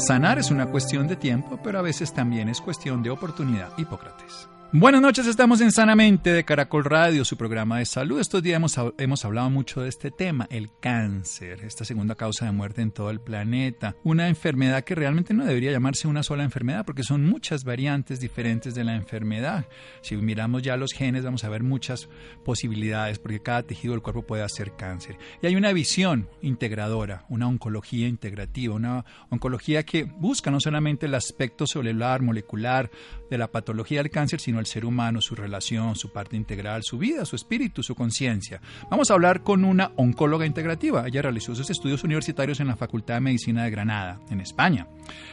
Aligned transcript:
Sanar 0.00 0.38
es 0.38 0.50
una 0.50 0.64
cuestión 0.70 1.08
de 1.08 1.16
tiempo, 1.16 1.58
pero 1.62 1.78
a 1.78 1.82
veces 1.82 2.14
también 2.14 2.48
es 2.48 2.62
cuestión 2.62 3.02
de 3.02 3.10
oportunidad. 3.10 3.76
Hipócrates. 3.76 4.48
Buenas 4.72 5.00
noches, 5.02 5.26
estamos 5.26 5.60
en 5.62 5.72
Sanamente 5.72 6.32
de 6.32 6.44
Caracol 6.44 6.84
Radio, 6.84 7.24
su 7.24 7.36
programa 7.36 7.80
de 7.80 7.86
salud. 7.86 8.20
Estos 8.20 8.40
días 8.40 8.54
hemos, 8.54 8.78
hemos, 8.98 9.24
hablado 9.24 9.50
mucho 9.50 9.80
de 9.80 9.88
este 9.88 10.12
tema, 10.12 10.46
el 10.48 10.70
cáncer, 10.78 11.64
esta 11.64 11.84
segunda 11.84 12.14
causa 12.14 12.44
de 12.44 12.52
muerte 12.52 12.80
en 12.80 12.92
todo 12.92 13.10
el 13.10 13.18
planeta. 13.18 13.96
Una 14.04 14.28
enfermedad 14.28 14.84
que 14.84 14.94
realmente 14.94 15.34
no 15.34 15.44
debería 15.44 15.72
llamarse 15.72 16.06
una 16.06 16.22
sola 16.22 16.44
enfermedad 16.44 16.84
porque 16.86 17.02
son 17.02 17.28
muchas 17.28 17.64
variantes 17.64 18.20
diferentes 18.20 18.76
de 18.76 18.84
la 18.84 18.94
enfermedad. 18.94 19.66
Si 20.02 20.16
miramos 20.16 20.62
ya 20.62 20.76
los 20.76 20.92
genes 20.92 21.24
vamos 21.24 21.42
a 21.42 21.48
ver 21.48 21.64
muchas 21.64 22.08
posibilidades 22.44 23.18
porque 23.18 23.40
cada 23.40 23.64
tejido 23.64 23.94
del 23.94 24.02
cuerpo 24.02 24.22
puede 24.22 24.44
hacer 24.44 24.76
cáncer. 24.76 25.18
Y 25.42 25.48
hay 25.48 25.56
una 25.56 25.72
visión 25.72 26.28
integradora, 26.42 27.24
una 27.28 27.48
oncología 27.48 28.06
integrativa, 28.06 28.76
una 28.76 29.04
oncología 29.30 29.82
que 29.82 30.04
busca 30.04 30.52
no 30.52 30.60
solamente 30.60 31.06
el 31.06 31.16
aspecto 31.16 31.66
celular, 31.66 32.22
molecular 32.22 32.88
de 33.30 33.38
la 33.38 33.50
patología 33.50 34.02
del 34.02 34.10
cáncer, 34.10 34.40
sino 34.40 34.58
el 34.58 34.66
ser 34.66 34.84
humano, 34.84 35.20
su 35.20 35.34
relación, 35.34 35.94
su 35.94 36.12
parte 36.12 36.36
integral, 36.36 36.82
su 36.82 36.98
vida, 36.98 37.24
su 37.24 37.36
espíritu, 37.36 37.82
su 37.82 37.94
conciencia. 37.94 38.60
Vamos 38.90 39.10
a 39.10 39.14
hablar 39.14 39.42
con 39.42 39.64
una 39.64 39.92
oncóloga 39.96 40.44
integrativa. 40.44 41.06
Ella 41.06 41.22
realizó 41.22 41.54
sus 41.54 41.70
estudios 41.70 42.04
universitarios 42.04 42.60
en 42.60 42.66
la 42.66 42.76
Facultad 42.76 43.14
de 43.14 43.20
Medicina 43.20 43.64
de 43.64 43.70
Granada, 43.70 44.20
en 44.30 44.40
España. 44.40 44.88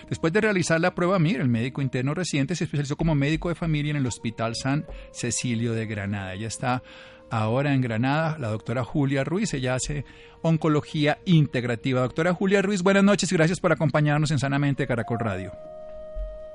Después 0.08 0.32
de 0.32 0.42
realizar 0.42 0.80
la 0.80 0.96
prueba 0.96 1.20
MIR, 1.20 1.42
el 1.42 1.50
médico 1.50 1.82
interno 1.82 2.14
reciente 2.14 2.56
se 2.56 2.66
especializó 2.66 2.96
como 2.96 3.16
médico 3.16 3.50
de 3.50 3.56
familia 3.56 3.92
en 3.92 3.98
el 3.98 4.06
Hospital 4.06 4.56
San 4.56 4.86
Cecilio 5.12 5.74
de 5.74 5.88
Granada. 5.88 6.34
Ella 6.36 6.48
está 6.48 6.84
ahora 7.30 7.74
en 7.74 7.82
Granada, 7.82 8.38
la 8.40 8.50
doctora 8.50 8.84
Julia 8.84 9.24
Ruiz. 9.24 9.54
Ella 9.54 9.76
hace 9.76 10.06
oncología 10.42 11.20
integrativa. 11.26 12.02
Doctora 12.02 12.34
Julia 12.34 12.62
Ruiz, 12.62 12.84
buenas 12.84 13.04
noches 13.04 13.32
y 13.32 13.36
gracias 13.36 13.60
por 13.60 13.72
acompañarnos 13.72 14.32
en 14.32 14.40
Sanamente 14.40 14.88
Caracol 14.88 15.20
Radio. 15.20 15.52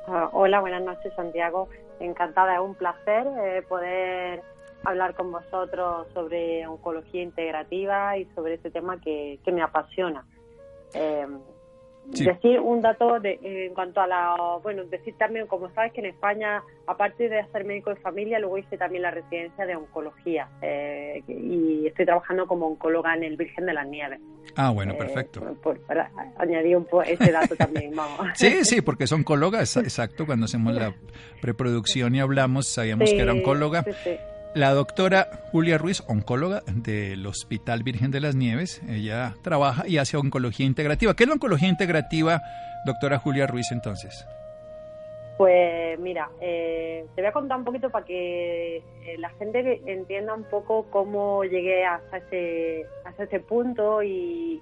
Uh, 0.07 0.29
hola, 0.33 0.61
buenas 0.61 0.83
noches 0.83 1.13
Santiago. 1.15 1.69
Encantada, 2.01 2.55
es 2.55 2.61
un 2.61 2.75
placer 2.75 3.25
eh, 3.45 3.63
poder 3.69 4.43
hablar 4.85 5.15
con 5.15 5.31
vosotros 5.31 6.09
sobre 6.13 6.67
oncología 6.67 7.23
integrativa 7.23 8.17
y 8.17 8.25
sobre 8.35 8.55
este 8.55 8.71
tema 8.71 9.01
que, 9.01 9.39
que 9.45 9.53
me 9.53 9.63
apasiona. 9.63 10.27
Eh, 10.95 11.27
Decir 12.05 12.61
un 12.61 12.83
dato 12.83 13.21
de, 13.21 13.39
en 13.43 13.75
cuanto 13.75 14.01
a 14.01 14.07
la, 14.07 14.35
bueno, 14.63 14.85
decir 14.85 15.15
también, 15.17 15.47
como 15.47 15.71
sabes 15.71 15.93
que 15.93 16.01
en 16.01 16.07
España, 16.07 16.63
aparte 16.87 17.29
de 17.29 17.41
hacer 17.41 17.65
médico 17.65 17.91
de 17.91 17.97
familia, 17.97 18.39
luego 18.39 18.59
hice 18.59 18.77
también 18.77 19.03
la 19.03 19.11
residencia 19.11 19.65
de 19.65 19.77
oncología 19.77 20.49
eh, 20.61 21.23
y 21.27 21.87
estoy 21.87 22.05
trabajando 22.05 22.47
como 22.47 22.67
oncóloga 22.67 23.15
en 23.15 23.23
el 23.25 23.37
Virgen 23.37 23.67
de 23.67 23.73
las 23.73 23.87
Nieves. 23.87 24.21
Ah, 24.57 24.71
bueno, 24.71 24.97
perfecto. 24.97 25.41
Por, 25.63 25.81
para 25.81 26.11
añadir 26.37 26.77
un 26.77 26.85
poco 26.85 27.03
ese 27.03 27.33
dato 27.33 27.57
también, 27.57 27.95
vamos. 27.95 28.27
Sí, 28.35 28.65
sí, 28.65 28.83
porque 28.83 29.05
es 29.05 29.13
oncóloga, 29.13 29.61
exacto, 29.61 30.27
cuando 30.27 30.47
hacemos 30.47 30.75
la 30.75 30.95
preproducción 31.41 32.15
y 32.15 32.21
hablamos, 32.21 32.67
sabíamos 32.67 33.11
que 33.11 33.21
era 33.21 33.33
oncóloga. 33.33 33.85
Sí, 33.85 33.93
sí. 34.05 34.17
La 34.55 34.75
doctora 34.75 35.29
Julia 35.51 35.79
Ruiz, 35.79 36.03
oncóloga 36.09 36.61
del 36.67 37.27
Hospital 37.27 37.83
Virgen 37.83 38.11
de 38.11 38.21
las 38.21 38.35
Nieves, 38.35 38.83
ella 38.87 39.35
trabaja 39.43 39.89
y 39.89 39.97
hace 39.97 40.19
oncología 40.19 40.67
integrativa. 40.67 41.15
¿Qué 41.15 41.23
es 41.23 41.29
la 41.29 41.35
oncología 41.35 41.71
integrativa, 41.71 42.43
doctora 42.85 43.19
Julia 43.19 43.47
Ruiz, 43.47 43.73
entonces? 43.73 44.27
Pues 45.39 45.99
mira, 46.01 46.29
eh, 46.43 47.07
te 47.15 47.23
voy 47.23 47.29
a 47.31 47.33
contar 47.33 47.57
un 47.57 47.65
poquito 47.65 47.89
para 47.89 48.05
que 48.05 48.77
eh, 48.77 48.83
la 49.17 49.31
gente 49.31 49.81
entienda 49.87 50.35
un 50.35 50.45
poco 50.45 50.85
cómo 50.91 51.45
llegué 51.45 51.87
hasta 51.87 52.19
ese, 52.19 52.85
hasta 53.07 53.25
ese 53.25 53.41
punto 53.41 54.03
y, 54.03 54.61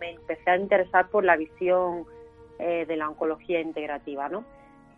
me 0.00 0.10
empecé 0.10 0.50
a 0.50 0.56
interesar 0.56 1.10
por 1.10 1.24
la 1.24 1.36
visión 1.36 2.06
eh, 2.58 2.86
de 2.88 2.96
la 2.96 3.08
oncología 3.08 3.60
integrativa, 3.60 4.28
¿no? 4.28 4.44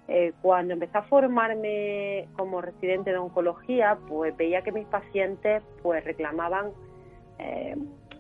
Eh, 0.07 0.33
cuando 0.43 0.75
empecé 0.75 0.99
a 0.99 1.03
formarme 1.03 2.29
como 2.37 2.61
residente 2.61 3.11
de 3.11 3.19
oncología, 3.19 3.99
pues 4.07 4.37
veía 4.37 4.63
que 4.63 4.71
mis 4.71 4.87
pacientes 4.87 5.63
pues 5.83 6.05
reclamaban 6.05 6.73
eh, 7.39 7.75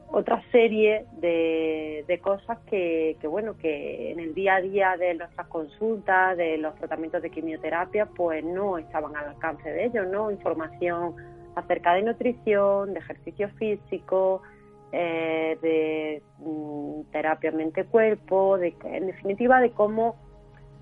otra 0.08 0.42
serie 0.50 1.04
de, 1.18 2.04
de 2.06 2.18
cosas 2.20 2.58
que, 2.70 3.16
que, 3.20 3.26
bueno, 3.26 3.56
que 3.58 4.12
en 4.12 4.20
el 4.20 4.32
día 4.32 4.56
a 4.56 4.60
día 4.60 4.96
de 4.96 5.14
nuestras 5.14 5.46
consultas, 5.48 6.36
de 6.36 6.56
los 6.56 6.74
tratamientos 6.76 7.20
de 7.20 7.30
quimioterapia, 7.30 8.06
pues 8.06 8.44
no 8.44 8.78
estaban 8.78 9.14
al 9.16 9.28
alcance 9.28 9.68
de 9.68 9.86
ellos, 9.86 10.06
¿no? 10.06 10.30
Información 10.30 11.16
acerca 11.54 11.94
de 11.94 12.02
nutrición, 12.02 12.94
de 12.94 13.00
ejercicio 13.00 13.48
físico, 13.50 14.42
eh, 14.92 15.58
de 15.60 16.22
mm, 16.38 17.10
terapia 17.10 17.50
mente-cuerpo, 17.50 18.56
de, 18.58 18.74
en 18.84 19.08
definitiva 19.08 19.60
de 19.60 19.70
cómo 19.72 20.16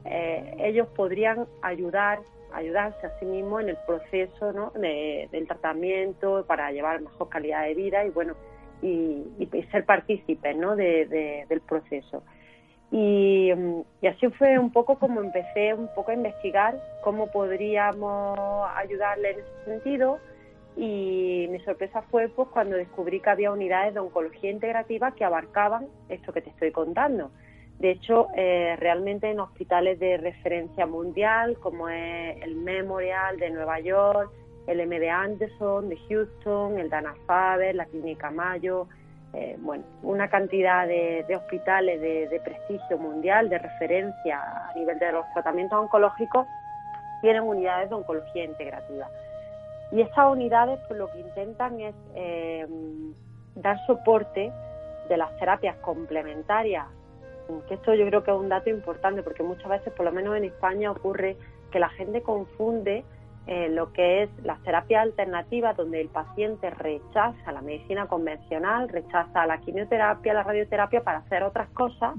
eh, 0.04 0.54
ellos 0.58 0.88
podrían 0.96 1.46
ayudar, 1.62 2.20
ayudarse 2.52 3.06
a 3.06 3.18
sí 3.18 3.24
mismos 3.24 3.62
en 3.62 3.70
el 3.70 3.78
proceso 3.86 4.52
del 4.74 5.46
tratamiento 5.46 6.44
para 6.46 6.70
llevar 6.72 7.00
mejor 7.00 7.28
calidad 7.28 7.64
de 7.64 7.74
vida 7.74 8.04
y 8.04 8.10
bueno 8.10 8.34
y, 8.82 9.48
ser 9.70 9.84
partícipes 9.84 10.56
¿no? 10.56 10.76
de, 10.76 11.06
de, 11.06 11.46
del 11.48 11.60
proceso. 11.60 12.22
Y, 12.90 13.50
y, 14.02 14.06
así 14.06 14.28
fue 14.30 14.58
un 14.58 14.70
poco 14.70 14.98
como 14.98 15.20
empecé 15.20 15.72
un 15.72 15.88
poco 15.94 16.10
a 16.10 16.14
investigar 16.14 16.78
cómo 17.02 17.30
podríamos 17.30 18.38
ayudarle 18.76 19.30
en 19.30 19.38
ese 19.38 19.64
sentido 19.64 20.18
y 20.76 21.46
mi 21.50 21.58
sorpresa 21.60 22.02
fue 22.10 22.28
pues 22.28 22.48
cuando 22.48 22.76
descubrí 22.76 23.20
que 23.20 23.30
había 23.30 23.52
unidades 23.52 23.94
de 23.94 24.00
oncología 24.00 24.50
integrativa 24.50 25.12
que 25.12 25.24
abarcaban 25.24 25.86
esto 26.08 26.32
que 26.32 26.40
te 26.40 26.50
estoy 26.50 26.70
contando. 26.70 27.30
De 27.82 27.90
hecho, 27.90 28.28
eh, 28.36 28.76
realmente 28.78 29.28
en 29.28 29.40
hospitales 29.40 29.98
de 29.98 30.16
referencia 30.16 30.86
mundial, 30.86 31.58
como 31.58 31.88
es 31.88 32.40
el 32.40 32.54
Memorial 32.54 33.40
de 33.40 33.50
Nueva 33.50 33.80
York, 33.80 34.30
el 34.68 34.86
MD 34.86 35.10
Anderson 35.10 35.88
de 35.88 35.96
Houston, 36.08 36.78
el 36.78 36.88
Dana-Farber, 36.88 37.74
la 37.74 37.86
Clínica 37.86 38.30
Mayo, 38.30 38.86
eh, 39.32 39.56
bueno, 39.58 39.82
una 40.04 40.28
cantidad 40.28 40.86
de, 40.86 41.24
de 41.26 41.34
hospitales 41.34 42.00
de, 42.00 42.28
de, 42.28 42.38
prestigio 42.38 42.98
mundial, 42.98 43.48
de 43.48 43.58
referencia 43.58 44.68
a 44.70 44.72
nivel 44.76 45.00
de 45.00 45.10
los 45.10 45.24
tratamientos 45.32 45.76
oncológicos, 45.76 46.46
tienen 47.20 47.42
unidades 47.42 47.88
de 47.88 47.96
oncología 47.96 48.44
integrativa. 48.44 49.08
Y 49.90 50.02
estas 50.02 50.30
unidades 50.30 50.78
pues, 50.86 51.00
lo 51.00 51.10
que 51.10 51.18
intentan 51.18 51.80
es 51.80 51.96
eh, 52.14 52.64
dar 53.56 53.84
soporte 53.88 54.52
de 55.08 55.16
las 55.16 55.36
terapias 55.38 55.74
complementarias 55.78 56.86
que 57.68 57.74
esto 57.74 57.94
yo 57.94 58.06
creo 58.06 58.24
que 58.24 58.30
es 58.30 58.36
un 58.36 58.48
dato 58.48 58.70
importante 58.70 59.22
porque 59.22 59.42
muchas 59.42 59.68
veces, 59.68 59.92
por 59.92 60.06
lo 60.06 60.12
menos 60.12 60.36
en 60.36 60.44
España, 60.44 60.90
ocurre 60.90 61.36
que 61.70 61.78
la 61.78 61.88
gente 61.90 62.22
confunde 62.22 63.04
eh, 63.46 63.68
lo 63.70 63.92
que 63.92 64.22
es 64.22 64.30
las 64.44 64.62
terapias 64.62 65.02
alternativas, 65.02 65.76
donde 65.76 66.00
el 66.00 66.08
paciente 66.08 66.70
rechaza 66.70 67.52
la 67.52 67.60
medicina 67.60 68.06
convencional, 68.06 68.88
rechaza 68.88 69.46
la 69.46 69.58
quimioterapia, 69.58 70.32
la 70.32 70.44
radioterapia 70.44 71.02
para 71.02 71.18
hacer 71.18 71.42
otras 71.42 71.68
cosas 71.70 72.14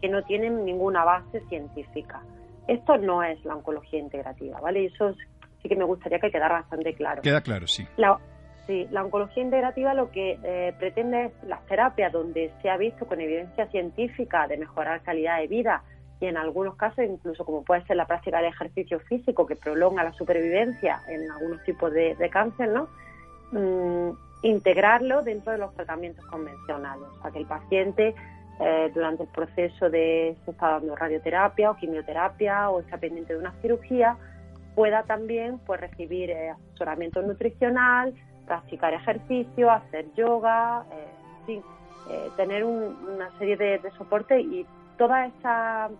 que 0.00 0.08
no 0.08 0.22
tienen 0.22 0.64
ninguna 0.64 1.04
base 1.04 1.40
científica. 1.48 2.22
Esto 2.68 2.96
no 2.98 3.22
es 3.22 3.44
la 3.44 3.56
oncología 3.56 3.98
integrativa, 3.98 4.60
¿vale? 4.60 4.82
Y 4.82 4.86
eso 4.86 5.12
sí 5.60 5.68
que 5.68 5.76
me 5.76 5.84
gustaría 5.84 6.20
que 6.20 6.30
quedara 6.30 6.60
bastante 6.60 6.94
claro. 6.94 7.22
Queda 7.22 7.40
claro, 7.40 7.66
sí. 7.66 7.86
La, 7.96 8.18
Sí, 8.70 8.86
la 8.92 9.02
oncología 9.02 9.42
integrativa 9.42 9.94
lo 9.94 10.12
que 10.12 10.38
eh, 10.44 10.72
pretende 10.78 11.24
es 11.24 11.32
las 11.48 11.66
terapias 11.66 12.12
donde 12.12 12.52
se 12.62 12.70
ha 12.70 12.76
visto 12.76 13.04
con 13.04 13.20
evidencia 13.20 13.66
científica 13.66 14.46
de 14.46 14.58
mejorar 14.58 15.02
calidad 15.02 15.40
de 15.40 15.48
vida 15.48 15.82
y 16.20 16.26
en 16.26 16.36
algunos 16.36 16.76
casos 16.76 17.04
incluso 17.04 17.44
como 17.44 17.64
puede 17.64 17.84
ser 17.86 17.96
la 17.96 18.06
práctica 18.06 18.40
de 18.40 18.46
ejercicio 18.46 19.00
físico 19.00 19.44
que 19.44 19.56
prolonga 19.56 20.04
la 20.04 20.12
supervivencia 20.12 21.00
en 21.08 21.28
algunos 21.32 21.64
tipos 21.64 21.92
de, 21.92 22.30
cáncer, 22.30 22.68
¿no? 22.68 22.86
Mm, 23.50 24.16
integrarlo 24.44 25.22
dentro 25.22 25.50
de 25.50 25.58
los 25.58 25.74
tratamientos 25.74 26.24
convencionales, 26.26 27.08
para 27.20 27.32
que 27.32 27.40
el 27.40 27.46
paciente 27.46 28.14
eh, 28.60 28.88
durante 28.94 29.24
el 29.24 29.30
proceso 29.30 29.90
de 29.90 30.36
se 30.44 30.52
está 30.52 30.68
dando 30.74 30.94
radioterapia 30.94 31.72
o 31.72 31.76
quimioterapia 31.76 32.70
o 32.70 32.78
está 32.78 32.98
pendiente 32.98 33.32
de 33.32 33.40
una 33.40 33.52
cirugía 33.62 34.16
pueda 34.76 35.02
también 35.02 35.58
pues 35.66 35.80
recibir 35.80 36.30
eh, 36.30 36.50
asesoramiento 36.50 37.20
nutricional, 37.22 38.14
practicar 38.50 38.92
ejercicio, 38.92 39.70
hacer 39.70 40.06
yoga, 40.16 40.84
eh, 40.90 41.06
sí, 41.46 41.62
eh, 42.10 42.30
tener 42.36 42.64
un, 42.64 42.96
una 43.08 43.30
serie 43.38 43.56
de, 43.56 43.78
de, 43.78 43.92
soporte 43.92 44.40
y 44.40 44.66
todas 44.98 45.28
estas 45.28 45.92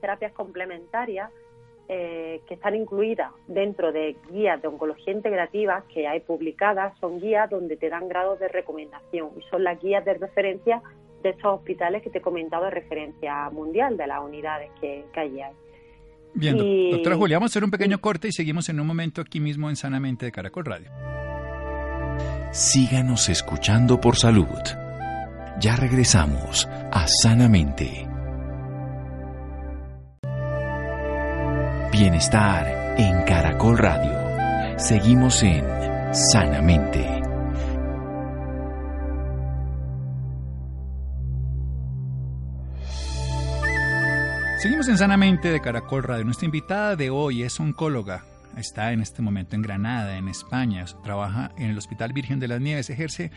terapias 0.00 0.32
complementarias 0.32 1.30
eh, 1.88 2.40
que 2.48 2.54
están 2.54 2.74
incluidas 2.74 3.30
dentro 3.46 3.92
de 3.92 4.16
guías 4.28 4.60
de 4.60 4.66
oncología 4.66 5.12
integrativa 5.12 5.84
que 5.94 6.08
hay 6.08 6.18
publicadas, 6.18 6.98
son 6.98 7.20
guías 7.20 7.48
donde 7.48 7.76
te 7.76 7.88
dan 7.88 8.08
grados 8.08 8.40
de 8.40 8.48
recomendación 8.48 9.30
y 9.38 9.42
son 9.48 9.62
las 9.62 9.80
guías 9.80 10.04
de 10.04 10.14
referencia 10.14 10.82
de 11.22 11.30
estos 11.30 11.60
hospitales 11.60 12.02
que 12.02 12.10
te 12.10 12.18
he 12.18 12.22
comentado 12.22 12.64
de 12.64 12.70
referencia 12.70 13.48
mundial, 13.50 13.96
de 13.96 14.06
las 14.08 14.20
unidades 14.20 14.72
que, 14.80 15.04
que 15.12 15.20
allí 15.20 15.40
hay. 15.42 15.54
Bien, 16.34 16.56
doctora 16.90 17.14
Julia, 17.14 17.36
vamos 17.36 17.50
a 17.50 17.52
hacer 17.52 17.62
un 17.62 17.70
pequeño 17.70 18.00
corte 18.00 18.26
y 18.26 18.32
seguimos 18.32 18.68
en 18.68 18.80
un 18.80 18.86
momento 18.88 19.20
aquí 19.20 19.38
mismo 19.38 19.70
en 19.70 19.76
Sanamente 19.76 20.26
de 20.26 20.32
Caracol 20.32 20.64
Radio. 20.64 20.90
Síganos 22.50 23.28
escuchando 23.28 24.00
por 24.00 24.16
salud. 24.16 24.46
Ya 25.60 25.76
regresamos 25.76 26.66
a 26.90 27.06
Sanamente. 27.06 28.08
Bienestar 31.92 32.94
en 32.96 33.22
Caracol 33.24 33.76
Radio. 33.76 34.78
Seguimos 34.78 35.42
en 35.42 35.62
Sanamente. 36.14 37.06
Seguimos 44.62 44.88
en 44.88 44.96
Sanamente 44.96 45.50
de 45.50 45.60
Caracol 45.60 46.02
Radio. 46.02 46.24
Nuestra 46.24 46.46
invitada 46.46 46.96
de 46.96 47.10
hoy 47.10 47.42
es 47.42 47.60
oncóloga. 47.60 48.24
Está 48.56 48.92
en 48.92 49.00
este 49.00 49.22
momento 49.22 49.54
en 49.54 49.62
Granada, 49.62 50.16
en 50.16 50.28
España. 50.28 50.84
Trabaja 51.04 51.52
en 51.56 51.70
el 51.70 51.78
Hospital 51.78 52.12
Virgen 52.12 52.40
de 52.40 52.48
las 52.48 52.60
Nieves. 52.60 52.90
Ejerce 52.90 53.30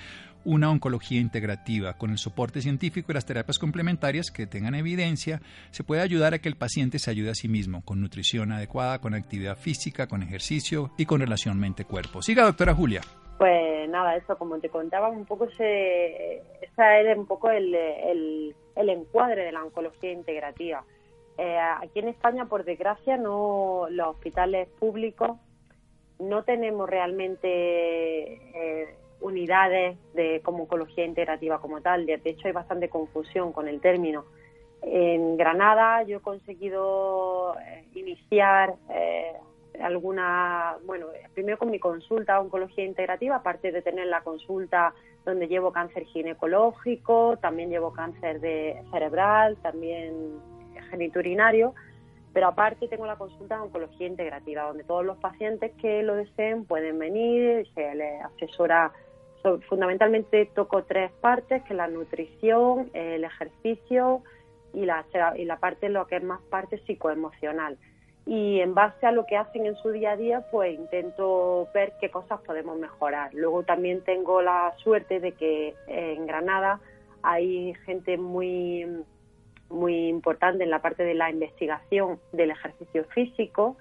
una 0.44 0.72
oncología 0.72 1.20
integrativa. 1.20 1.98
Con 1.98 2.12
el 2.12 2.18
soporte 2.18 2.62
científico 2.62 3.12
y 3.12 3.16
las 3.16 3.26
terapias 3.26 3.60
complementarias 3.60 4.32
que 4.32 4.48
tengan 4.48 4.76
evidencia, 4.76 5.42
se 5.72 5.84
puede 5.84 6.02
ayudar 6.02 6.34
a 6.34 6.40
que 6.40 6.50
el 6.50 6.56
paciente 6.56 7.00
se 7.00 7.12
ayude 7.12 7.30
a 7.30 7.36
sí 7.36 7.48
mismo, 7.48 7.84
con 7.84 8.02
nutrición 8.02 8.52
adecuada, 8.52 9.00
con 9.00 9.14
actividad 9.14 9.58
física, 9.58 10.08
con 10.08 10.24
ejercicio 10.24 10.92
y 10.98 11.06
con 11.06 11.22
relación 11.22 11.60
mente-cuerpo. 11.60 12.22
Siga, 12.22 12.46
doctora 12.46 12.74
Julia. 12.74 13.02
Pues 13.38 13.90
nada, 13.90 14.16
eso 14.16 14.38
como 14.38 14.60
te 14.60 14.70
contaba, 14.70 15.10
un 15.10 15.26
poco 15.26 15.50
se, 15.58 16.36
ese 16.38 16.78
era 16.78 17.16
un 17.16 17.26
poco 17.26 17.50
el, 17.50 17.74
el 17.74 18.90
encuadre 18.90 19.46
de 19.46 19.52
la 19.52 19.64
oncología 19.64 20.12
integrativa. 20.12 20.84
Eh, 21.44 21.58
aquí 21.58 21.98
en 21.98 22.10
España, 22.10 22.46
por 22.46 22.64
desgracia, 22.66 23.18
no 23.18 23.88
los 23.90 24.10
hospitales 24.10 24.70
públicos 24.80 25.40
no 26.20 26.44
tenemos 26.44 26.88
realmente 26.88 27.48
eh, 28.54 28.96
unidades 29.22 29.98
de 30.14 30.42
como 30.44 30.64
oncología 30.64 31.04
integrativa 31.04 31.60
como 31.60 31.82
tal. 31.82 32.06
De 32.06 32.22
hecho, 32.24 32.48
hay 32.48 32.54
bastante 32.54 32.90
confusión 32.90 33.54
con 33.54 33.68
el 33.68 33.82
término. 33.82 34.26
En 34.84 35.36
Granada 35.36 36.04
yo 36.04 36.18
he 36.18 36.22
conseguido 36.22 37.56
eh, 37.60 37.86
iniciar 37.96 38.76
alguna, 39.82 40.78
bueno, 40.86 41.08
primero 41.34 41.58
con 41.58 41.72
mi 41.72 41.80
consulta 41.80 42.40
oncología 42.40 42.86
integrativa, 42.86 43.38
aparte 43.38 43.72
de 43.72 43.82
tener 43.82 44.06
la 44.06 44.22
consulta 44.22 44.94
donde 45.26 45.48
llevo 45.48 45.72
cáncer 45.72 46.04
ginecológico, 46.06 47.38
también 47.42 47.72
llevo 47.72 47.94
cáncer 47.94 48.40
de 48.42 48.84
cerebral, 48.92 49.58
también 49.64 50.51
geniturinario, 50.92 51.74
pero 52.34 52.48
aparte 52.48 52.88
tengo 52.88 53.06
la 53.06 53.18
consulta 53.18 53.56
de 53.56 53.62
oncología 53.64 54.08
integrativa, 54.08 54.64
donde 54.64 54.84
todos 54.84 55.06
los 55.06 55.18
pacientes 55.18 55.72
que 55.82 56.04
lo 56.04 56.16
deseen 56.16 56.66
pueden 56.66 57.00
venir, 57.00 57.68
se 57.74 57.96
les 57.96 58.24
asesora. 58.24 58.92
fundamentalmente 59.68 60.46
toco 60.54 60.84
tres 60.84 61.12
partes, 61.20 61.64
que 61.64 61.74
la 61.74 61.88
nutrición, 61.88 62.90
el 62.94 63.24
ejercicio 63.24 64.22
y 64.74 64.86
la, 64.86 65.04
y 65.36 65.46
la 65.46 65.58
parte, 65.58 65.90
lo 65.90 66.06
que 66.06 66.18
es 66.18 66.24
más 66.24 66.42
parte 66.44 66.78
psicoemocional. 66.86 67.78
Y 68.26 68.60
en 68.60 68.76
base 68.76 69.08
a 69.08 69.12
lo 69.12 69.26
que 69.26 69.36
hacen 69.36 69.66
en 69.66 69.76
su 69.78 69.90
día 69.90 70.12
a 70.12 70.16
día, 70.16 70.46
pues 70.52 70.78
intento 70.78 71.68
ver 71.74 71.94
qué 72.00 72.10
cosas 72.12 72.40
podemos 72.42 72.78
mejorar. 72.78 73.34
Luego 73.34 73.64
también 73.64 74.04
tengo 74.04 74.42
la 74.44 74.74
suerte 74.78 75.20
de 75.20 75.32
que 75.32 75.74
en 75.88 76.28
Granada 76.28 76.80
hay 77.24 77.74
gente 77.86 78.18
muy 78.18 78.86
muy 79.72 80.08
importante 80.08 80.64
en 80.64 80.70
la 80.70 80.82
parte 80.82 81.04
de 81.04 81.14
la 81.14 81.30
investigación 81.30 82.20
del 82.32 82.52
ejercicio 82.52 83.06
físico 83.06 83.78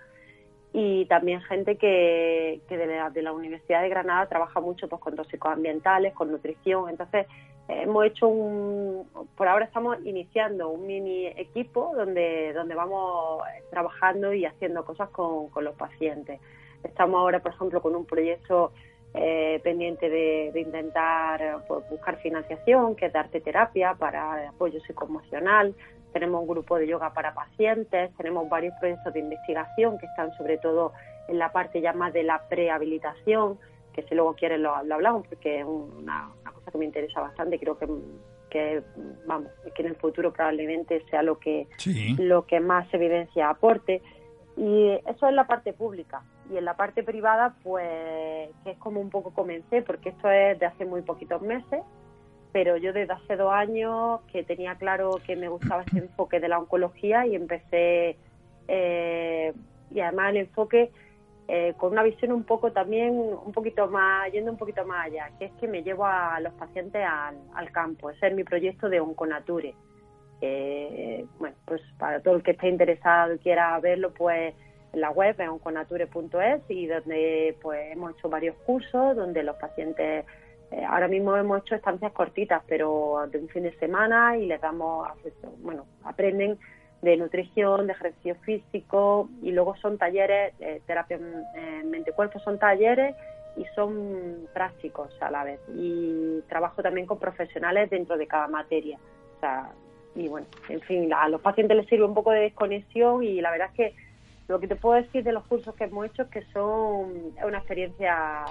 y 0.72 1.06
también 1.06 1.40
gente 1.42 1.76
que, 1.76 2.60
que 2.68 2.76
de, 2.76 2.86
la, 2.86 3.10
de, 3.10 3.22
la, 3.22 3.32
Universidad 3.32 3.82
de 3.82 3.88
Granada 3.88 4.26
trabaja 4.26 4.60
mucho 4.60 4.88
pues, 4.88 5.02
con 5.02 5.16
tóxicos 5.16 5.52
ambientales, 5.52 6.14
con 6.14 6.30
nutrición. 6.30 6.88
Entonces, 6.88 7.26
hemos 7.68 8.06
hecho 8.06 8.28
un, 8.28 9.06
por 9.36 9.48
ahora 9.48 9.64
estamos 9.64 9.98
iniciando 10.04 10.68
un 10.68 10.86
mini 10.86 11.26
equipo 11.26 11.92
donde, 11.96 12.52
donde 12.52 12.74
vamos 12.74 13.42
trabajando 13.70 14.32
y 14.32 14.44
haciendo 14.44 14.84
cosas 14.84 15.08
con, 15.10 15.48
con 15.48 15.64
los 15.64 15.74
pacientes. 15.74 16.40
Estamos 16.84 17.18
ahora, 17.18 17.40
por 17.40 17.52
ejemplo, 17.52 17.82
con 17.82 17.94
un 17.94 18.06
proyecto 18.06 18.72
eh, 19.14 19.60
pendiente 19.64 20.08
de, 20.08 20.52
intentar 20.54 21.64
pues, 21.66 21.88
buscar 21.90 22.20
financiación, 22.20 22.94
que 22.94 23.06
es 23.06 23.12
darte 23.12 23.40
terapia 23.40 23.94
para 23.94 24.48
apoyo 24.50 24.80
psicoemocional. 24.80 25.74
Tenemos 26.12 26.42
un 26.42 26.48
grupo 26.48 26.76
de 26.76 26.86
yoga 26.86 27.12
para 27.12 27.34
pacientes, 27.34 28.10
tenemos 28.16 28.48
varios 28.48 28.74
proyectos 28.78 29.12
de 29.12 29.20
investigación 29.20 29.98
que 29.98 30.06
están 30.06 30.32
sobre 30.36 30.58
todo 30.58 30.92
en 31.28 31.38
la 31.38 31.50
parte 31.52 31.80
ya 31.80 31.92
más 31.92 32.12
de 32.12 32.22
la 32.22 32.48
prehabilitación, 32.48 33.58
que 33.92 34.02
si 34.02 34.14
luego 34.14 34.34
quieren 34.34 34.62
lo, 34.62 34.74
hablamos 34.74 35.26
porque 35.26 35.60
es 35.60 35.64
una, 35.64 36.30
cosa 36.44 36.70
que 36.70 36.78
me 36.78 36.84
interesa 36.84 37.20
bastante, 37.20 37.58
creo 37.58 37.78
que 37.78 37.88
que 38.50 38.82
vamos 39.26 39.48
que 39.76 39.82
en 39.82 39.88
el 39.90 39.94
futuro 39.94 40.32
probablemente 40.32 41.04
sea 41.08 41.22
lo 41.22 41.38
que 41.38 41.68
lo 42.18 42.46
que 42.46 42.58
más 42.58 42.92
evidencia 42.92 43.48
aporte 43.48 44.02
y 44.60 44.90
eso 45.06 45.26
es 45.26 45.32
la 45.32 45.46
parte 45.46 45.72
pública 45.72 46.22
y 46.50 46.58
en 46.58 46.66
la 46.66 46.76
parte 46.76 47.02
privada, 47.02 47.54
pues, 47.62 48.50
que 48.62 48.72
es 48.72 48.78
como 48.78 49.00
un 49.00 49.08
poco 49.08 49.32
comencé, 49.32 49.80
porque 49.80 50.10
esto 50.10 50.30
es 50.30 50.58
de 50.58 50.66
hace 50.66 50.84
muy 50.84 51.00
poquitos 51.00 51.40
meses, 51.40 51.80
pero 52.52 52.76
yo 52.76 52.92
desde 52.92 53.14
hace 53.14 53.36
dos 53.36 53.50
años 53.54 54.20
que 54.30 54.44
tenía 54.44 54.74
claro 54.74 55.12
que 55.26 55.34
me 55.34 55.48
gustaba 55.48 55.82
ese 55.84 56.00
enfoque 56.00 56.40
de 56.40 56.48
la 56.48 56.58
oncología 56.58 57.26
y 57.26 57.36
empecé, 57.36 58.18
eh, 58.68 59.54
y 59.92 60.00
además 60.00 60.30
el 60.32 60.36
enfoque 60.36 60.90
eh, 61.48 61.72
con 61.78 61.92
una 61.92 62.02
visión 62.02 62.30
un 62.30 62.44
poco 62.44 62.70
también, 62.70 63.14
un 63.18 63.52
poquito 63.52 63.88
más, 63.88 64.30
yendo 64.30 64.52
un 64.52 64.58
poquito 64.58 64.84
más 64.84 65.06
allá, 65.06 65.30
que 65.38 65.46
es 65.46 65.52
que 65.52 65.68
me 65.68 65.82
llevo 65.82 66.04
a 66.04 66.38
los 66.40 66.52
pacientes 66.52 67.02
al, 67.02 67.72
campo. 67.72 68.10
Ese 68.10 68.26
es 68.26 68.34
mi 68.34 68.44
proyecto 68.44 68.90
de 68.90 69.00
Onconature. 69.00 69.74
Bueno, 71.38 71.56
pues 71.64 71.82
para 71.98 72.20
todo 72.20 72.36
el 72.36 72.42
que 72.42 72.52
esté 72.52 72.68
interesado 72.68 73.34
y 73.34 73.38
quiera 73.38 73.78
verlo, 73.80 74.12
pues 74.12 74.54
en 74.92 75.00
la 75.00 75.10
web, 75.10 75.36
en 75.38 75.48
onconature.es, 75.48 76.62
y 76.68 76.86
donde 76.86 77.56
pues 77.62 77.92
hemos 77.92 78.16
hecho 78.16 78.28
varios 78.28 78.56
cursos, 78.66 79.16
donde 79.16 79.42
los 79.42 79.56
pacientes, 79.56 80.24
eh, 80.72 80.84
ahora 80.84 81.08
mismo 81.08 81.36
hemos 81.36 81.62
hecho 81.62 81.74
estancias 81.74 82.12
cortitas, 82.12 82.62
pero 82.66 83.26
de 83.30 83.38
un 83.38 83.48
fin 83.48 83.64
de 83.64 83.76
semana 83.78 84.36
y 84.36 84.46
les 84.46 84.60
damos, 84.60 85.08
bueno, 85.62 85.86
aprenden 86.04 86.58
de 87.02 87.16
nutrición, 87.16 87.86
de 87.86 87.92
ejercicio 87.92 88.34
físico, 88.36 89.28
y 89.42 89.52
luego 89.52 89.76
son 89.76 89.96
talleres, 89.96 90.54
eh, 90.60 90.82
terapia 90.86 91.18
en 91.54 91.90
mente-cuerpo 91.90 92.38
son 92.40 92.58
talleres 92.58 93.14
y 93.56 93.64
son 93.74 94.48
prácticos 94.52 95.10
a 95.20 95.30
la 95.30 95.44
vez. 95.44 95.60
Y 95.74 96.40
trabajo 96.48 96.82
también 96.82 97.06
con 97.06 97.18
profesionales 97.18 97.88
dentro 97.90 98.16
de 98.16 98.26
cada 98.26 98.48
materia. 98.48 98.98
O 99.36 99.40
sea, 99.40 99.70
y 100.14 100.28
bueno, 100.28 100.46
en 100.68 100.80
fin, 100.80 101.12
a 101.12 101.28
los 101.28 101.40
pacientes 101.40 101.76
les 101.76 101.86
sirve 101.86 102.04
un 102.04 102.14
poco 102.14 102.30
de 102.30 102.40
desconexión 102.40 103.22
y 103.22 103.40
la 103.40 103.50
verdad 103.50 103.68
es 103.68 103.74
que 103.74 103.94
lo 104.48 104.58
que 104.58 104.66
te 104.66 104.76
puedo 104.76 104.96
decir 104.96 105.22
de 105.22 105.32
los 105.32 105.46
cursos 105.46 105.74
que 105.76 105.84
hemos 105.84 106.06
hecho 106.06 106.22
es 106.22 106.28
que 106.28 106.42
son 106.52 107.32
una 107.42 107.58
experiencia 107.58 108.44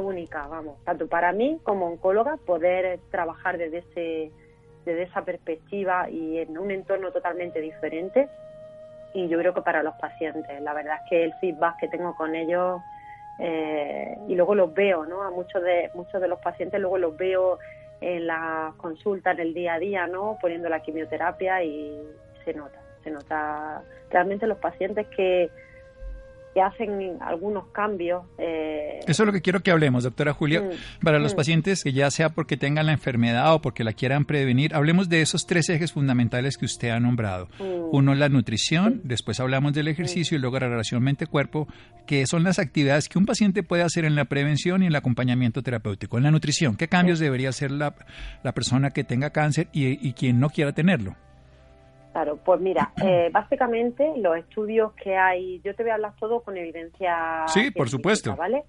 única, 0.00 0.46
vamos, 0.48 0.82
tanto 0.84 1.06
para 1.06 1.32
mí 1.32 1.60
como 1.62 1.86
oncóloga, 1.86 2.36
poder 2.38 2.98
trabajar 3.10 3.56
desde, 3.56 3.78
ese, 3.78 4.32
desde 4.84 5.02
esa 5.02 5.24
perspectiva 5.24 6.10
y 6.10 6.38
en 6.38 6.58
un 6.58 6.70
entorno 6.70 7.12
totalmente 7.12 7.60
diferente. 7.60 8.28
Y 9.14 9.28
yo 9.28 9.38
creo 9.38 9.54
que 9.54 9.62
para 9.62 9.82
los 9.82 9.94
pacientes, 9.94 10.60
la 10.60 10.74
verdad 10.74 10.96
es 11.04 11.10
que 11.10 11.24
el 11.24 11.34
feedback 11.34 11.76
que 11.78 11.88
tengo 11.88 12.14
con 12.16 12.34
ellos, 12.34 12.80
eh, 13.38 14.18
y 14.28 14.34
luego 14.34 14.54
los 14.54 14.74
veo, 14.74 15.06
¿no? 15.06 15.22
A 15.22 15.30
muchos 15.30 15.62
de, 15.62 15.90
muchos 15.94 16.20
de 16.20 16.28
los 16.28 16.40
pacientes 16.40 16.80
luego 16.80 16.98
los 16.98 17.16
veo 17.16 17.58
en 18.00 18.26
la 18.26 18.74
consulta, 18.76 19.32
en 19.32 19.40
el 19.40 19.54
día 19.54 19.74
a 19.74 19.78
día, 19.78 20.06
¿no? 20.06 20.38
Poniendo 20.40 20.68
la 20.68 20.80
quimioterapia 20.80 21.62
y 21.62 22.02
se 22.44 22.54
nota 22.54 22.86
se 23.06 23.12
nota 23.12 23.82
realmente 24.10 24.48
los 24.48 24.58
pacientes 24.58 25.06
que, 25.16 25.48
que 26.56 26.62
hacen 26.62 27.18
algunos 27.20 27.66
cambios. 27.66 28.24
Eh, 28.38 29.00
Eso 29.06 29.22
es 29.22 29.26
lo 29.26 29.32
que 29.34 29.42
quiero 29.42 29.60
que 29.60 29.70
hablemos, 29.70 30.04
doctora 30.04 30.32
Julia. 30.32 30.62
Mm, 30.62 31.04
Para 31.04 31.18
los 31.18 31.34
mm. 31.34 31.36
pacientes 31.36 31.84
que 31.84 31.92
ya 31.92 32.10
sea 32.10 32.30
porque 32.30 32.56
tengan 32.56 32.86
la 32.86 32.92
enfermedad 32.92 33.52
o 33.52 33.60
porque 33.60 33.84
la 33.84 33.92
quieran 33.92 34.24
prevenir, 34.24 34.74
hablemos 34.74 35.10
de 35.10 35.20
esos 35.20 35.44
tres 35.44 35.68
ejes 35.68 35.92
fundamentales 35.92 36.56
que 36.56 36.64
usted 36.64 36.88
ha 36.88 36.98
nombrado. 36.98 37.48
Mm. 37.58 37.94
Uno 37.94 38.14
es 38.14 38.18
la 38.18 38.30
nutrición, 38.30 39.02
después 39.04 39.38
hablamos 39.38 39.74
del 39.74 39.88
ejercicio 39.88 40.38
y 40.38 40.40
luego 40.40 40.58
la 40.58 40.68
relación 40.68 41.02
mente-cuerpo, 41.02 41.68
que 42.06 42.26
son 42.26 42.42
las 42.42 42.58
actividades 42.58 43.10
que 43.10 43.18
un 43.18 43.26
paciente 43.26 43.62
puede 43.62 43.82
hacer 43.82 44.06
en 44.06 44.14
la 44.14 44.24
prevención 44.24 44.82
y 44.82 44.86
en 44.86 44.92
el 44.92 44.96
acompañamiento 44.96 45.62
terapéutico. 45.62 46.16
En 46.16 46.24
la 46.24 46.30
nutrición, 46.30 46.78
¿qué 46.78 46.88
cambios 46.88 47.18
debería 47.18 47.50
hacer 47.50 47.70
la, 47.70 47.94
la 48.42 48.52
persona 48.52 48.92
que 48.92 49.04
tenga 49.04 49.28
cáncer 49.28 49.68
y, 49.74 50.08
y 50.08 50.14
quien 50.14 50.40
no 50.40 50.48
quiera 50.48 50.72
tenerlo? 50.72 51.16
Claro, 52.16 52.38
pues 52.42 52.62
mira, 52.62 52.92
eh, 53.04 53.28
básicamente 53.30 54.10
los 54.16 54.38
estudios 54.38 54.94
que 54.94 55.18
hay, 55.18 55.60
yo 55.60 55.74
te 55.74 55.82
voy 55.82 55.90
a 55.90 55.96
hablar 55.96 56.14
todo 56.18 56.40
con 56.40 56.56
evidencia. 56.56 57.44
Sí, 57.48 57.70
por 57.70 57.90
supuesto. 57.90 58.34
¿Vale? 58.34 58.64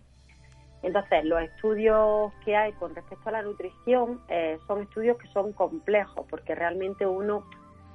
Entonces, 0.84 1.24
los 1.24 1.42
estudios 1.42 2.34
que 2.44 2.58
hay 2.58 2.74
con 2.74 2.94
respecto 2.94 3.30
a 3.30 3.32
la 3.32 3.44
nutrición 3.44 4.20
eh, 4.28 4.58
son 4.68 4.82
estudios 4.82 5.18
que 5.18 5.30
son 5.30 5.54
complejos, 5.54 6.26
porque 6.30 6.56
realmente 6.56 7.06
uno, 7.06 7.46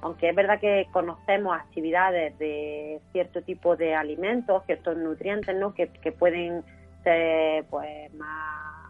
aunque 0.01 0.29
es 0.29 0.35
verdad 0.35 0.59
que 0.59 0.87
conocemos 0.91 1.55
actividades 1.55 2.35
de 2.39 2.99
cierto 3.11 3.43
tipo 3.43 3.75
de 3.75 3.93
alimentos, 3.93 4.63
ciertos 4.65 4.97
nutrientes, 4.97 5.55
¿no? 5.55 5.75
Que, 5.75 5.87
que 5.89 6.11
pueden 6.11 6.63
ser, 7.03 7.65
pues, 7.65 8.11
más 8.15 8.82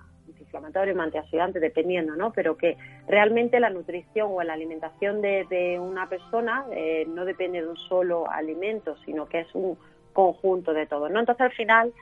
antiinflamatorios, 0.54 0.96
más 0.96 1.06
antioxidantes, 1.06 1.62
dependiendo, 1.62 2.16
¿no? 2.16 2.32
Pero 2.32 2.58
que 2.58 2.78
realmente 3.08 3.60
la 3.60 3.70
nutrición 3.70 4.30
o 4.32 4.44
la 4.44 4.54
alimentación 4.54 5.22
de, 5.22 5.80
una 5.80 6.08
persona 6.08 6.66
eh, 6.72 7.06
no 7.08 7.26
depende 7.26 7.62
de 7.62 7.68
un 7.68 7.78
solo 7.78 8.30
alimento, 8.30 8.96
sino 9.06 9.28
que 9.28 9.42
es 9.42 9.56
un 9.56 9.78
conjunto 10.14 10.74
de 10.74 10.86
todo, 10.86 11.10
¿no? 11.10 11.20
Entonces, 11.20 11.42
al 11.42 11.54
final 11.54 11.94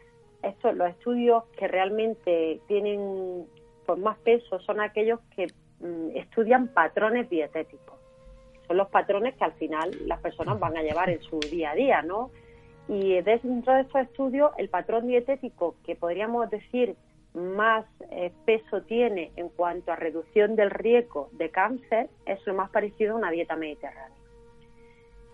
estos, 0.43 0.75
los 0.75 0.89
estudios 0.89 1.43
que 1.57 1.67
realmente 1.67 2.59
tienen 2.67 3.45
pues, 3.85 3.99
más 3.99 4.17
peso 4.19 4.59
son 4.59 4.81
aquellos 4.81 5.19
que 5.35 5.47
mm, 5.79 6.17
estudian 6.17 6.67
patrones 6.69 7.29
dietéticos. 7.29 7.99
Son 8.67 8.77
los 8.77 8.89
patrones 8.89 9.35
que 9.35 9.43
al 9.43 9.53
final 9.53 9.91
las 10.05 10.19
personas 10.19 10.59
van 10.59 10.77
a 10.77 10.81
llevar 10.81 11.09
en 11.09 11.21
su 11.21 11.39
día 11.39 11.71
a 11.71 11.75
día, 11.75 12.01
¿no? 12.01 12.31
Y 12.87 13.21
dentro 13.21 13.73
de 13.73 13.81
estos 13.81 14.01
estudios, 14.01 14.51
el 14.57 14.69
patrón 14.69 15.07
dietético 15.07 15.75
que 15.85 15.95
podríamos 15.95 16.49
decir 16.49 16.95
más 17.33 17.85
eh, 18.09 18.31
peso 18.45 18.81
tiene 18.83 19.31
en 19.35 19.49
cuanto 19.49 19.91
a 19.91 19.95
reducción 19.95 20.55
del 20.55 20.69
riesgo 20.69 21.29
de 21.33 21.49
cáncer 21.49 22.09
es 22.25 22.45
lo 22.45 22.53
más 22.53 22.69
parecido 22.69 23.13
a 23.13 23.17
una 23.17 23.31
dieta 23.31 23.55
mediterránea. 23.55 24.17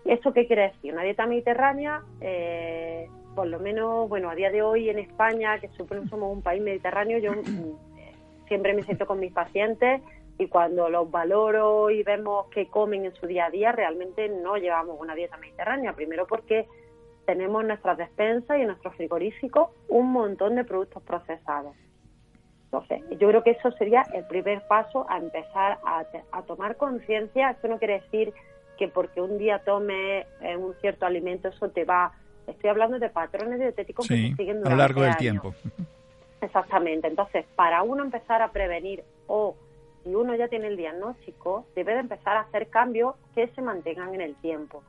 ¿Esto 0.04 0.32
qué 0.32 0.46
quiere 0.46 0.70
decir? 0.70 0.92
Una 0.92 1.02
dieta 1.02 1.26
mediterránea 1.26 2.02
eh, 2.20 3.08
por 3.38 3.46
lo 3.46 3.60
menos, 3.60 4.08
bueno, 4.08 4.30
a 4.30 4.34
día 4.34 4.50
de 4.50 4.62
hoy 4.62 4.90
en 4.90 4.98
España, 4.98 5.60
que 5.60 5.68
supone 5.68 6.08
somos 6.08 6.32
un 6.32 6.42
país 6.42 6.60
mediterráneo, 6.60 7.18
yo 7.18 7.32
mm, 7.34 8.48
siempre 8.48 8.74
me 8.74 8.82
siento 8.82 9.06
con 9.06 9.20
mis 9.20 9.32
pacientes 9.32 10.02
y 10.38 10.48
cuando 10.48 10.88
los 10.88 11.08
valoro 11.08 11.88
y 11.88 12.02
vemos 12.02 12.48
que 12.48 12.66
comen 12.66 13.04
en 13.04 13.14
su 13.14 13.28
día 13.28 13.46
a 13.46 13.50
día, 13.50 13.70
realmente 13.70 14.28
no 14.28 14.56
llevamos 14.56 15.00
una 15.00 15.14
dieta 15.14 15.36
mediterránea. 15.36 15.92
Primero 15.92 16.26
porque 16.26 16.66
tenemos 17.26 17.62
en 17.62 17.68
nuestras 17.68 17.96
despensas 17.96 18.58
y 18.58 18.62
en 18.62 18.66
nuestros 18.66 18.96
frigoríficos 18.96 19.70
un 19.86 20.10
montón 20.10 20.56
de 20.56 20.64
productos 20.64 21.04
procesados. 21.04 21.76
Entonces, 22.70 23.02
yo 23.18 23.28
creo 23.28 23.42
que 23.42 23.52
eso 23.52 23.70
sería 23.72 24.02
el 24.12 24.24
primer 24.24 24.66
paso 24.66 25.06
a 25.08 25.18
empezar 25.18 25.78
a, 25.84 26.04
a 26.32 26.42
tomar 26.42 26.76
conciencia. 26.76 27.50
Esto 27.50 27.68
no 27.68 27.78
quiere 27.78 28.00
decir 28.00 28.32
que 28.76 28.88
porque 28.88 29.20
un 29.20 29.38
día 29.38 29.60
tome 29.64 30.26
eh, 30.40 30.56
un 30.56 30.74
cierto 30.80 31.06
alimento 31.06 31.48
eso 31.48 31.70
te 31.70 31.84
va 31.84 32.12
Estoy 32.48 32.70
hablando 32.70 32.98
de 32.98 33.10
patrones 33.10 33.58
dietéticos 33.58 34.08
que 34.08 34.16
se 34.16 34.36
siguen 34.36 34.66
a 34.66 34.70
lo 34.70 34.76
largo 34.76 35.02
del 35.02 35.16
tiempo. 35.16 35.54
Exactamente. 36.40 37.06
Entonces, 37.06 37.44
para 37.54 37.82
uno 37.82 38.02
empezar 38.02 38.42
a 38.42 38.50
prevenir 38.52 39.04
o 39.26 39.54
si 40.02 40.14
uno 40.14 40.34
ya 40.34 40.48
tiene 40.48 40.68
el 40.68 40.76
diagnóstico, 40.76 41.66
debe 41.74 41.92
de 41.94 42.00
empezar 42.00 42.36
a 42.36 42.40
hacer 42.40 42.68
cambios 42.68 43.16
que 43.34 43.48
se 43.48 43.60
mantengan 43.60 44.14
en 44.14 44.22
el 44.22 44.34
tiempo. 44.36 44.82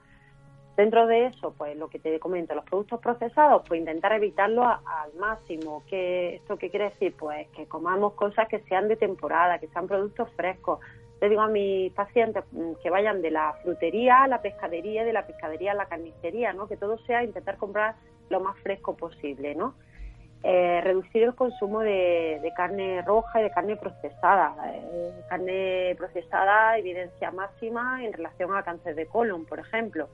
Dentro 0.80 1.08
de 1.08 1.26
eso, 1.26 1.54
pues 1.58 1.76
lo 1.76 1.90
que 1.90 2.00
te 2.00 2.18
comento, 2.22 2.56
los 2.56 2.64
productos 2.64 3.02
procesados, 3.02 3.64
pues 3.68 3.82
intentar 3.82 4.14
evitarlo 4.14 4.64
al 4.64 5.14
máximo. 5.20 5.84
¿Qué, 5.90 6.36
¿Esto 6.36 6.56
qué 6.56 6.70
quiere 6.70 6.92
decir? 6.92 7.14
Pues 7.20 7.50
que 7.50 7.66
comamos 7.66 8.14
cosas 8.14 8.48
que 8.48 8.60
sean 8.60 8.88
de 8.88 8.96
temporada, 8.96 9.60
que 9.60 9.68
sean 9.68 9.90
productos 9.90 10.30
frescos, 10.38 10.80
le 11.20 11.28
digo 11.28 11.42
a 11.42 11.50
mis 11.50 11.92
pacientes 11.92 12.46
mm, 12.54 12.76
que 12.82 12.90
vayan 12.90 13.22
de 13.22 13.30
la 13.30 13.56
frutería 13.62 14.24
a 14.24 14.30
la 14.30 14.42
pescadería, 14.42 15.04
de 15.04 15.12
la 15.12 15.28
pescadería 15.28 15.74
a 15.74 15.76
la 15.76 15.88
carnicería, 15.88 16.54
¿no? 16.54 16.70
Que 16.70 16.78
todo 16.78 16.98
sea 17.00 17.26
intentar 17.26 17.58
comprar 17.58 17.96
lo 18.30 18.40
más 18.40 18.58
fresco 18.60 18.96
posible, 18.96 19.56
¿no? 19.56 19.74
Eh, 20.44 20.80
reducir 20.82 21.24
el 21.24 21.36
consumo 21.36 21.82
de, 21.82 22.40
carne 22.56 23.02
roja 23.02 23.42
y 23.42 23.44
de 23.44 23.52
carne 23.52 23.76
procesada. 23.76 24.56
Eh, 24.74 25.12
carne 25.28 25.94
procesada, 25.98 26.78
evidencia 26.78 27.32
máxima 27.32 28.02
en 28.06 28.14
relación 28.14 28.54
al 28.54 28.64
cáncer 28.64 28.96
de 28.96 29.08
colon, 29.08 29.44
por 29.44 29.60
ejemplo. 29.60 30.08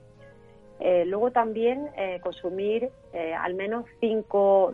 Eh, 0.79 1.05
luego 1.05 1.31
también 1.31 1.89
consumir 2.21 2.89
al 3.39 3.53
menos 3.55 3.85
cinco, 3.99 4.73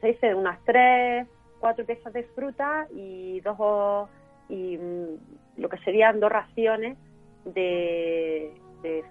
se 0.00 0.08
dice 0.08 0.34
unas 0.34 0.58
tres, 0.64 1.26
cuatro 1.60 1.84
piezas 1.84 2.12
de 2.12 2.24
fruta 2.24 2.86
y 2.94 3.40
dos 3.40 4.08
y 4.48 4.78
mm, 4.78 5.60
lo 5.60 5.68
que 5.68 5.78
serían 5.78 6.20
dos 6.20 6.30
raciones 6.30 6.96
de, 7.44 8.52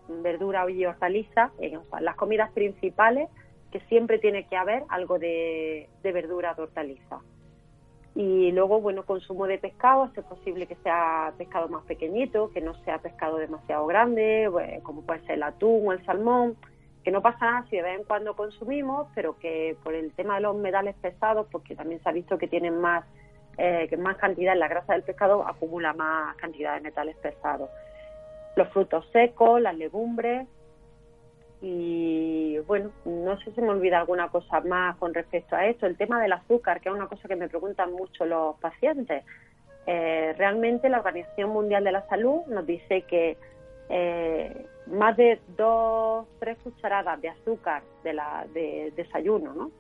verdura 0.08 0.70
y 0.70 0.86
hortaliza, 0.86 1.52
en 1.60 1.82
las 2.00 2.16
comidas 2.16 2.52
principales, 2.52 3.30
que 3.72 3.82
siempre 3.82 4.20
tiene 4.20 4.48
que 4.48 4.56
haber 4.56 4.84
algo 4.88 5.20
de, 5.20 5.90
verdura, 6.02 6.54
de 6.54 6.62
hortaliza. 6.62 7.20
Y 8.16 8.54
luego, 8.54 8.80
bueno, 8.80 9.04
consumo 9.04 9.46
de 9.46 9.58
pescado, 9.58 10.10
es 10.16 10.24
posible 10.24 10.68
que 10.68 10.76
sea 10.76 11.34
pescado 11.38 11.68
más 11.68 11.84
pequeñito, 11.84 12.50
que 12.50 12.62
no 12.62 12.74
sea 12.86 13.00
pescado 13.00 13.38
demasiado 13.38 13.86
grande, 13.88 14.50
como 14.84 15.02
puede 15.02 15.20
ser 15.22 15.32
el 15.32 15.44
atún 15.44 15.86
o 15.86 15.92
el 15.92 16.06
salmón, 16.06 16.56
que 17.04 17.12
no 17.12 17.22
pasa 17.22 17.46
nada 17.46 17.66
si 17.70 17.76
de 17.76 17.82
vez 17.82 18.00
en 18.00 18.06
cuando 18.06 18.34
consumimos, 18.34 19.08
pero 19.14 19.38
que 19.38 19.76
por 19.84 19.94
el 19.94 20.14
tema 20.14 20.36
de 20.36 20.42
los 20.42 20.56
metales 20.56 20.96
pesados, 20.96 21.48
porque 21.52 21.76
también 21.76 22.02
se 22.02 22.08
ha 22.08 22.14
visto 22.14 22.38
que 22.38 22.48
tienen 22.48 22.80
más 22.80 23.04
eh, 23.58 23.88
que 23.90 23.98
más 23.98 24.18
cantidad 24.18 24.54
en 24.54 24.60
la 24.60 24.68
grasa 24.68 24.94
del 24.94 25.04
pescado 25.04 25.48
acumula 25.48 25.94
más 25.94 26.36
cantidad 26.38 26.76
de 26.76 26.82
metales 26.82 27.16
pesados. 27.18 27.70
Los 28.56 28.70
frutos 28.70 29.06
secos, 29.12 29.62
las 29.62 29.78
legumbres 29.78 30.48
y 31.62 32.58
bueno, 32.68 32.92
no 33.06 33.40
sé 33.40 33.52
si 33.54 33.62
me 33.62 33.70
olvida 33.70 34.00
alguna 34.00 34.30
cosa 34.30 34.62
más 34.62 34.98
con 34.98 35.14
respecto 35.14 35.56
a 35.56 35.66
esto. 35.66 35.86
El 35.86 35.98
tema 35.98 36.22
del 36.22 36.34
azúcar, 36.34 36.82
que 36.82 36.90
es 36.90 36.96
una 36.96 37.08
cosa 37.08 37.28
que 37.28 37.36
me 37.36 37.48
preguntan 37.48 37.92
mucho 37.94 38.26
los 38.26 38.58
pacientes. 38.58 39.24
Eh, 39.88 40.34
realmente 40.38 40.90
la 40.90 40.98
Organización 41.00 41.52
Mundial 41.52 41.84
de 41.84 41.92
la 41.92 42.08
Salud 42.08 42.42
nos 42.48 42.66
dice 42.66 43.04
que 43.04 43.38
eh, 43.90 44.66
más 44.88 45.16
de 45.16 45.40
dos, 45.58 46.28
tres 46.40 46.58
cucharadas 46.64 47.22
de 47.22 47.30
azúcar 47.30 47.84
de, 48.04 48.14
la, 48.14 48.46
de 48.54 48.92
desayuno, 48.96 49.54
¿no? 49.54 49.72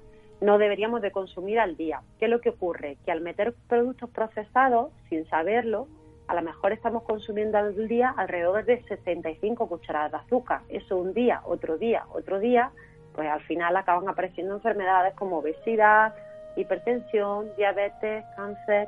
no 0.41 0.57
deberíamos 0.57 1.01
de 1.01 1.11
consumir 1.11 1.59
al 1.59 1.75
día. 1.75 2.01
¿Qué 2.19 2.25
es 2.25 2.31
lo 2.31 2.41
que 2.41 2.49
ocurre? 2.49 2.97
Que 3.05 3.11
al 3.11 3.21
meter 3.21 3.53
productos 3.67 4.09
procesados, 4.09 4.91
sin 5.09 5.27
saberlo, 5.27 5.87
a 6.27 6.35
lo 6.35 6.41
mejor 6.41 6.71
estamos 6.71 7.03
consumiendo 7.03 7.57
al 7.57 7.87
día 7.87 8.13
alrededor 8.17 8.65
de 8.65 8.81
65 8.83 9.67
cucharadas 9.67 10.11
de 10.11 10.17
azúcar. 10.17 10.61
Eso 10.69 10.97
un 10.97 11.13
día, 11.13 11.41
otro 11.45 11.77
día, 11.77 12.05
otro 12.11 12.39
día, 12.39 12.71
pues 13.13 13.29
al 13.29 13.41
final 13.41 13.75
acaban 13.77 14.07
apareciendo 14.09 14.55
enfermedades 14.55 15.13
como 15.15 15.39
obesidad, 15.39 16.13
hipertensión, 16.55 17.47
diabetes, 17.57 18.25
cáncer. 18.35 18.87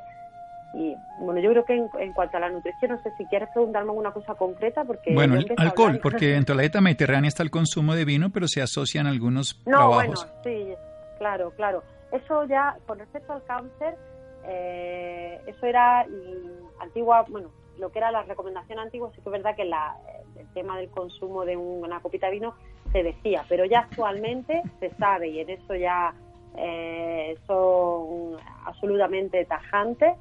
Y 0.74 0.94
bueno, 1.20 1.40
yo 1.40 1.50
creo 1.50 1.64
que 1.64 1.74
en, 1.74 2.12
cuanto 2.12 2.36
a 2.36 2.40
la 2.40 2.50
nutrición, 2.50 2.90
no 2.90 3.02
sé 3.02 3.10
si 3.16 3.24
quieres 3.26 3.48
preguntarme 3.54 3.90
alguna 3.90 4.10
cosa 4.10 4.34
concreta. 4.34 4.84
porque 4.84 5.14
Bueno, 5.14 5.36
el 5.36 5.54
alcohol, 5.56 5.98
porque 6.02 6.34
en 6.34 6.44
la 6.46 6.60
dieta 6.60 6.80
mediterránea 6.80 7.28
está 7.28 7.42
el 7.42 7.50
consumo 7.50 7.94
de 7.94 8.04
vino, 8.04 8.30
pero 8.30 8.48
se 8.48 8.60
asocian 8.60 9.06
algunos 9.06 9.62
no, 9.64 9.78
trabajos. 9.78 10.26
Bueno, 10.44 10.66
sí, 10.66 10.74
Claro, 11.18 11.50
claro. 11.56 11.82
Eso 12.12 12.44
ya, 12.44 12.76
con 12.86 12.98
respecto 12.98 13.32
al 13.32 13.44
cáncer, 13.44 13.96
eh, 14.44 15.40
eso 15.46 15.66
era 15.66 16.06
mm, 16.06 16.82
antigua, 16.82 17.24
bueno, 17.28 17.50
lo 17.78 17.90
que 17.90 17.98
era 17.98 18.10
la 18.10 18.22
recomendación 18.22 18.78
antigua, 18.78 19.10
sí 19.14 19.20
que 19.20 19.28
es 19.28 19.32
verdad 19.32 19.56
que 19.56 19.64
la, 19.64 19.96
el 20.38 20.46
tema 20.48 20.76
del 20.78 20.90
consumo 20.90 21.44
de 21.44 21.56
una 21.56 22.00
copita 22.00 22.26
de 22.26 22.32
vino 22.32 22.54
se 22.92 23.02
decía, 23.02 23.44
pero 23.48 23.64
ya 23.64 23.80
actualmente 23.80 24.62
se 24.80 24.90
sabe 24.96 25.28
y 25.28 25.40
en 25.40 25.50
eso 25.50 25.74
ya 25.74 26.14
eh, 26.56 27.38
son 27.46 28.36
absolutamente 28.64 29.44
tajantes. 29.44 30.16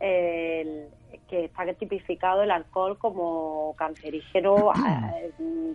el, 0.00 0.88
que 1.28 1.44
está 1.44 1.64
tipificado 1.74 2.42
el 2.42 2.50
alcohol 2.50 2.98
como 2.98 3.74
cancerígeno 3.76 4.72
eh, 5.16 5.30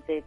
de 0.07 0.23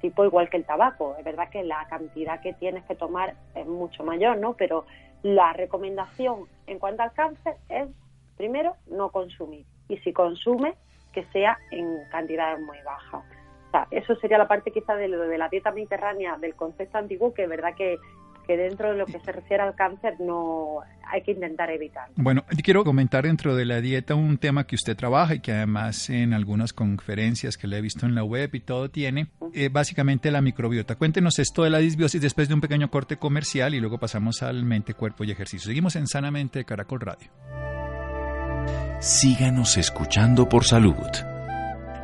tipo 0.00 0.24
igual 0.24 0.48
que 0.48 0.56
el 0.56 0.64
tabaco. 0.64 1.14
Es 1.18 1.24
verdad 1.24 1.48
que 1.50 1.62
la 1.62 1.86
cantidad 1.88 2.40
que 2.40 2.54
tienes 2.54 2.84
que 2.84 2.94
tomar 2.94 3.34
es 3.54 3.66
mucho 3.66 4.02
mayor, 4.02 4.38
¿no? 4.38 4.54
Pero 4.54 4.86
la 5.26 5.52
recomendación 5.52 6.46
en 6.68 6.78
cuanto 6.78 7.02
al 7.02 7.12
cáncer 7.12 7.56
es, 7.68 7.88
primero, 8.36 8.76
no 8.86 9.10
consumir. 9.10 9.66
Y 9.88 9.96
si 9.98 10.12
consume, 10.12 10.74
que 11.12 11.24
sea 11.32 11.58
en 11.72 11.98
cantidades 12.10 12.60
muy 12.60 12.78
bajas. 12.84 13.24
O 13.66 13.70
sea, 13.72 13.88
eso 13.90 14.14
sería 14.16 14.38
la 14.38 14.46
parte 14.46 14.70
quizá 14.70 14.94
de, 14.94 15.08
de 15.08 15.38
la 15.38 15.48
dieta 15.48 15.72
mediterránea, 15.72 16.36
del 16.36 16.54
concepto 16.54 16.98
antiguo, 16.98 17.34
que 17.34 17.42
es 17.42 17.48
verdad 17.48 17.74
que 17.74 17.96
que 18.46 18.56
dentro 18.56 18.90
de 18.90 18.98
lo 18.98 19.06
que 19.06 19.18
se 19.20 19.32
refiere 19.32 19.62
al 19.62 19.74
cáncer 19.74 20.14
no 20.20 20.80
hay 21.10 21.22
que 21.22 21.32
intentar 21.32 21.70
evitar. 21.70 22.08
Bueno, 22.16 22.44
quiero 22.62 22.84
comentar 22.84 23.24
dentro 23.24 23.54
de 23.56 23.64
la 23.64 23.80
dieta 23.80 24.14
un 24.14 24.38
tema 24.38 24.66
que 24.66 24.74
usted 24.74 24.96
trabaja 24.96 25.34
y 25.34 25.40
que 25.40 25.52
además 25.52 26.10
en 26.10 26.32
algunas 26.32 26.72
conferencias 26.72 27.56
que 27.56 27.66
le 27.66 27.78
he 27.78 27.80
visto 27.80 28.06
en 28.06 28.14
la 28.14 28.24
web 28.24 28.50
y 28.54 28.60
todo 28.60 28.90
tiene, 28.90 29.28
eh, 29.52 29.68
básicamente 29.68 30.30
la 30.30 30.40
microbiota. 30.40 30.96
Cuéntenos 30.96 31.38
esto 31.38 31.64
de 31.64 31.70
la 31.70 31.78
disbiosis 31.78 32.20
después 32.20 32.48
de 32.48 32.54
un 32.54 32.60
pequeño 32.60 32.90
corte 32.90 33.16
comercial 33.16 33.74
y 33.74 33.80
luego 33.80 33.98
pasamos 33.98 34.42
al 34.42 34.64
mente, 34.64 34.94
cuerpo 34.94 35.24
y 35.24 35.30
ejercicio. 35.30 35.68
Seguimos 35.68 35.96
en 35.96 36.06
Sanamente 36.06 36.64
Caracol 36.64 37.00
Radio. 37.00 37.30
Síganos 39.00 39.76
escuchando 39.76 40.48
por 40.48 40.64
salud. 40.64 40.94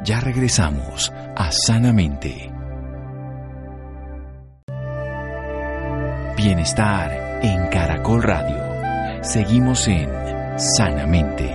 Ya 0.04 0.20
regresamos 0.20 1.10
a 1.36 1.50
Sanamente. 1.50 2.51
Bienestar 6.44 7.38
en 7.44 7.68
Caracol 7.68 8.20
Radio. 8.20 9.22
Seguimos 9.22 9.86
en 9.86 10.10
Sanamente. 10.58 11.48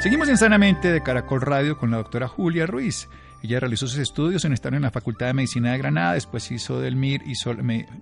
Seguimos 0.00 0.28
en 0.28 0.36
Sanamente 0.36 0.90
de 0.90 1.00
Caracol 1.00 1.42
Radio 1.42 1.78
con 1.78 1.92
la 1.92 1.98
doctora 1.98 2.26
Julia 2.26 2.66
Ruiz. 2.66 3.08
Ella 3.44 3.60
realizó 3.60 3.86
sus 3.86 3.98
estudios 3.98 4.42
en 4.46 4.54
estar 4.54 4.72
en 4.72 4.80
la 4.80 4.90
Facultad 4.90 5.26
de 5.26 5.34
Medicina 5.34 5.72
de 5.72 5.76
Granada, 5.76 6.14
después 6.14 6.50
hizo 6.50 6.80
del 6.80 6.96
MIR, 6.96 7.24
hizo 7.26 7.54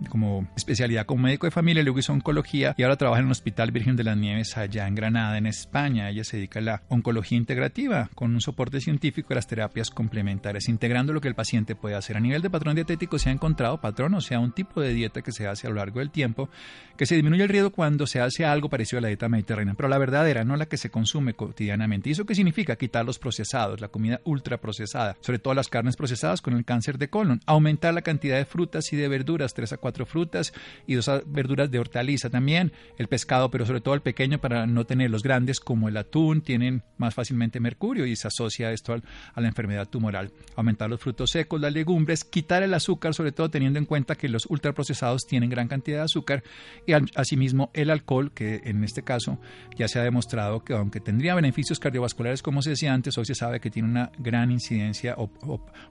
como 0.09 0.49
especialidad 0.55 1.05
como 1.05 1.25
médico 1.25 1.49
de 1.49 1.51
familia, 1.51 1.83
luego 1.83 1.99
hizo 1.99 2.13
oncología 2.13 2.77
y 2.79 2.85
ahora 2.85 2.95
trabaja 2.95 3.19
en 3.19 3.27
el 3.27 3.33
Hospital 3.33 3.73
Virgen 3.73 3.97
de 3.97 4.05
las 4.05 4.17
Nieves 4.17 4.57
allá 4.57 4.87
en 4.87 4.95
Granada, 4.95 5.37
en 5.37 5.47
España. 5.47 6.09
Ella 6.09 6.23
se 6.23 6.37
dedica 6.37 6.61
a 6.61 6.63
la 6.63 6.83
oncología 6.87 7.37
integrativa 7.37 8.09
con 8.15 8.33
un 8.33 8.41
soporte 8.41 8.81
científico 8.81 9.31
de 9.31 9.35
las 9.35 9.49
terapias 9.49 9.91
complementarias, 9.91 10.69
integrando 10.69 11.13
lo 11.13 11.21
que 11.21 11.27
el 11.27 11.35
paciente 11.35 11.75
puede 11.75 11.97
hacer. 11.97 12.17
A 12.17 12.21
nivel 12.21 12.41
de 12.41 12.49
patrón 12.49 12.77
dietético 12.77 13.19
se 13.19 13.31
ha 13.31 13.33
encontrado 13.33 13.81
patrón, 13.81 14.15
o 14.15 14.21
sea, 14.21 14.39
un 14.39 14.53
tipo 14.53 14.81
de 14.81 14.95
dieta 14.95 15.23
que 15.23 15.33
se 15.33 15.49
hace 15.49 15.67
a 15.67 15.71
lo 15.71 15.77
largo 15.77 15.99
del 15.99 16.13
tiempo, 16.13 16.51
que 16.97 17.05
se 17.05 17.17
disminuye 17.17 17.43
el 17.43 17.49
riesgo 17.49 17.71
cuando 17.71 18.07
se 18.07 18.21
hace 18.21 18.45
algo 18.45 18.69
parecido 18.69 18.99
a 18.99 19.03
la 19.03 19.09
dieta 19.09 19.29
mediterránea, 19.29 19.75
pero 19.75 19.89
la 19.89 19.99
verdadera, 19.99 20.45
no 20.45 20.55
la 20.55 20.67
que 20.67 20.77
se 20.77 20.91
consume 20.91 21.35
cotidianamente. 21.35 22.11
¿Y 22.11 22.13
eso 22.13 22.27
qué 22.27 22.37
significa? 22.37 22.77
Quitar 22.77 23.05
los 23.05 23.19
procesados, 23.19 23.81
la 23.81 23.89
comida 23.89 24.21
ultraprocesada 24.23 25.17
sobre 25.33 25.39
todo 25.39 25.55
las 25.55 25.69
carnes 25.69 25.97
procesadas 25.97 26.43
con 26.43 26.53
el 26.53 26.67
cáncer 26.67 26.99
de 26.99 27.09
colon, 27.09 27.41
aumentar 27.47 27.95
la 27.95 28.03
cantidad 28.03 28.37
de 28.37 28.45
frutas 28.45 28.93
y 28.93 28.97
de 28.97 29.09
verduras, 29.09 29.55
3 29.55 29.73
a 29.73 29.77
4 29.79 30.05
frutas 30.05 30.53
y 30.87 30.93
2 30.93 31.23
verduras 31.25 31.71
de 31.71 31.79
hortaliza 31.79 32.29
también, 32.29 32.71
el 32.99 33.09
pescado, 33.09 33.51
pero 33.51 33.65
sobre 33.65 33.81
todo 33.81 33.95
el 33.95 34.03
pequeño 34.03 34.43
para 34.43 34.67
no 34.67 34.85
tener 34.85 35.11
los 35.11 35.23
grandes 35.23 35.59
como 35.59 35.89
el 35.89 35.97
atún, 35.97 36.43
tienen 36.43 36.83
más 36.99 37.15
fácilmente 37.15 37.61
mercurio 37.61 38.05
y 38.05 38.15
se 38.15 38.29
asocia 38.29 38.73
esto 38.73 38.93
a 38.93 39.41
la 39.41 39.49
enfermedad 39.49 39.89
tumoral. 39.89 40.33
Aumentar 40.55 40.91
los 40.91 41.01
frutos 41.01 41.31
secos, 41.31 41.59
las 41.63 41.73
legumbres, 41.73 42.25
quitar 42.25 42.63
el 42.63 42.75
azúcar, 42.75 43.15
sobre 43.15 43.33
todo 43.33 43.49
teniendo 43.49 43.79
en 43.79 43.87
cuenta 43.87 44.17
que 44.17 44.29
los 44.29 44.45
ultraprocesados 44.45 45.27
tienen 45.27 45.49
gran 45.49 45.67
cantidad 45.67 46.01
de 46.01 46.05
azúcar 46.05 46.43
y 46.87 46.93
asimismo 47.15 47.71
el 47.73 47.89
alcohol, 47.89 48.33
que 48.35 48.61
en 48.65 48.85
este 48.85 49.03
caso 49.03 49.39
ya 49.79 49.89
se 49.89 49.99
ha 49.99 50.03
demostrado 50.03 50.63
que 50.63 50.75
aunque 50.75 51.01
tendría 51.01 51.35
beneficios 51.35 51.79
cardiovasculares 51.79 52.43
como 52.43 52.61
se 52.61 52.71
decía 52.71 52.93
antes, 52.93 53.17
hoy 53.17 53.25
se 53.25 53.35
sabe 53.35 53.61
que 53.61 53.71
tiene 53.71 53.89
una 53.89 54.13
gran 54.19 54.51
incidencia 54.51 55.15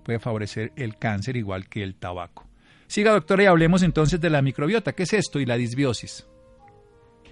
puede 0.03 0.19
favorecer 0.19 0.71
el 0.75 0.97
cáncer 0.97 1.38
igual 1.38 1.67
que 1.69 1.83
el 1.83 1.95
tabaco. 1.95 2.45
Siga 2.88 3.11
doctora 3.11 3.43
y 3.43 3.45
hablemos 3.45 3.83
entonces 3.83 4.19
de 4.19 4.29
la 4.29 4.41
microbiota. 4.41 4.93
¿Qué 4.93 5.03
es 5.03 5.13
esto 5.13 5.39
y 5.39 5.45
la 5.45 5.55
disbiosis? 5.55 6.27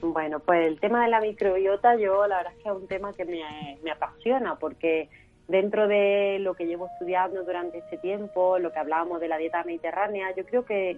Bueno, 0.01 0.39
pues 0.39 0.65
el 0.65 0.79
tema 0.79 1.03
de 1.03 1.09
la 1.09 1.19
microbiota 1.19 1.95
yo 1.97 2.25
la 2.27 2.37
verdad 2.37 2.53
es 2.55 2.63
que 2.63 2.69
es 2.69 2.75
un 2.75 2.87
tema 2.87 3.11
que 3.13 3.25
me, 3.25 3.91
apasiona 3.91 4.55
porque 4.55 5.09
dentro 5.49 5.87
de 5.87 6.37
lo 6.39 6.53
que 6.53 6.65
llevo 6.65 6.87
estudiando 6.87 7.43
durante 7.43 7.79
este 7.79 7.97
tiempo, 7.97 8.59
lo 8.59 8.71
que 8.71 8.79
hablábamos 8.79 9.19
de 9.19 9.27
la 9.27 9.37
dieta 9.37 9.63
mediterránea, 9.65 10.33
yo 10.37 10.45
creo 10.45 10.63
que 10.63 10.97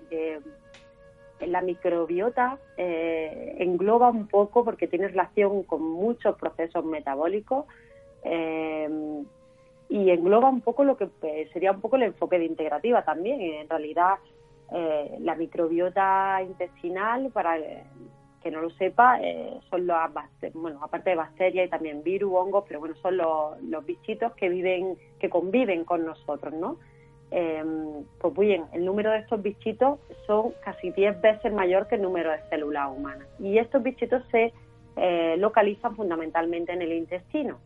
la 1.48 1.62
microbiota 1.62 2.60
eh, 2.78 3.56
engloba 3.60 4.10
un 4.10 4.28
poco 4.28 4.64
porque 4.64 4.88
tiene 4.88 5.08
relación 5.08 5.64
con 5.64 5.82
muchos 5.82 6.38
procesos 6.38 6.86
metabólicos. 6.86 7.66
Eh, 8.24 9.24
y 9.92 10.10
engloba 10.10 10.48
un 10.50 10.62
poco 10.62 10.86
lo 10.86 10.96
que 10.96 11.08
pues, 11.08 11.52
sería 11.52 11.74
un 11.74 11.82
poco 11.82 11.98
el 11.98 12.04
enfoque 12.04 12.40
de 12.40 12.46
integrativa 12.46 13.04
también. 13.04 13.42
En 13.42 13.68
realidad, 13.68 14.16
eh, 14.72 15.18
la 15.20 15.36
microbiota 15.36 16.42
intestinal, 16.42 17.30
para 17.34 17.58
que 18.42 18.52
no 18.52 18.62
lo 18.62 18.70
sepa, 18.70 19.20
eh, 19.22 19.60
son 19.70 19.86
los, 19.86 19.98
bueno, 20.54 20.80
aparte 20.82 21.10
de 21.10 21.18
bacterias 21.18 21.68
y 21.68 21.70
también 21.70 22.04
virus, 22.04 22.32
hongos, 22.34 22.64
pero 22.70 22.80
bueno, 22.80 22.96
son 23.02 23.18
los, 23.18 23.86
bichitos 23.86 24.32
que 24.36 24.48
viven, 24.48 24.98
que 25.20 25.30
conviven 25.30 25.84
con 25.84 26.06
nosotros, 26.06 26.54
¿no? 26.54 26.78
Eh, 27.32 27.62
pues 28.18 28.34
bien, 28.34 28.68
el 28.72 28.86
número 28.86 29.12
de 29.12 29.20
estos 29.20 29.42
bichitos 29.42 30.00
son 30.26 30.54
casi 30.64 30.92
10 30.92 31.20
veces 31.20 31.52
mayor 31.52 31.88
que 31.90 31.96
el 31.96 32.02
número 32.02 32.32
de 32.32 32.40
células 32.50 32.96
humanas. 32.96 33.28
Y 33.40 33.58
estos 33.58 33.84
bichitos 33.84 34.24
se 34.32 34.54
localizan 35.38 35.96
fundamentalmente 35.98 36.72
en 36.72 36.82
el 36.82 36.94
intestino. 36.94 37.60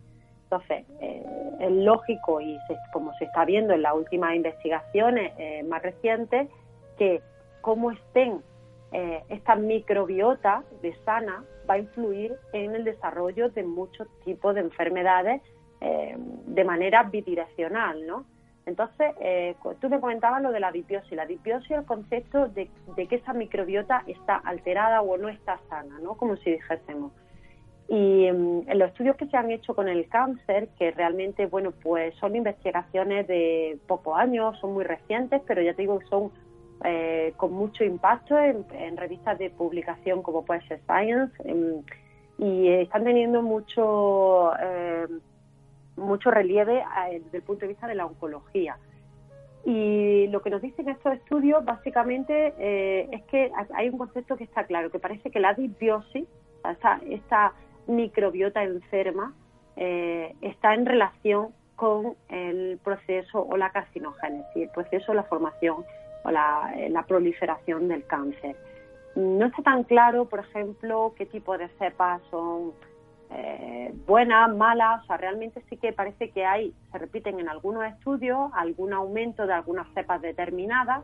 Entonces, 0.56 0.86
eh, 1.02 1.24
es 1.60 1.72
lógico 1.72 2.39
y 2.39 2.58
como 2.94 3.13
se 3.15 3.26
está 3.26 3.44
viendo 3.44 3.74
en 3.74 3.82
las 3.82 3.94
últimas 3.94 4.36
investigaciones 4.36 5.34
eh, 5.38 5.63
más 5.63 5.82
recientes, 5.82 6.50
que 6.98 7.22
cómo 7.62 7.91
estén 7.91 8.41
eh, 8.94 9.24
esta 9.30 9.56
microbiota 9.56 10.63
de 10.82 10.96
sana 11.04 11.44
va 11.70 11.74
a 11.74 11.80
influir 11.80 12.36
en 12.54 12.74
el 12.76 12.86
desarrollo 12.86 13.50
de 13.50 13.63
muchos 13.63 14.08
tipos 14.24 14.56
de 14.56 14.62
enfermedades 14.62 15.41
de 15.82 16.63
manera 16.63 17.04
bidireccional, 17.04 18.08
¿no? 18.08 18.26
Entonces, 18.65 19.13
tú 19.80 19.88
me 19.88 20.00
comentabas 20.00 20.41
lo 20.41 20.52
de 20.52 20.60
la 20.60 20.72
dipiosis. 20.72 21.12
La 21.12 21.28
dipiosis 21.28 21.70
es 21.70 21.78
el 21.78 21.86
concepto 21.86 22.48
de, 22.48 22.72
de, 22.96 23.08
que 23.08 23.18
esa 23.18 23.34
microbiota 23.34 24.02
está 24.08 24.38
alterada 24.38 25.04
o 25.04 25.15
no 25.18 25.30
está 25.30 25.60
sana, 25.70 26.00
¿no? 26.00 26.15
Como 26.15 26.38
si 26.38 26.54
dijésemos. 26.54 27.12
Y 27.88 28.26
en 28.26 28.80
los 28.80 28.89
estudios 28.89 29.15
que 29.15 29.28
se 29.28 29.38
han 29.38 29.52
hecho 29.52 29.76
con 29.76 29.88
el 29.88 30.08
cáncer, 30.10 30.69
que 30.80 30.89
realmente, 30.91 31.45
bueno, 31.45 31.71
pues 31.71 32.15
son 32.15 32.36
investigaciones 32.36 33.28
de 33.28 33.78
pocos 33.88 34.17
años, 34.17 34.58
son 34.60 34.74
muy 34.74 34.84
recientes, 34.84 35.41
pero 35.45 35.62
ya 35.62 35.76
te 35.76 35.84
digo 35.84 36.00
que 36.00 36.08
son 36.08 36.32
eh, 36.84 37.34
con 37.38 37.54
mucho 37.54 37.84
impacto 37.84 38.38
en, 38.38 38.98
revistas 38.98 39.38
de 39.39 39.50
publicación 39.50 40.21
como 40.21 40.43
puede 40.43 40.62
ser 40.67 40.82
Science, 40.82 41.34
em, 41.45 41.84
y 42.38 42.67
están 42.69 43.04
teniendo 43.04 43.41
mucho, 43.41 44.52
eh, 44.60 45.08
mucho 45.95 46.32
relieve 46.32 46.80
eh, 46.80 47.21
desde 47.24 47.38
el 47.38 47.43
punto 47.43 47.62
de 47.62 47.67
vista 47.69 47.88
de 47.88 47.95
la 47.95 48.06
oncología. 48.06 48.78
Y 49.63 50.28
lo 50.28 50.41
que 50.41 50.50
nos 50.50 50.62
dicen 50.62 50.89
estos 50.89 51.13
estudios 51.13 51.63
básicamente 51.65 52.54
es 53.12 53.24
que 53.24 53.52
hay 53.74 53.89
un 53.89 53.98
concepto 53.98 54.38
que 54.38 54.43
está 54.43 54.65
claro, 54.65 54.91
que 54.91 55.00
parece 55.00 55.32
que 55.32 55.39
la 55.39 55.56
disbiosis, 55.56 56.28
esta, 56.69 57.00
esta 57.10 57.54
microbiota 57.88 58.63
enferma 58.63 59.34
eh, 59.76 60.36
está 60.41 60.74
en 60.74 60.86
relación 60.86 61.50
con 61.76 62.15
el 62.30 62.80
proceso 62.84 63.41
o 63.41 63.58
la 63.58 63.71
carcinogénesis, 63.71 64.56
el 64.56 64.69
proceso 64.69 65.12
de 65.12 65.17
la 65.17 65.24
formación 65.24 65.84
o 66.24 66.32
la, 66.32 66.74
eh, 66.78 66.93
proliferación 67.08 67.88
del 67.88 68.06
cáncer. 68.06 68.56
No 69.15 69.45
está 69.45 69.62
tan 69.63 69.84
claro, 69.84 70.26
por 70.26 70.39
ejemplo, 70.39 71.13
qué 71.17 71.26
tipo 71.26 71.58
de 71.58 71.67
cepas 71.80 72.21
son 72.32 72.74
eh, 73.32 73.93
buenas, 74.06 74.54
malas, 74.56 75.04
o 75.04 75.08
sea, 75.08 75.17
realmente 75.17 75.62
sí 75.69 75.78
que 75.78 75.93
parece 75.93 76.32
que 76.32 76.45
hay, 76.45 76.74
se 76.91 76.98
repiten 76.98 77.39
en 77.39 77.50
algunos 77.50 77.86
estudios, 77.86 78.52
algún 78.54 78.93
aumento 78.93 79.45
de 79.48 79.54
algunas 79.54 79.88
cepas 79.93 80.21
determinadas, 80.21 81.04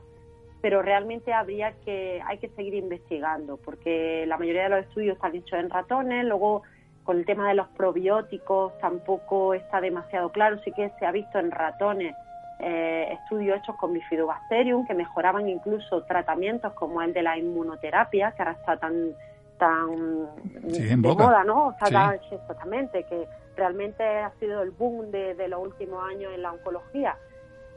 pero 0.62 0.82
realmente 0.82 1.34
habría 1.34 1.74
que, 1.84 2.22
hay 2.26 2.38
que 2.38 2.50
seguir 2.50 2.76
investigando, 2.76 3.58
porque 3.58 4.26
la 4.28 4.38
mayoría 4.38 4.64
de 4.64 4.70
los 4.70 4.80
estudios 4.86 5.16
están 5.16 5.36
hechos 5.36 5.60
en 5.60 5.70
ratones, 5.70 6.26
luego 6.26 6.64
con 7.04 7.18
el 7.18 7.26
tema 7.26 7.48
de 7.48 7.56
los 7.56 7.68
probióticos 7.70 8.78
tampoco 8.80 9.56
está 9.56 9.82
demasiado 9.82 10.32
claro, 10.32 10.60
sí 10.64 10.72
que 10.72 10.92
se 11.00 11.06
ha 11.06 11.12
visto 11.12 11.40
en 11.40 11.50
ratones 11.50 12.16
eh, 12.60 13.08
estudios 13.14 13.58
hechos 13.58 13.76
con 13.78 13.92
bifidobacterium 13.92 14.86
que 14.86 14.94
mejoraban 14.94 15.50
incluso 15.50 16.04
tratamientos 16.04 16.74
como 16.74 17.02
el 17.02 17.12
de 17.12 17.24
la 17.24 17.38
inmunoterapia, 17.38 18.34
que 18.34 18.44
ahora 18.44 18.52
está 18.52 18.78
tan 18.78 19.16
tan 19.58 20.28
de 20.44 20.98
moda, 20.98 21.44
¿no? 21.44 21.68
O 21.68 21.76
sea, 21.88 22.20
exactamente, 22.32 23.04
que 23.04 23.28
realmente 23.56 24.04
ha 24.04 24.32
sido 24.40 24.62
el 24.62 24.72
boom 24.72 25.12
de, 25.12 25.36
de 25.36 25.48
los 25.48 25.62
últimos 25.62 26.04
años 26.08 26.32
en 26.34 26.42
la 26.42 26.52
oncología. 26.52 27.16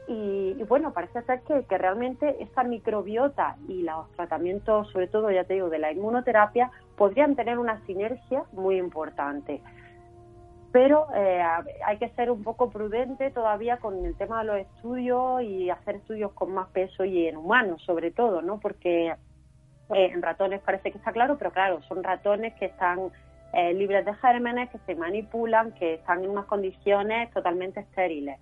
Y, 0.07 0.53
bueno, 0.67 0.93
parece 0.93 1.21
ser 1.23 1.41
que, 1.41 1.77
realmente 1.77 2.35
esta 2.43 2.63
microbiota 2.63 3.57
y 3.67 3.83
los 3.83 4.11
tratamientos, 4.11 4.89
sobre 4.91 5.07
todo, 5.07 5.31
ya 5.31 5.43
te 5.43 5.55
digo, 5.55 5.69
de 5.69 5.79
la 5.79 5.91
inmunoterapia, 5.91 6.71
podrían 6.95 7.35
tener 7.35 7.57
una 7.57 7.83
sinergia 7.85 8.43
muy 8.51 8.77
importante. 8.77 9.61
Pero 10.71 11.07
eh, 11.15 11.41
hay 11.85 11.97
que 11.97 12.09
ser 12.09 12.29
un 12.29 12.43
poco 12.43 12.69
prudente 12.69 13.31
todavía 13.31 13.77
con 13.77 14.05
el 14.05 14.15
tema 14.15 14.39
de 14.39 14.45
los 14.45 14.57
estudios 14.57 15.41
y 15.41 15.69
hacer 15.69 15.95
estudios 15.95 16.33
con 16.33 16.53
más 16.53 16.67
peso 16.69 17.05
y 17.05 17.27
en 17.27 17.37
humanos, 17.37 17.81
sobre 17.83 18.11
todo, 18.11 18.41
¿no? 18.41 18.59
Porque 18.59 19.07
eh, 19.07 19.15
en 19.89 20.21
ratones 20.21 20.61
parece 20.61 20.91
que 20.91 20.97
está 20.97 21.13
claro, 21.13 21.37
pero 21.37 21.51
claro, 21.51 21.81
son 21.83 22.03
ratones 22.03 22.53
que 22.55 22.65
están 22.65 23.11
eh, 23.53 23.73
libres 23.73 24.05
de 24.05 24.13
gérmenes, 24.15 24.69
que 24.69 24.79
se 24.79 24.95
manipulan, 24.95 25.71
que 25.73 25.95
están 25.95 26.23
en 26.23 26.29
unas 26.29 26.45
condiciones 26.45 27.31
totalmente 27.31 27.79
estériles. 27.79 28.37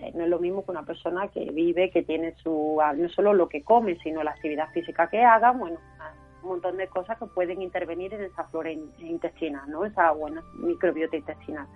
Eh, 0.00 0.12
no 0.14 0.24
es 0.24 0.30
lo 0.30 0.38
mismo 0.38 0.64
que 0.64 0.70
una 0.70 0.84
persona 0.84 1.28
que 1.28 1.50
vive, 1.50 1.90
que 1.90 2.02
tiene 2.02 2.34
su, 2.36 2.78
ah, 2.80 2.92
no 2.92 3.08
solo 3.08 3.32
lo 3.32 3.48
que 3.48 3.62
come, 3.62 3.98
sino 4.02 4.22
la 4.22 4.32
actividad 4.32 4.70
física 4.70 5.08
que 5.08 5.22
haga, 5.22 5.50
bueno, 5.52 5.78
un 6.42 6.48
montón 6.50 6.76
de 6.76 6.86
cosas 6.86 7.18
que 7.18 7.26
pueden 7.26 7.62
intervenir 7.62 8.14
en 8.14 8.22
esa 8.22 8.44
flora 8.44 8.70
intestinal, 8.70 9.68
¿no? 9.68 9.84
Esa 9.84 10.12
buena 10.12 10.42
microbiota 10.54 11.16
intestinal. 11.16 11.66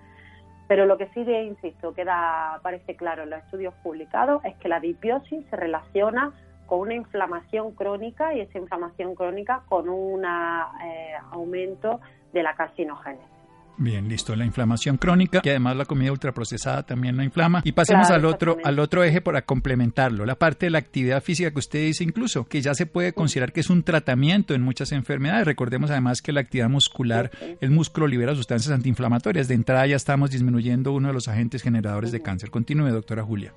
Pero 0.67 0.85
lo 0.85 0.97
que 0.97 1.07
sí, 1.09 1.21
insisto, 1.21 1.93
queda, 1.93 2.59
parece 2.63 2.95
claro 2.95 3.23
en 3.23 3.31
los 3.31 3.39
estudios 3.43 3.73
publicados 3.83 4.43
es 4.45 4.55
que 4.57 4.69
la 4.69 4.79
dipiosis 4.79 5.45
se 5.49 5.55
relaciona 5.55 6.31
con 6.65 6.79
una 6.79 6.93
inflamación 6.93 7.73
crónica 7.73 8.33
y 8.33 8.39
esa 8.39 8.57
inflamación 8.57 9.15
crónica 9.15 9.63
con 9.67 9.89
un 9.89 10.23
eh, 10.23 11.13
aumento 11.31 11.99
de 12.31 12.43
la 12.43 12.55
carcinogénesis. 12.55 13.42
Bien, 13.77 14.07
listo. 14.07 14.35
La 14.35 14.45
inflamación 14.45 14.97
crónica, 14.97 15.41
y 15.43 15.49
además 15.49 15.75
la 15.75 15.85
comida 15.85 16.11
ultraprocesada 16.11 16.83
también 16.83 17.17
la 17.17 17.23
inflama. 17.23 17.61
Y 17.63 17.71
pasemos 17.71 18.11
al 18.11 18.25
otro, 18.25 18.57
al 18.63 18.79
otro 18.79 19.03
eje 19.03 19.19
para 19.19 19.41
complementarlo, 19.41 20.25
la 20.25 20.35
parte 20.35 20.67
de 20.67 20.69
la 20.69 20.77
actividad 20.77 21.23
física 21.23 21.51
que 21.51 21.59
usted 21.59 21.79
dice 21.79 22.03
incluso, 22.03 22.45
que 22.45 22.61
ya 22.61 22.73
se 22.75 22.85
puede 22.85 23.13
considerar 23.13 23.51
que 23.51 23.61
es 23.61 23.69
un 23.69 23.83
tratamiento 23.83 24.53
en 24.53 24.61
muchas 24.61 24.91
enfermedades. 24.91 25.45
Recordemos 25.45 25.89
además 25.89 26.21
que 26.21 26.31
la 26.31 26.41
actividad 26.41 26.69
muscular, 26.69 27.31
el 27.61 27.71
músculo 27.71 28.07
libera 28.07 28.35
sustancias 28.35 28.73
antiinflamatorias. 28.73 29.47
De 29.47 29.55
entrada 29.55 29.87
ya 29.87 29.95
estamos 29.95 30.29
disminuyendo 30.29 30.93
uno 30.93 31.07
de 31.07 31.13
los 31.13 31.27
agentes 31.27 31.63
generadores 31.63 32.11
de 32.11 32.21
cáncer. 32.21 32.51
Continúe, 32.51 32.89
doctora 32.89 33.23
Julia. 33.23 33.53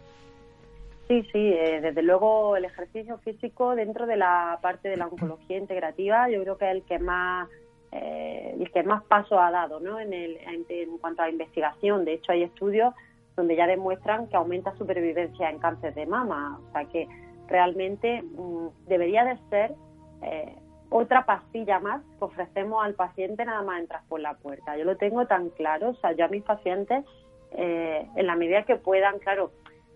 Sí, 1.09 1.23
sí, 1.33 1.39
eh, 1.39 1.81
desde 1.81 2.03
luego 2.03 2.57
el 2.57 2.65
ejercicio 2.65 3.19
físico 3.19 3.77
dentro 3.77 4.07
de 4.07 4.17
la 4.17 4.59
parte 4.61 4.89
de 4.89 4.97
la 4.97 5.07
oncología 5.07 5.57
integrativa, 5.57 6.29
yo 6.29 6.43
creo 6.43 6.59
que 6.59 6.65
es 6.69 6.77
el 6.77 6.83
que 6.83 6.99
más 6.99 7.49
eh, 8.03 8.57
el 8.59 8.71
que 8.71 8.83
más 8.83 9.03
paso 9.05 9.41
ha 9.41 9.51
dado 9.51 9.81
¿no? 9.81 9.99
en, 9.99 10.13
el, 10.13 10.39
en, 10.39 10.99
cuanto 10.99 11.23
a 11.23 11.31
investigación. 11.31 12.05
De 12.05 12.15
hecho, 12.15 12.33
hay 12.33 12.43
estudios 12.43 12.95
donde 13.37 13.57
ya 13.57 13.67
demuestran 13.67 14.29
que 14.29 14.37
aumenta 14.37 14.75
supervivencia 14.77 15.51
en 15.51 15.59
cáncer 15.59 15.95
de 15.95 16.07
mama. 16.07 16.61
O 16.69 16.73
sea 16.73 16.85
que 16.87 17.09
realmente 17.49 18.23
mm, 18.23 18.69
debería 18.87 19.25
de 19.25 19.39
ser 19.51 19.75
eh, 20.23 20.55
otra 20.91 21.25
pastilla 21.27 21.81
más 21.81 22.03
que 22.19 22.25
ofrecemos 22.25 22.85
al 22.85 22.95
paciente 22.95 23.45
nada 23.45 23.63
más 23.63 23.81
entrar 23.81 24.03
por 24.09 24.21
la 24.21 24.35
puerta. 24.35 24.77
Yo 24.77 24.85
lo 24.85 24.97
tengo 24.97 25.27
tan 25.27 25.51
claro. 25.51 25.91
O 25.91 25.95
sea, 25.95 26.13
yo 26.13 26.25
a 26.25 26.29
mis 26.29 26.43
pacientes, 26.43 27.05
eh, 27.53 28.07
en 28.15 28.27
la 28.27 28.37
medida 28.37 28.65
que 28.65 28.77
puedan, 28.77 29.19
claro, 29.19 29.53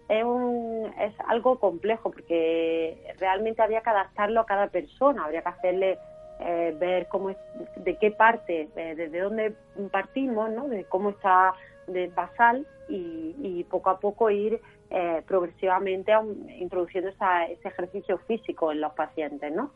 es, 0.09 0.25
un, 0.25 0.93
es 0.99 1.15
algo 1.29 1.59
complejo 1.59 2.11
porque 2.11 3.15
realmente 3.19 3.63
habría 3.63 3.83
que 3.83 3.91
adaptarlo 3.91 4.41
a 4.41 4.47
cada 4.47 4.69
persona. 4.69 5.25
Habría 5.25 5.43
que 5.43 5.49
hacerle 5.49 5.99
eh, 6.41 6.75
ver 6.79 7.07
cómo 7.09 7.31
es, 7.31 7.37
de 7.77 7.97
qué 7.97 8.11
parte, 8.11 8.69
eh, 8.75 8.95
desde 8.97 9.21
dónde 9.21 9.55
partimos, 9.91 10.51
¿no? 10.51 10.69
de 10.69 10.85
cómo 10.85 11.11
está 11.11 11.55
de 11.87 12.09
basal 12.09 12.67
y, 12.89 13.65
poco 13.71 13.91
a 13.91 14.01
poco 14.01 14.31
ir 14.31 14.61
eh, 14.91 15.23
progresivamente 15.27 16.13
introduciendo 16.59 17.11
ese 17.11 17.69
ejercicio 17.69 18.19
físico 18.27 18.73
en 18.73 18.81
los 18.81 18.93
pacientes, 18.95 19.53
¿no? 19.53 19.71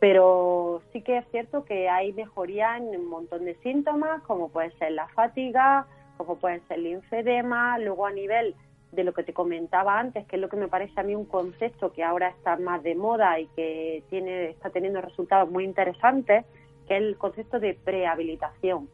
Pero 0.00 0.82
sí 0.92 1.02
que 1.02 1.18
es 1.18 1.26
cierto 1.30 1.64
que 1.64 1.88
hay 1.88 2.12
mejoría 2.12 2.76
en 2.76 2.88
un 2.88 3.08
montón 3.08 3.44
de 3.44 3.54
síntomas, 3.56 4.22
como 4.22 4.48
puede 4.48 4.70
ser 4.78 4.92
la 4.92 5.08
fatiga, 5.08 5.86
como 6.16 6.36
puede 6.36 6.60
ser 6.66 6.78
el 6.78 6.84
linfedema, 6.84 7.78
luego 7.78 8.06
a 8.06 8.12
nivel 8.12 8.56
de 8.92 9.04
lo 9.04 9.12
que 9.12 9.22
te 9.22 9.32
comentaba 9.32 9.98
antes, 9.98 10.26
que 10.26 10.36
es 10.36 10.42
lo 10.42 10.48
que 10.48 10.56
me 10.56 10.68
parece 10.68 10.98
a 10.98 11.02
mí 11.02 11.14
un 11.14 11.26
concepto 11.26 11.92
que 11.92 12.02
ahora 12.02 12.28
está 12.28 12.56
más 12.56 12.82
de 12.82 12.94
moda 12.94 13.38
y 13.38 13.46
que 13.48 14.02
tiene, 14.08 14.50
está 14.50 14.70
teniendo 14.70 15.00
resultados 15.00 15.50
muy 15.50 15.64
interesantes, 15.64 16.44
que 16.86 16.96
es 16.96 17.02
el 17.02 17.18
concepto 17.18 17.60
de 17.60 17.74
prehabilitación. 17.74 18.88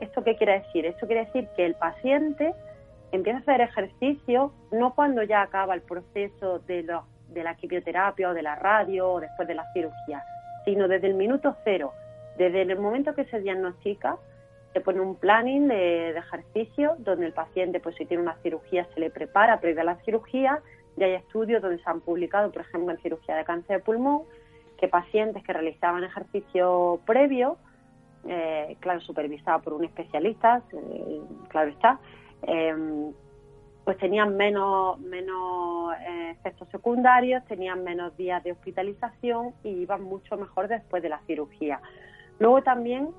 ¿Esto 0.00 0.22
qué 0.22 0.36
quiere 0.36 0.60
decir? 0.60 0.86
Esto 0.86 1.06
quiere 1.06 1.24
decir 1.26 1.48
que 1.56 1.66
el 1.66 1.74
paciente 1.74 2.54
empieza 3.10 3.38
a 3.38 3.42
hacer 3.42 3.60
ejercicio 3.60 4.52
no 4.70 4.94
cuando 4.94 5.22
ya 5.22 5.42
acaba 5.42 5.74
el 5.74 5.82
proceso 5.82 6.60
de, 6.60 6.84
de 7.28 7.42
la 7.42 7.54
quimioterapia 7.56 8.30
o 8.30 8.34
de 8.34 8.42
la 8.42 8.54
radio 8.54 9.10
o 9.10 9.20
después 9.20 9.48
de 9.48 9.54
la 9.54 9.64
cirugía, 9.72 10.24
sino 10.64 10.88
desde 10.88 11.08
el 11.08 11.14
minuto 11.14 11.56
cero, 11.64 11.92
desde 12.38 12.62
el 12.62 12.78
momento 12.78 13.14
que 13.14 13.24
se 13.26 13.40
diagnostica 13.40 14.18
se 14.74 14.80
pone 14.80 15.00
un 15.00 15.14
planning 15.14 15.68
de, 15.68 16.10
ejercicio 16.10 16.96
donde 16.98 17.26
el 17.26 17.32
paciente, 17.32 17.78
pues 17.78 17.94
si 17.94 18.04
tiene 18.04 18.24
una 18.24 18.36
cirugía, 18.42 18.86
se 18.92 19.00
le 19.00 19.08
prepara 19.08 19.60
previa 19.60 19.82
a 19.82 19.84
la 19.86 19.96
cirugía. 20.04 20.60
Y 20.96 21.04
hay 21.04 21.12
estudios 21.12 21.62
donde 21.62 21.82
se 21.82 21.88
han 21.88 22.00
publicado, 22.00 22.50
por 22.50 22.62
ejemplo, 22.62 22.92
en 22.92 23.00
cirugía 23.00 23.36
de 23.36 23.44
cáncer 23.44 23.78
de 23.78 23.82
pulmón, 23.84 24.22
que 24.78 24.88
pacientes 24.88 25.44
que 25.44 25.52
realizaban 25.52 26.02
ejercicio 26.02 27.00
previo, 27.06 27.56
eh, 28.26 28.76
claro, 28.80 29.00
supervisado 29.00 29.62
por 29.62 29.74
un 29.74 29.84
especialista, 29.84 30.62
eh, 30.72 31.20
claro 31.48 31.70
está, 31.70 32.00
em, 32.42 33.12
pues 33.84 33.96
tenían 33.98 34.36
menos, 34.36 34.98
menos 34.98 35.94
eh, 36.00 36.30
efectos 36.30 36.68
secundarios, 36.70 37.44
tenían 37.44 37.84
menos 37.84 38.16
días 38.16 38.42
de 38.42 38.52
hospitalización 38.52 39.52
y 39.62 39.68
iban 39.68 40.02
mucho 40.02 40.36
mejor 40.36 40.66
después 40.66 41.02
de 41.02 41.10
la 41.10 41.20
cirugía. 41.26 41.80
Luego 42.40 42.62
también 42.62 43.10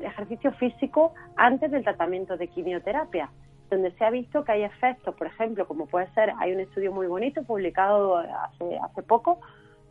ejercicio 0.00 0.52
físico 0.52 1.14
antes 1.36 1.70
del 1.70 1.82
tratamiento 1.82 2.36
de 2.36 2.48
quimioterapia, 2.48 3.30
donde 3.70 3.92
se 3.92 4.04
ha 4.04 4.10
visto 4.10 4.44
que 4.44 4.52
hay 4.52 4.62
efectos, 4.62 5.14
por 5.14 5.26
ejemplo, 5.26 5.66
como 5.66 5.86
puede 5.86 6.10
ser, 6.12 6.32
hay 6.38 6.52
un 6.52 6.60
estudio 6.60 6.92
muy 6.92 7.06
bonito 7.06 7.42
publicado 7.42 8.18
hace, 8.18 8.78
hace 8.78 9.02
poco, 9.02 9.40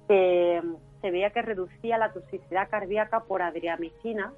que 0.07 0.61
se 1.01 1.11
veía 1.11 1.31
que 1.31 1.41
reducía 1.41 1.97
la 1.97 2.11
toxicidad 2.11 2.69
cardíaca 2.69 3.21
por 3.21 3.41
adriamicina 3.41 4.31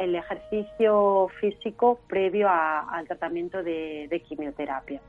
el 0.00 0.14
ejercicio 0.16 1.28
físico 1.40 2.00
previo 2.08 2.48
al 2.48 3.06
tratamiento 3.06 3.62
de, 3.62 4.22
quimioterapia. 4.26 5.00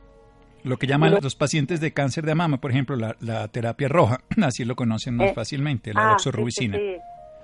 Lo 0.64 0.78
que 0.78 0.86
llaman 0.86 1.18
los 1.22 1.36
pacientes 1.36 1.80
de 1.80 1.94
cáncer 1.94 2.26
de 2.26 2.36
mama, 2.36 2.58
por 2.58 2.72
ejemplo, 2.72 2.98
la, 2.98 3.48
terapia 3.48 3.88
roja, 3.88 4.20
así 4.44 4.66
lo 4.66 4.76
conocen 4.76 5.16
más 5.16 5.30
eh, 5.30 5.34
fácilmente, 5.34 5.94
la 5.94 6.10
ah, 6.10 6.12
doxorubicina. 6.12 6.78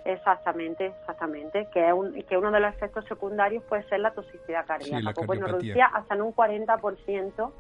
Exactamente, 0.08 0.94
exactamente. 1.02 1.68
Que, 1.74 1.94
que 2.30 2.38
uno 2.38 2.50
de 2.50 2.62
los 2.62 2.74
efectos 2.74 3.04
secundarios 3.06 3.62
puede 3.66 3.84
ser 3.90 4.00
la 4.00 4.12
toxicidad 4.12 4.66
cardíaca. 4.66 5.12
pues 5.14 5.28
bueno, 5.28 5.48
reducía 5.48 5.88
hasta 5.88 6.16
en 6.16 6.22
un 6.22 6.34
40% 6.34 7.52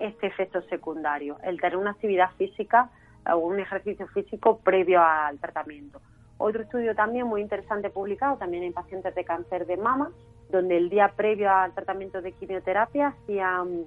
este 0.00 0.26
efecto 0.26 0.60
secundario, 0.62 1.36
el 1.44 1.60
tener 1.60 1.76
una 1.76 1.92
actividad 1.92 2.30
física 2.36 2.90
o 3.32 3.36
un 3.36 3.60
ejercicio 3.60 4.08
físico 4.08 4.58
previo 4.58 5.00
al 5.00 5.38
tratamiento. 5.38 6.00
Otro 6.36 6.62
estudio 6.62 6.96
también 6.96 7.28
muy 7.28 7.40
interesante 7.40 7.90
publicado, 7.90 8.38
también 8.38 8.64
en 8.64 8.72
pacientes 8.72 9.14
de 9.14 9.24
cáncer 9.24 9.64
de 9.64 9.76
mama, 9.76 10.10
donde 10.50 10.76
el 10.76 10.90
día 10.90 11.12
previo 11.14 11.48
al 11.48 11.72
tratamiento 11.74 12.20
de 12.22 12.32
quimioterapia 12.32 13.14
hacían 13.22 13.84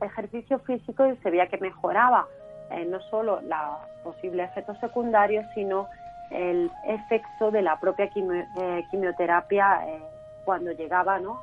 ejercicio 0.00 0.60
físico 0.60 1.06
y 1.08 1.16
se 1.16 1.30
veía 1.30 1.48
que 1.48 1.58
mejoraba 1.58 2.28
eh, 2.70 2.84
no 2.84 3.00
solo 3.10 3.40
los 3.40 4.04
posibles 4.04 4.48
efectos 4.50 4.78
secundarios, 4.78 5.44
sino 5.54 5.88
el 6.32 6.70
efecto 6.86 7.50
de 7.50 7.62
la 7.62 7.78
propia 7.78 8.06
eh, 8.06 8.84
quimioterapia 8.90 9.86
eh, 9.86 10.02
cuando 10.44 10.72
llegaba 10.72 11.18
¿no? 11.18 11.42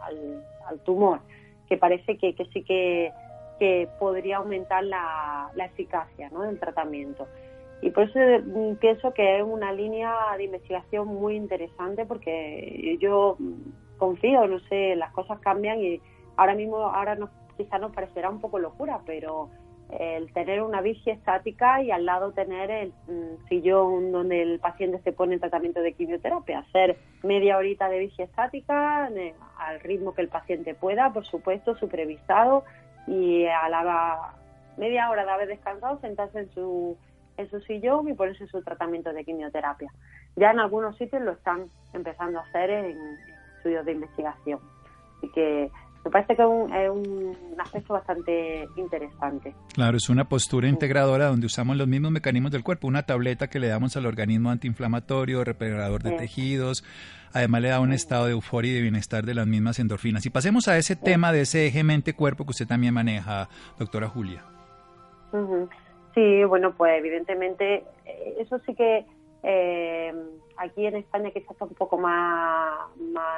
al, 0.00 0.78
tumor, 0.84 1.20
que 1.68 1.76
parece 1.76 2.16
que, 2.16 2.34
sí 2.52 2.64
que, 2.64 3.12
podría 4.00 4.38
aumentar 4.38 4.82
la, 4.82 5.50
eficacia 5.56 6.28
¿no? 6.30 6.42
del 6.42 6.58
tratamiento. 6.58 7.28
Y 7.80 7.90
por 7.90 8.04
eso 8.04 8.18
mm, 8.18 8.76
pienso 8.76 9.12
que 9.14 9.38
es 9.38 9.44
una 9.44 9.72
línea 9.72 10.12
de 10.36 10.44
investigación 10.44 11.08
muy 11.08 11.36
interesante 11.36 12.04
porque 12.04 12.96
yo 13.00 13.36
confío, 13.98 14.46
no 14.48 14.58
sé, 14.68 14.96
las 14.96 15.12
cosas 15.12 15.38
cambian 15.40 15.80
y 15.80 16.00
ahora 16.36 16.54
mismo, 16.54 16.78
ahora 16.78 17.14
nos, 17.14 17.30
quizás 17.56 17.80
nos 17.80 17.92
parecerá 17.92 18.30
un 18.30 18.40
poco 18.40 18.58
locura, 18.58 19.00
pero 19.06 19.48
el 19.98 20.32
tener 20.32 20.62
una 20.62 20.80
bici 20.80 21.10
estática 21.10 21.82
y 21.82 21.90
al 21.90 22.06
lado 22.06 22.32
tener 22.32 22.70
el 22.70 22.92
mm, 23.08 23.48
sillón 23.48 24.10
donde 24.10 24.42
el 24.42 24.58
paciente 24.58 25.00
se 25.02 25.12
pone 25.12 25.34
en 25.34 25.40
tratamiento 25.40 25.80
de 25.80 25.92
quimioterapia. 25.92 26.60
Hacer 26.60 26.98
media 27.22 27.58
horita 27.58 27.88
de 27.88 27.98
bici 27.98 28.22
estática 28.22 29.06
al 29.06 29.80
ritmo 29.80 30.14
que 30.14 30.22
el 30.22 30.28
paciente 30.28 30.74
pueda, 30.74 31.12
por 31.12 31.26
supuesto, 31.26 31.76
supervisado 31.76 32.64
y 33.06 33.44
a 33.46 33.68
la 33.68 34.34
media 34.78 35.10
hora 35.10 35.24
de 35.24 35.30
haber 35.30 35.48
descansado 35.48 36.00
sentarse 36.00 36.40
en 36.40 36.50
su, 36.52 36.96
en 37.36 37.50
su 37.50 37.60
sillón 37.60 38.08
y 38.08 38.14
ponerse 38.14 38.46
su 38.46 38.62
tratamiento 38.62 39.12
de 39.12 39.24
quimioterapia. 39.24 39.92
Ya 40.36 40.52
en 40.52 40.60
algunos 40.60 40.96
sitios 40.96 41.20
lo 41.22 41.32
están 41.32 41.66
empezando 41.92 42.38
a 42.38 42.42
hacer 42.42 42.70
en, 42.70 42.86
en 42.86 43.18
estudios 43.56 43.84
de 43.84 43.92
investigación. 43.92 44.60
Así 45.18 45.30
que 45.32 45.70
me 46.04 46.10
parece 46.10 46.34
que 46.34 46.42
es 46.42 46.48
un, 46.90 47.36
aspecto 47.58 47.94
bastante 47.94 48.68
interesante. 48.76 49.54
Claro, 49.72 49.96
es 49.96 50.08
una 50.08 50.28
postura 50.28 50.68
integradora 50.68 51.26
donde 51.26 51.46
usamos 51.46 51.76
los 51.76 51.86
mismos 51.86 52.10
mecanismos 52.10 52.50
del 52.50 52.64
cuerpo, 52.64 52.88
una 52.88 53.04
tableta 53.04 53.48
que 53.48 53.60
le 53.60 53.68
damos 53.68 53.96
al 53.96 54.06
organismo 54.06 54.50
antiinflamatorio, 54.50 55.44
reparador 55.44 56.02
de 56.02 56.12
tejidos, 56.12 56.84
además 57.32 57.62
le 57.62 57.68
da 57.68 57.80
un 57.80 57.92
estado 57.92 58.26
de 58.26 58.32
euforia 58.32 58.72
y 58.72 58.74
de 58.74 58.82
bienestar 58.82 59.24
de 59.24 59.34
las 59.34 59.46
mismas 59.46 59.78
endorfinas. 59.78 60.26
Y 60.26 60.30
pasemos 60.30 60.66
a 60.66 60.76
ese 60.76 60.96
tema 60.96 61.32
de 61.32 61.42
ese 61.42 61.66
eje 61.66 61.84
mente-cuerpo 61.84 62.44
que 62.44 62.50
usted 62.50 62.66
también 62.66 62.94
maneja, 62.94 63.48
doctora 63.78 64.08
Julia. 64.08 64.42
Sí, 66.14 66.44
bueno, 66.44 66.74
pues 66.74 66.98
evidentemente 66.98 67.84
eh, 68.04 68.36
eso 68.40 68.58
sí 68.66 68.74
que 68.74 69.06
eh, 69.42 70.12
aquí 70.56 70.86
en 70.86 70.96
España 70.96 71.30
quizás 71.30 71.50
está 71.50 71.64
un 71.64 71.74
poco 71.74 71.98
más, 71.98 72.88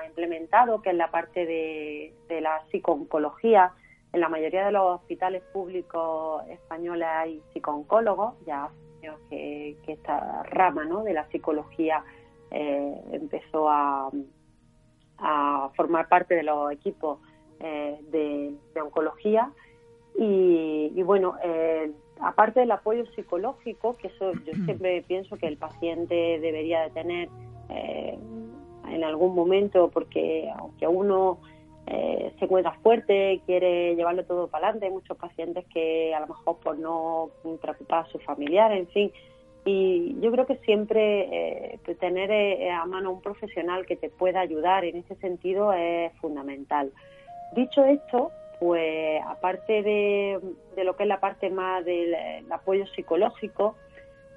implementado, 0.07 0.83
que 0.83 0.91
es 0.91 0.97
la 0.97 1.11
parte 1.11 1.47
de, 1.47 2.41
la 2.41 2.63
psicooncología. 2.71 3.73
En 4.13 4.21
la 4.21 4.29
mayoría 4.29 4.67
de 4.67 4.73
los 4.73 5.01
hospitales 5.01 5.43
públicos 5.53 6.47
españoles 6.49 7.09
hay 7.09 7.43
psicooncólogos, 7.53 8.35
ya 8.47 8.71
que, 9.29 9.77
esta 9.87 10.43
rama 10.45 10.85
¿no? 10.85 11.03
de 11.03 11.13
la 11.13 11.27
psicología 11.29 12.05
eh, 12.51 13.01
empezó 13.13 13.69
a, 13.69 14.11
formar 15.77 16.09
parte 16.09 16.35
de 16.35 16.43
los 16.43 16.71
equipos 16.71 17.19
eh, 17.61 17.99
de, 18.11 18.81
oncología. 18.81 19.51
Y, 20.17 21.03
bueno, 21.03 21.37
aparte 22.25 22.61
del 22.61 22.71
apoyo 22.71 23.05
psicológico, 23.15 23.97
que 23.97 24.09
eso 24.09 24.33
yo 24.33 24.53
siempre 24.65 25.03
pienso 25.07 25.37
que 25.37 25.47
el 25.47 25.57
paciente 25.57 26.39
debería 26.41 26.83
de 26.83 26.91
tener 26.91 27.29
eh, 27.71 28.19
en 28.89 29.05
algún 29.05 29.35
momento, 29.35 29.91
porque 29.91 30.51
aunque 30.57 30.87
uno 30.87 31.39
eh, 31.87 32.33
se 32.39 32.45
encuentra 32.47 32.73
fuerte, 32.83 33.43
quiere 33.47 33.95
llevarlo 33.95 34.25
todo 34.25 34.49
para 34.49 34.67
adelante, 34.67 34.87
hay 34.87 34.93
muchos 34.93 35.17
pacientes 35.17 35.65
que 35.73 36.15
a 36.15 36.21
lo 36.21 36.29
mejor 36.29 36.59
por 36.59 36.79
no 36.79 37.31
preocupar 37.61 38.07
a 38.07 38.09
su 38.09 38.19
familiar, 38.19 38.73
en 38.73 38.87
fin, 38.89 39.13
y 39.67 40.17
yo 40.21 40.31
creo 40.31 40.47
que 40.47 40.57
siempre 40.59 41.73
eh, 41.73 41.79
tener 41.99 42.31
eh, 42.31 42.71
a 42.71 42.85
mano 42.85 43.13
un 43.13 43.23
profesional 43.23 43.87
que 43.87 43.97
te 43.97 44.11
pueda 44.11 44.41
ayudar 44.41 44.85
en 44.85 44.97
ese 44.97 45.15
sentido 45.17 45.73
es 45.73 46.13
fundamental. 46.19 46.93
Dicho 47.55 47.85
esto, 47.85 48.31
pues 48.65 49.21
aparte 49.27 49.83
de, 49.83 50.41
lo 50.83 50.97
que 50.97 51.03
es 51.03 51.09
la 51.09 51.21
parte 51.21 51.51
más 51.51 51.85
del 51.85 52.17
apoyo 52.51 52.87
psicológico, 52.87 53.77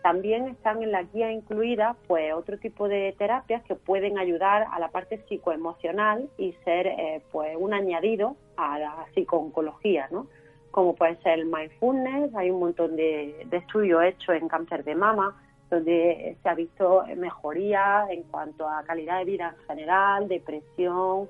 también 0.03 0.49
están 0.49 0.83
en 0.83 0.91
la 0.91 1.03
guía 1.03 1.31
incluidas 1.31 1.95
pues 2.07 2.33
otro 2.33 2.57
tipo 2.57 2.89
de 2.89 3.15
terapias 3.17 3.63
que 3.63 3.75
pueden 3.75 4.17
ayudar 4.17 4.67
a 4.69 4.79
la 4.79 4.89
parte 4.89 5.23
psicoemocional 5.29 6.29
y 6.37 6.51
ser 6.65 6.87
eh, 6.87 7.21
pues 7.31 7.55
un 7.57 7.73
añadido 7.73 8.35
a 8.57 8.77
la 8.79 9.05
psicooncología, 9.15 10.09
¿no? 10.11 10.27
como 10.71 10.93
puede 10.93 11.15
ser 11.21 11.39
el 11.39 11.45
mindfulness. 11.45 12.35
Hay 12.35 12.51
un 12.51 12.59
montón 12.59 12.97
de, 12.97 13.47
estudios 13.49 14.03
hechos 14.03 14.35
en 14.35 14.49
cáncer 14.49 14.83
de 14.83 14.93
mama 14.93 15.41
donde 15.69 16.35
se 16.43 16.49
ha 16.49 16.53
visto 16.53 17.05
mejoría 17.15 18.07
en 18.09 18.23
cuanto 18.23 18.67
a 18.67 18.83
calidad 18.83 19.19
de 19.19 19.25
vida 19.25 19.55
en 19.57 19.67
general, 19.67 20.27
depresión, 20.27 21.29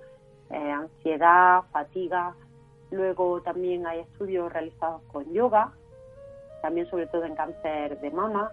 eh, 0.50 0.72
ansiedad, 0.72 1.62
fatiga. 1.72 2.34
Luego 2.92 3.42
también 3.42 3.86
hay 3.86 4.00
estudios 4.00 4.52
realizados 4.52 5.02
con 5.12 5.32
yoga, 5.34 5.72
también 6.62 6.90
sobre 6.90 7.08
todo 7.08 7.26
en 7.26 7.36
cáncer 7.36 8.00
de 8.00 8.12
mama. 8.12 8.52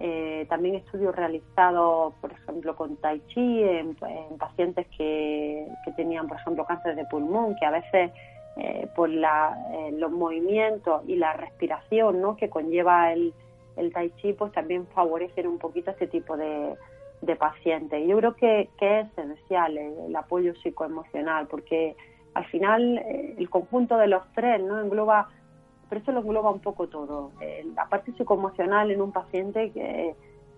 Eh, 0.00 0.46
también 0.48 0.74
estudios 0.74 1.14
realizados, 1.14 2.14
por 2.20 2.32
ejemplo, 2.32 2.74
con 2.74 2.96
Tai 2.96 3.20
Chi 3.28 3.62
en, 3.62 3.94
pacientes 4.38 4.86
que, 4.96 5.68
que, 5.84 5.92
tenían, 5.92 6.26
por 6.26 6.38
ejemplo, 6.38 6.64
cáncer 6.64 6.96
de 6.96 7.04
pulmón, 7.04 7.54
que 7.56 7.66
a 7.66 7.70
veces 7.70 8.10
eh, 8.56 8.88
por 8.94 9.08
la, 9.08 9.56
eh, 9.72 9.92
los 9.92 10.10
movimientos 10.10 11.02
y 11.06 11.16
la 11.16 11.32
respiración 11.32 12.20
¿no? 12.20 12.36
que 12.36 12.48
conlleva 12.48 13.12
el, 13.12 13.34
el 13.76 13.92
tai 13.92 14.10
chi, 14.16 14.32
pues 14.32 14.52
también 14.52 14.86
favorecen 14.88 15.46
un 15.46 15.58
poquito 15.58 15.90
este 15.90 16.06
tipo 16.06 16.36
de, 16.36 16.74
de 17.24 17.36
pacientes. 17.36 18.06
Yo 18.06 18.16
creo 18.18 18.34
que, 18.34 18.68
que 18.78 19.00
es 19.00 19.06
esencial 19.18 19.76
el, 19.76 20.14
apoyo 20.14 20.54
psicoemocional, 20.56 21.46
porque 21.48 21.96
al 22.34 22.44
final 22.46 22.98
eh, 22.98 23.34
el 23.38 23.48
conjunto 23.48 23.96
de 23.96 24.08
los 24.08 24.22
tres 24.34 24.62
no 24.62 24.80
engloba, 24.80 25.28
pero 25.88 26.00
eso 26.00 26.12
lo 26.12 26.20
engloba 26.20 26.50
un 26.50 26.60
poco 26.60 26.88
todo. 26.88 27.32
la 27.74 27.88
parte 27.88 28.12
psicoemocional 28.12 28.90
en 28.90 29.00
un 29.00 29.12
paciente 29.12 29.70
que 29.70 30.14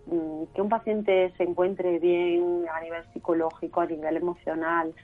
mm, 0.07 0.55
que 0.55 0.63
un 0.63 0.69
paciente 0.69 1.33
se 1.37 1.43
encuentre 1.45 1.99
bien 1.99 2.65
a 2.73 2.81
nivel 2.81 3.03
psicológico, 3.13 3.81
a 3.81 3.87
nivel 3.87 4.17
emocional, 4.17 4.95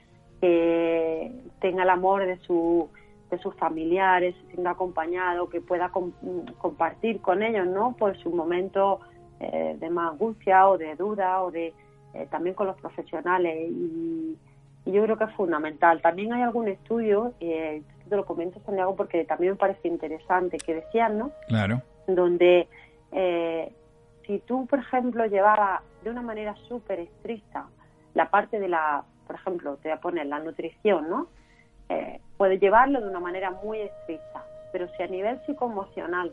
que 0.42 1.30
tenga 1.60 1.84
el 1.84 1.90
amor 1.90 2.26
de, 2.26 2.36
su, 2.38 2.88
de 3.30 3.38
sus 3.38 3.54
familiares, 3.54 4.34
se 4.42 4.52
sienta 4.52 4.70
acompañado, 4.70 5.48
que 5.48 5.60
pueda 5.60 5.92
compartir 6.58 7.20
con 7.20 7.44
ellos, 7.44 7.68
¿no? 7.68 7.94
Pues 7.96 8.18
su 8.18 8.30
momento 8.30 8.98
eh, 9.38 9.76
de 9.78 9.88
más 9.88 10.12
angustia 10.12 10.68
o 10.68 10.78
de 10.78 10.96
duda 10.96 11.42
o 11.42 11.52
de 11.52 11.72
eh, 12.14 12.26
también 12.30 12.56
con 12.56 12.66
los 12.66 12.76
profesionales 12.76 13.70
y, 13.70 14.36
yo 14.84 15.02
creo 15.02 15.16
que 15.16 15.24
es 15.24 15.32
fundamental. 15.32 16.00
También 16.00 16.32
hay 16.32 16.42
algún 16.42 16.68
estudio, 16.68 17.32
eh, 17.40 17.82
te 18.08 18.16
lo 18.16 18.24
comento 18.24 18.60
Santiago 18.64 18.96
porque 18.96 19.24
también 19.24 19.52
me 19.52 19.58
parece 19.58 19.88
interesante, 19.88 20.58
que 20.58 20.74
decían, 20.74 21.18
¿no? 21.18 21.30
Claro. 21.48 21.82
Donde 22.06 22.68
eh, 23.12 23.72
si 24.26 24.38
tú, 24.40 24.66
por 24.66 24.80
ejemplo, 24.80 25.24
llevabas 25.26 25.82
de 26.02 26.10
una 26.10 26.22
manera 26.22 26.54
súper 26.68 27.00
estricta 27.00 27.66
la 28.14 28.28
parte 28.28 28.58
de 28.58 28.68
la 28.68 29.04
por 29.32 29.40
ejemplo, 29.40 29.76
te 29.76 29.88
voy 29.88 29.96
a 29.96 30.00
poner 30.00 30.26
la 30.26 30.40
nutrición, 30.40 31.08
¿no? 31.08 31.26
Eh, 31.88 32.20
puedes 32.36 32.60
llevarlo 32.60 33.00
de 33.00 33.08
una 33.08 33.20
manera 33.20 33.50
muy 33.50 33.80
estricta, 33.80 34.44
pero 34.72 34.88
si 34.96 35.02
a 35.02 35.06
nivel 35.06 35.40
psicoemocional 35.46 36.32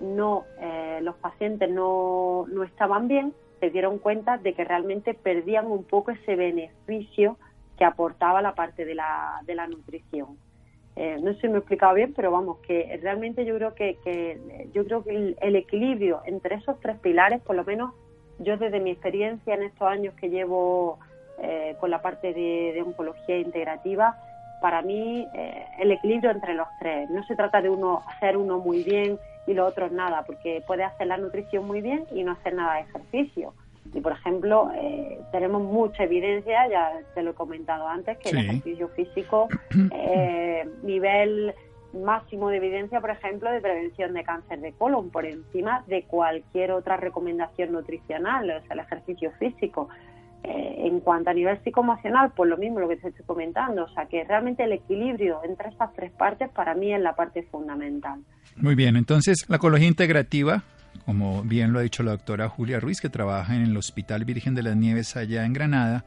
no, 0.00 0.44
eh, 0.58 0.98
los 1.02 1.14
pacientes 1.16 1.70
no, 1.70 2.46
no 2.48 2.64
estaban 2.64 3.06
bien, 3.06 3.32
se 3.60 3.70
dieron 3.70 3.98
cuenta 3.98 4.36
de 4.38 4.52
que 4.52 4.64
realmente 4.64 5.14
perdían 5.14 5.66
un 5.66 5.84
poco 5.84 6.10
ese 6.10 6.34
beneficio 6.34 7.36
que 7.76 7.84
aportaba 7.84 8.42
la 8.42 8.54
parte 8.54 8.84
de 8.84 8.94
la, 8.94 9.40
de 9.46 9.54
la 9.54 9.66
nutrición. 9.66 10.36
Eh, 10.96 11.18
no 11.20 11.32
sé 11.34 11.40
si 11.40 11.48
me 11.48 11.54
he 11.54 11.58
explicado 11.58 11.94
bien, 11.94 12.12
pero 12.14 12.30
vamos, 12.30 12.58
que 12.58 12.98
realmente 13.02 13.44
yo 13.44 13.56
creo 13.56 13.74
que, 13.74 13.98
que 14.04 14.68
yo 14.72 14.84
creo 14.84 15.02
que 15.02 15.34
el, 15.40 15.56
equilibrio 15.56 16.22
entre 16.24 16.56
esos 16.56 16.78
tres 16.80 16.98
pilares, 17.00 17.40
por 17.42 17.56
lo 17.56 17.64
menos 17.64 17.92
yo 18.38 18.56
desde 18.56 18.78
mi 18.78 18.90
experiencia 18.90 19.54
en 19.54 19.64
estos 19.64 19.88
años 19.88 20.14
que 20.14 20.30
llevo 20.30 20.98
eh, 21.42 21.76
con 21.80 21.90
la 21.90 22.00
parte 22.00 22.32
de, 22.32 22.80
oncología 22.80 23.38
integrativa, 23.38 24.16
para 24.60 24.82
mí 24.82 25.26
eh, 25.34 25.66
el 25.80 25.90
equilibrio 25.90 26.30
entre 26.30 26.54
los 26.54 26.68
tres. 26.78 27.10
No 27.10 27.24
se 27.24 27.34
trata 27.34 27.60
de 27.60 27.70
uno 27.70 28.02
hacer 28.06 28.36
uno 28.36 28.58
muy 28.58 28.84
bien 28.84 29.18
y 29.48 29.54
los 29.54 29.68
otros 29.68 29.90
nada, 29.90 30.22
porque 30.24 30.62
puede 30.64 30.84
hacer 30.84 31.08
la 31.08 31.16
nutrición 31.16 31.66
muy 31.66 31.80
bien 31.80 32.06
y 32.12 32.22
no 32.22 32.32
hacer 32.32 32.54
nada 32.54 32.76
de 32.76 32.82
ejercicio. 32.82 33.52
Y 33.94 34.00
por 34.00 34.12
ejemplo, 34.12 34.70
eh, 34.74 35.20
tenemos 35.30 35.62
mucha 35.62 36.04
evidencia, 36.04 36.68
ya 36.68 36.92
te 37.14 37.22
lo 37.22 37.30
he 37.30 37.34
comentado 37.34 37.86
antes, 37.86 38.18
que 38.18 38.30
el 38.30 38.38
ejercicio 38.38 38.88
físico, 38.88 39.48
eh, 39.92 40.68
nivel 40.82 41.54
máximo 41.94 42.50
de 42.50 42.56
evidencia, 42.56 43.00
por 43.00 43.10
ejemplo, 43.10 43.50
de 43.50 43.60
prevención 43.60 44.14
de 44.14 44.24
cáncer 44.24 44.60
de 44.60 44.72
colon, 44.72 45.10
por 45.10 45.24
encima 45.24 45.84
de 45.86 46.02
cualquier 46.02 46.72
otra 46.72 46.96
recomendación 46.96 47.72
nutricional, 47.72 48.50
o 48.50 48.60
sea, 48.62 48.72
el 48.72 48.80
ejercicio 48.80 49.30
físico. 49.38 49.88
Eh, 50.42 50.88
en 50.88 51.00
cuanto 51.00 51.30
a 51.30 51.32
nivel 51.32 51.58
psicoemocional, 51.64 52.32
pues 52.36 52.50
lo 52.50 52.58
mismo 52.58 52.78
lo 52.78 52.86
que 52.86 52.98
te 52.98 53.08
estoy 53.08 53.24
comentando, 53.24 53.84
o 53.84 53.88
sea 53.94 54.04
que 54.04 54.24
realmente 54.24 54.62
el 54.64 54.72
equilibrio 54.72 55.40
entre 55.42 55.70
estas 55.70 55.94
tres 55.94 56.12
partes 56.12 56.50
para 56.50 56.74
mí 56.74 56.92
es 56.92 57.00
la 57.00 57.14
parte 57.14 57.44
fundamental. 57.44 58.20
Muy 58.56 58.74
bien, 58.74 58.96
entonces 58.96 59.48
la 59.48 59.56
ecología 59.56 59.88
integrativa, 59.88 60.62
como 61.04 61.42
bien 61.42 61.72
lo 61.72 61.78
ha 61.78 61.82
dicho 61.82 62.02
la 62.02 62.12
doctora 62.12 62.48
Julia 62.48 62.80
Ruiz, 62.80 63.00
que 63.00 63.08
trabaja 63.08 63.54
en 63.54 63.62
el 63.62 63.76
Hospital 63.76 64.24
Virgen 64.24 64.54
de 64.54 64.62
las 64.62 64.76
Nieves 64.76 65.16
allá 65.16 65.44
en 65.44 65.52
Granada, 65.52 66.04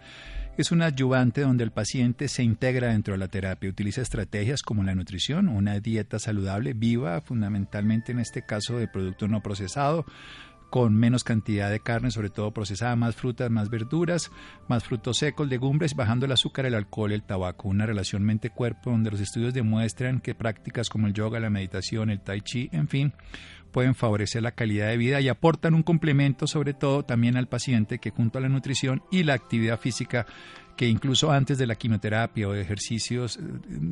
es 0.57 0.71
un 0.71 0.81
adyuvante 0.81 1.41
donde 1.41 1.63
el 1.63 1.71
paciente 1.71 2.27
se 2.27 2.41
integra 2.41 2.87
dentro 2.87 3.13
de 3.13 3.19
la 3.19 3.27
terapia, 3.27 3.69
utiliza 3.69 4.01
estrategias 4.01 4.63
como 4.63 4.83
la 4.83 4.95
nutrición, 4.95 5.49
una 5.49 5.79
dieta 5.79 6.17
saludable, 6.17 6.73
viva, 6.73 7.21
fundamentalmente 7.21 8.11
en 8.11 8.19
este 8.19 8.41
caso 8.41 8.77
de 8.77 8.87
producto 8.87 9.27
no 9.27 9.43
procesado, 9.43 10.05
con 10.69 10.95
menos 10.95 11.23
cantidad 11.23 11.69
de 11.69 11.79
carne, 11.79 12.11
sobre 12.11 12.29
todo 12.29 12.51
procesada, 12.51 12.95
más 12.95 13.15
frutas, 13.15 13.49
más 13.49 13.69
verduras, 13.69 14.31
más 14.67 14.83
frutos 14.83 15.17
secos, 15.17 15.47
legumbres, 15.47 15.95
bajando 15.95 16.25
el 16.25 16.31
azúcar, 16.31 16.65
el 16.65 16.75
alcohol, 16.75 17.11
el 17.11 17.23
tabaco. 17.23 17.69
Una 17.69 17.85
relación 17.85 18.23
mente-cuerpo 18.23 18.91
donde 18.91 19.11
los 19.11 19.21
estudios 19.21 19.53
demuestran 19.53 20.19
que 20.19 20.35
prácticas 20.35 20.89
como 20.89 21.07
el 21.07 21.13
yoga, 21.13 21.39
la 21.39 21.49
meditación, 21.49 22.09
el 22.09 22.19
tai 22.19 22.41
chi, 22.41 22.69
en 22.73 22.87
fin, 22.87 23.13
pueden 23.67 23.95
favorecer 23.95 24.41
la 24.41 24.51
calidad 24.51 24.87
de 24.87 24.97
vida 24.97 25.21
y 25.21 25.29
aportan 25.29 25.73
un 25.73 25.83
complemento 25.83 26.47
sobre 26.47 26.73
todo 26.73 27.03
también 27.03 27.37
al 27.37 27.47
paciente 27.47 27.99
que 27.99 28.09
junto 28.09 28.37
a 28.37 28.41
la 28.41 28.49
nutrición 28.49 29.03
y 29.11 29.23
la 29.23 29.33
actividad 29.33 29.79
física 29.79 30.25
que 30.77 30.87
incluso 30.87 31.31
antes 31.31 31.57
de 31.57 31.65
la 31.65 31.75
quimioterapia 31.75 32.47
o 32.47 32.53
de 32.53 32.61
ejercicios 32.61 33.37
eh, 33.37 33.41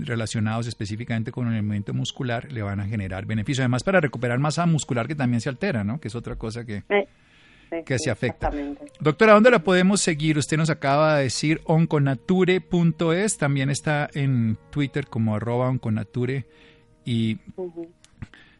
relacionados 0.01 0.67
específicamente 0.67 1.31
con 1.31 1.47
el 1.47 1.63
movimiento 1.63 1.93
muscular 1.93 2.49
le 2.51 2.61
van 2.61 2.79
a 2.79 2.85
generar 2.85 3.25
beneficio. 3.25 3.63
Además, 3.63 3.83
para 3.83 3.99
recuperar 3.99 4.39
masa 4.39 4.65
muscular 4.67 5.07
que 5.07 5.15
también 5.15 5.41
se 5.41 5.49
altera, 5.49 5.83
¿no? 5.83 5.99
Que 5.99 6.07
es 6.07 6.15
otra 6.15 6.35
cosa 6.35 6.63
que, 6.63 6.83
que 7.85 7.99
se 7.99 8.11
afecta. 8.11 8.51
Doctora, 8.99 9.33
¿dónde 9.33 9.49
la 9.49 9.59
podemos 9.59 9.99
seguir? 9.99 10.37
Usted 10.37 10.57
nos 10.57 10.69
acaba 10.69 11.17
de 11.17 11.23
decir 11.23 11.59
onconature.es, 11.65 13.37
también 13.37 13.71
está 13.71 14.07
en 14.13 14.57
Twitter 14.69 15.07
como 15.07 15.35
arroba 15.35 15.67
onconature 15.67 16.45
y 17.03 17.39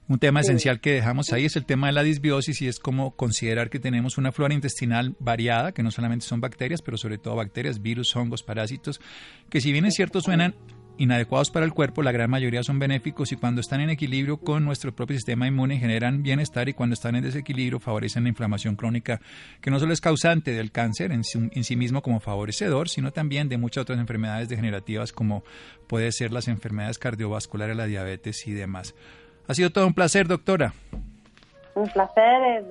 un 0.07 0.19
tema 0.19 0.41
esencial 0.41 0.79
que 0.79 0.93
dejamos 0.93 1.33
ahí 1.33 1.45
es 1.45 1.55
el 1.55 1.65
tema 1.65 1.87
de 1.87 1.93
la 1.93 2.03
disbiosis 2.03 2.61
y 2.61 2.67
es 2.67 2.79
como 2.79 3.15
considerar 3.15 3.69
que 3.69 3.79
tenemos 3.79 4.17
una 4.17 4.31
flora 4.31 4.53
intestinal 4.53 5.15
variada, 5.19 5.71
que 5.71 5.81
no 5.81 5.89
solamente 5.89 6.25
son 6.25 6.41
bacterias, 6.41 6.81
pero 6.81 6.97
sobre 6.97 7.17
todo 7.17 7.35
bacterias, 7.35 7.81
virus, 7.81 8.15
hongos, 8.15 8.43
parásitos, 8.43 9.01
que 9.49 9.61
si 9.61 9.71
bien 9.71 9.85
es 9.85 9.95
cierto 9.95 10.21
suenan 10.21 10.53
inadecuados 10.97 11.49
para 11.49 11.65
el 11.65 11.73
cuerpo, 11.73 12.03
la 12.03 12.11
gran 12.11 12.29
mayoría 12.29 12.63
son 12.63 12.79
benéficos 12.79 13.31
y 13.31 13.35
cuando 13.35 13.61
están 13.61 13.81
en 13.81 13.89
equilibrio 13.89 14.37
con 14.37 14.63
nuestro 14.63 14.95
propio 14.95 15.17
sistema 15.17 15.47
inmune 15.47 15.77
generan 15.77 16.23
bienestar 16.23 16.69
y 16.69 16.73
cuando 16.73 16.93
están 16.93 17.15
en 17.15 17.23
desequilibrio 17.23 17.79
favorecen 17.79 18.23
la 18.23 18.29
inflamación 18.29 18.75
crónica, 18.75 19.19
que 19.59 19.71
no 19.71 19.79
solo 19.79 19.91
es 19.91 20.01
causante 20.01 20.51
del 20.51 20.71
cáncer 20.71 21.11
en 21.11 21.23
sí, 21.23 21.75
mismo 21.75 22.01
como 22.01 22.19
favorecedor, 22.19 22.89
sino 22.89 23.11
también 23.11 23.49
de 23.49 23.57
muchas 23.57 23.81
otras 23.81 23.99
enfermedades 23.99 24.49
degenerativas 24.49 25.11
como 25.11 25.43
puede 25.87 26.11
ser 26.11 26.31
las 26.31 26.47
enfermedades 26.47 26.99
cardiovasculares, 26.99 27.75
la 27.75 27.87
diabetes 27.87 28.47
y 28.47 28.53
demás. 28.53 28.95
Ha 29.47 29.53
sido 29.53 29.69
todo 29.69 29.87
un 29.87 29.93
placer, 29.93 30.27
doctora. 30.27 30.73
Un 31.75 31.89
placer 31.89 32.63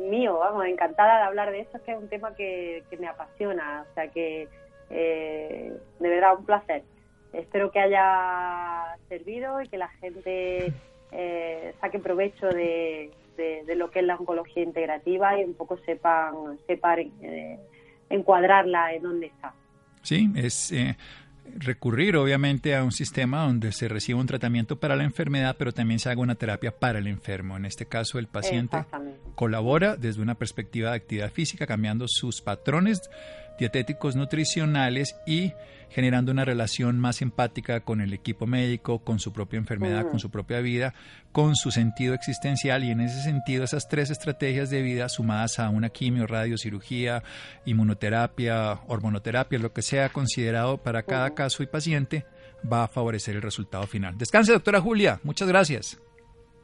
mío, 0.00 0.38
vamos, 0.38 0.66
encantada 0.66 1.18
de 1.18 1.24
hablar 1.24 1.50
de 1.50 1.60
esto, 1.60 1.78
que 1.84 1.92
es 1.92 1.98
un 1.98 2.08
tema 2.08 2.34
que, 2.34 2.82
me 2.98 3.06
apasiona, 3.06 3.86
o 3.88 3.94
sea 3.94 4.08
que 4.08 4.48
eh, 4.90 5.72
de 6.00 6.08
verdad 6.08 6.36
un 6.36 6.44
placer. 6.44 6.82
Espero 7.32 7.70
que 7.70 7.78
haya 7.78 8.96
servido 9.08 9.62
y 9.62 9.68
que 9.68 9.78
la 9.78 9.88
gente 9.88 10.72
eh, 11.12 11.74
saquen 11.80 12.02
provecho 12.02 12.48
de, 12.48 13.10
lo 13.76 13.90
que 13.90 14.00
es 14.00 14.04
la 14.04 14.16
oncología 14.16 14.62
integrativa 14.62 15.38
y 15.38 15.44
un 15.44 15.54
poco 15.54 15.78
sepan, 15.86 16.58
sepan 16.66 16.98
eh, 17.22 17.58
encuadrarla 18.10 18.94
en 18.94 19.02
dónde 19.02 19.26
está. 19.26 19.54
Sí, 20.02 20.30
es 20.36 20.72
eh, 20.72 20.96
recurrir 21.56 22.16
obviamente 22.16 22.74
a 22.76 22.84
un 22.84 22.92
sistema 22.92 23.44
donde 23.44 23.72
se 23.72 23.88
reciba 23.88 24.20
un 24.20 24.26
tratamiento 24.26 24.78
para 24.78 24.96
la 24.96 25.04
enfermedad, 25.04 25.56
pero 25.58 25.72
también 25.72 26.00
se 26.00 26.10
haga 26.10 26.20
una 26.20 26.34
terapia 26.34 26.70
para 26.70 26.98
el 26.98 27.06
enfermo. 27.06 27.56
En 27.56 27.64
este 27.64 27.86
caso, 27.86 28.18
el 28.18 28.26
paciente 28.26 28.84
colabora 29.34 29.96
desde 29.96 30.22
una 30.22 30.34
perspectiva 30.34 30.90
de 30.90 30.96
actividad 30.96 31.30
física, 31.30 31.66
cambiando 31.66 32.06
sus 32.08 32.40
patrones 32.40 33.00
dietéticos 33.58 34.16
nutricionales 34.16 35.16
y 35.26 35.52
generando 35.90 36.32
una 36.32 36.44
relación 36.44 36.98
más 36.98 37.22
empática 37.22 37.80
con 37.80 38.00
el 38.00 38.12
equipo 38.12 38.46
médico, 38.46 39.00
con 39.00 39.18
su 39.18 39.32
propia 39.32 39.58
enfermedad, 39.58 40.06
con 40.08 40.20
su 40.20 40.30
propia 40.30 40.60
vida, 40.60 40.94
con 41.32 41.56
su 41.56 41.70
sentido 41.70 42.14
existencial 42.14 42.84
y 42.84 42.90
en 42.90 43.00
ese 43.00 43.22
sentido 43.22 43.64
esas 43.64 43.88
tres 43.88 44.10
estrategias 44.10 44.70
de 44.70 44.82
vida 44.82 45.08
sumadas 45.08 45.58
a 45.58 45.70
una 45.70 45.88
quimio, 45.88 46.26
radiocirugía, 46.26 47.22
inmunoterapia, 47.64 48.80
hormonoterapia, 48.86 49.58
lo 49.58 49.72
que 49.72 49.82
sea 49.82 50.10
considerado 50.10 50.78
para 50.78 51.02
cada 51.02 51.34
caso 51.34 51.62
y 51.62 51.66
paciente, 51.66 52.26
va 52.70 52.84
a 52.84 52.88
favorecer 52.88 53.36
el 53.36 53.42
resultado 53.42 53.86
final. 53.86 54.18
Descanse, 54.18 54.52
doctora 54.52 54.80
Julia. 54.80 55.20
Muchas 55.22 55.48
gracias. 55.48 55.98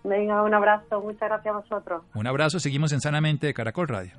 Venga, 0.03 0.43
un 0.43 0.53
abrazo. 0.53 1.01
Muchas 1.01 1.29
gracias 1.29 1.55
a 1.55 1.59
vosotros. 1.59 2.03
Un 2.15 2.27
abrazo. 2.27 2.61
Seguimos 2.61 2.93
en 2.93 3.01
Sanamente 3.01 3.47
de 3.47 3.55
Caracol 3.55 3.89
Radio. 3.89 4.13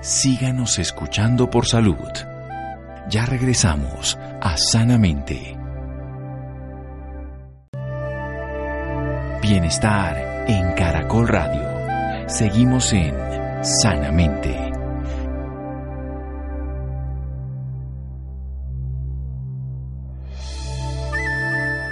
Síganos 0.00 0.78
escuchando 0.78 1.48
por 1.48 1.66
salud. 1.66 2.10
Ya 3.08 3.26
regresamos 3.26 4.18
a 4.40 4.56
Sanamente. 4.56 5.56
Bienestar 9.40 10.46
en 10.48 10.72
Caracol 10.72 11.28
Radio. 11.28 12.28
Seguimos 12.28 12.92
en 12.92 13.14
Sanamente. 13.62 14.72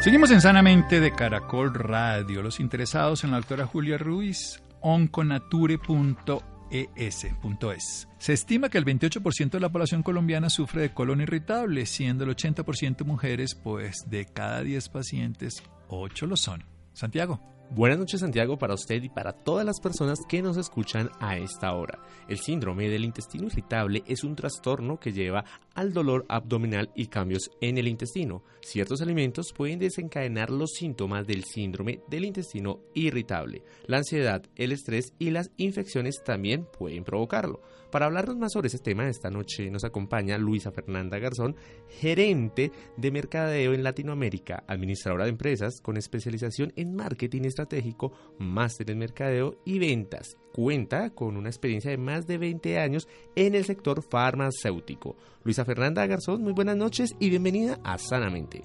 Seguimos 0.00 0.30
en 0.32 0.40
Sanamente 0.40 1.00
de 1.00 1.12
Caracol 1.12 1.72
Radio. 1.74 2.42
Los 2.42 2.58
interesados 2.58 3.24
en 3.24 3.30
la 3.30 3.36
doctora 3.36 3.66
Julia 3.66 3.98
Ruiz, 3.98 4.62
onconature.org 4.80 6.51
es. 6.72 8.08
Se 8.18 8.32
estima 8.32 8.68
que 8.68 8.78
el 8.78 8.84
28% 8.84 9.50
de 9.50 9.60
la 9.60 9.70
población 9.70 10.02
colombiana 10.02 10.50
sufre 10.50 10.82
de 10.82 10.94
colon 10.94 11.20
irritable, 11.20 11.86
siendo 11.86 12.24
el 12.24 12.30
80% 12.30 13.04
mujeres, 13.04 13.54
pues 13.54 14.08
de 14.08 14.26
cada 14.26 14.62
10 14.62 14.88
pacientes, 14.88 15.62
8 15.88 16.26
lo 16.26 16.36
son. 16.36 16.64
Santiago. 16.94 17.40
Buenas 17.74 17.98
noches 17.98 18.20
Santiago 18.20 18.58
para 18.58 18.74
usted 18.74 19.02
y 19.02 19.08
para 19.08 19.32
todas 19.32 19.64
las 19.64 19.80
personas 19.80 20.18
que 20.28 20.42
nos 20.42 20.58
escuchan 20.58 21.08
a 21.20 21.38
esta 21.38 21.72
hora. 21.72 22.00
El 22.28 22.38
síndrome 22.38 22.90
del 22.90 23.02
intestino 23.02 23.46
irritable 23.46 24.04
es 24.06 24.24
un 24.24 24.36
trastorno 24.36 25.00
que 25.00 25.10
lleva 25.10 25.46
al 25.74 25.94
dolor 25.94 26.26
abdominal 26.28 26.90
y 26.94 27.06
cambios 27.06 27.50
en 27.62 27.78
el 27.78 27.88
intestino. 27.88 28.42
Ciertos 28.60 29.00
alimentos 29.00 29.54
pueden 29.56 29.78
desencadenar 29.78 30.50
los 30.50 30.72
síntomas 30.72 31.26
del 31.26 31.44
síndrome 31.44 32.00
del 32.08 32.26
intestino 32.26 32.80
irritable. 32.92 33.62
La 33.86 33.96
ansiedad, 33.96 34.42
el 34.54 34.72
estrés 34.72 35.14
y 35.18 35.30
las 35.30 35.50
infecciones 35.56 36.22
también 36.22 36.66
pueden 36.78 37.04
provocarlo. 37.04 37.62
Para 37.92 38.06
hablarnos 38.06 38.38
más 38.38 38.52
sobre 38.52 38.68
ese 38.68 38.78
tema, 38.78 39.06
esta 39.06 39.28
noche 39.28 39.70
nos 39.70 39.84
acompaña 39.84 40.38
Luisa 40.38 40.72
Fernanda 40.72 41.18
Garzón, 41.18 41.56
gerente 41.90 42.72
de 42.96 43.10
mercadeo 43.10 43.74
en 43.74 43.82
Latinoamérica, 43.82 44.64
administradora 44.66 45.24
de 45.24 45.30
empresas 45.30 45.82
con 45.82 45.98
especialización 45.98 46.72
en 46.76 46.96
marketing 46.96 47.42
estratégico, 47.42 48.12
máster 48.38 48.90
en 48.90 48.98
mercadeo 48.98 49.56
y 49.66 49.78
ventas. 49.78 50.38
Cuenta 50.54 51.10
con 51.10 51.36
una 51.36 51.50
experiencia 51.50 51.90
de 51.90 51.98
más 51.98 52.26
de 52.26 52.38
20 52.38 52.78
años 52.78 53.06
en 53.36 53.54
el 53.54 53.66
sector 53.66 54.02
farmacéutico. 54.02 55.14
Luisa 55.44 55.66
Fernanda 55.66 56.06
Garzón, 56.06 56.42
muy 56.42 56.54
buenas 56.54 56.78
noches 56.78 57.14
y 57.20 57.28
bienvenida 57.28 57.78
a 57.84 57.98
Sanamente. 57.98 58.64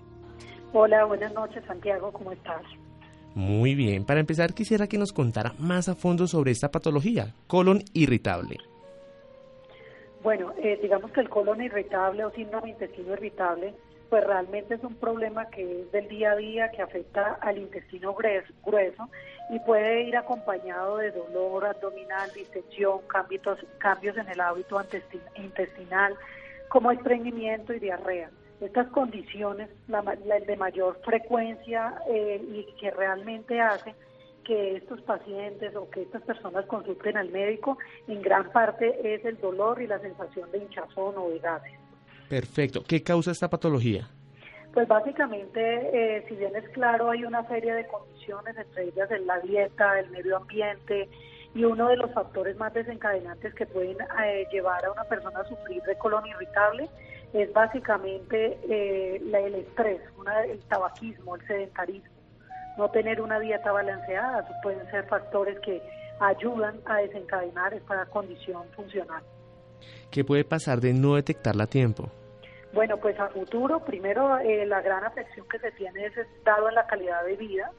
Hola, 0.72 1.04
buenas 1.04 1.34
noches 1.34 1.66
Santiago, 1.68 2.13
¿cómo 2.13 2.32
estás? 2.32 2.63
Muy 3.36 3.76
bien, 3.76 4.06
para 4.06 4.22
empezar 4.22 4.54
quisiera 4.54 4.88
que 4.88 4.98
nos 4.98 5.12
contara 5.12 5.54
más 5.60 5.90
a 5.90 5.96
fondo 5.96 6.28
sobre 6.28 6.52
esta 6.52 6.72
patología, 6.72 7.36
colon 7.48 7.84
irritable. 7.92 8.56
Bueno, 10.28 10.54
eh, 10.58 10.78
digamos 10.82 11.12
que 11.12 11.22
el 11.22 11.30
colon 11.30 11.62
irritable 11.62 12.26
o 12.26 12.32
síndrome 12.32 12.72
intestino 12.72 13.13
irritable, 13.13 13.74
pues 14.10 14.26
realmente 14.26 14.74
es 14.74 14.84
un 14.84 14.96
problema 14.96 15.50
que 15.50 15.84
es 15.84 15.92
del 15.94 16.10
día 16.10 16.34
a 16.34 16.36
día, 16.36 16.70
que 16.70 16.82
afecta 16.82 17.38
al 17.40 17.58
intestino 17.58 18.13
grueso, 18.13 19.10
y 19.50 19.60
puede 19.60 20.02
ir 20.02 20.18
acompañado 20.18 20.98
de 20.98 21.12
dolor 21.12 21.68
abdominal, 21.68 22.30
distensión, 22.36 23.00
cambios, 23.08 23.58
cambios 23.78 24.18
en 24.18 24.28
el 24.28 24.42
hábito 24.42 24.78
intestinal, 25.38 26.13
como 26.68 26.92
estreñimiento 26.92 27.74
y 27.74 27.80
diarrea. 27.80 28.30
Estas 28.60 28.88
condiciones, 28.88 29.70
la, 29.88 30.02
de 30.02 30.58
mayor 30.58 31.00
frecuencia 31.06 32.02
eh, 32.10 32.42
y 32.52 32.66
que 32.82 32.92
realmente 32.92 33.62
hacen 33.62 33.96
que 34.47 34.77
estos 34.77 35.01
pacientes 35.01 35.75
o 35.75 35.89
que 35.89 36.03
estas 36.03 36.21
personas 36.21 36.65
consulten 36.67 37.17
al 37.17 37.29
médico, 37.29 37.77
en 38.07 38.21
gran 38.21 38.49
parte 38.51 38.95
es 39.03 39.25
el 39.25 39.38
dolor 39.39 39.81
y 39.81 39.88
la 39.88 39.99
sensación 39.99 40.49
de 40.51 40.60
hinchazón 40.60 41.15
o 41.17 41.29
de 41.29 41.39
gases. 41.39 41.73
Perfecto. 42.29 42.81
¿Qué 42.88 43.03
causa 43.03 43.31
esta 43.31 43.49
patología? 43.49 44.07
Pues 44.73 44.88
básicamente, 44.88 45.60
eh, 45.60 46.25
si 46.29 46.36
bien 46.36 46.55
es 46.55 46.69
claro, 46.69 47.10
hay 47.10 47.25
una 47.25 47.45
serie 47.49 47.73
de 47.73 47.88
condiciones, 47.88 48.55
entre 48.57 48.86
ellas 48.86 49.10
la 49.25 49.39
dieta, 49.39 49.99
el 49.99 50.10
medio 50.12 50.38
ambiente, 50.38 51.10
y 51.53 51.65
uno 51.65 51.89
de 51.89 51.97
los 51.97 52.13
factores 52.13 52.55
más 52.57 52.73
desencadenantes 52.73 53.53
que 53.53 53.65
pueden 53.65 53.97
eh, 54.23 54.47
llevar 54.51 54.86
a 54.86 54.91
una 54.91 55.03
persona 55.05 55.39
a 55.39 55.47
sufrir 55.47 55.81
de 55.83 55.97
colon 55.97 56.25
irritable 56.25 56.89
es 57.33 57.51
básicamente 57.51 58.57
eh, 58.69 59.21
el 59.21 59.55
estrés, 59.55 60.01
el 60.49 60.60
tabaquismo, 60.69 61.36
el 61.36 61.47
sedentarismo 61.47 62.16
no 62.78 62.90
tener 62.90 63.22
una 63.22 63.40
dieta 63.40 63.72
balanceada, 63.72 64.48
pueden 64.62 64.90
ser 64.92 65.06
factores 65.08 65.60
que 65.60 65.82
ayudan 66.20 66.80
a 66.86 66.98
desencadenar 66.98 67.74
esta 67.74 68.06
condición 68.06 68.63
funcional. 68.76 69.24
¿Qué 70.12 70.24
puede 70.24 70.44
pasar 70.44 70.80
de 70.80 70.94
no 70.94 71.16
detectarla 71.16 71.66
a 71.66 71.68
tiempo? 71.68 72.10
Bueno, 72.74 72.98
pues 72.98 73.20
a 73.20 73.30
futuro, 73.30 73.84
primero 73.84 74.38
eh, 74.40 74.66
la 74.66 74.82
gran 74.82 75.04
afección 75.04 75.48
que 75.50 75.60
se 75.60 75.72
tiene 75.72 76.06
es 76.06 76.13
dado 76.44 76.70
en 76.70 76.76
la 76.76 76.86
calidad 76.86 77.24
de 77.26 77.36
vida. 77.36 77.72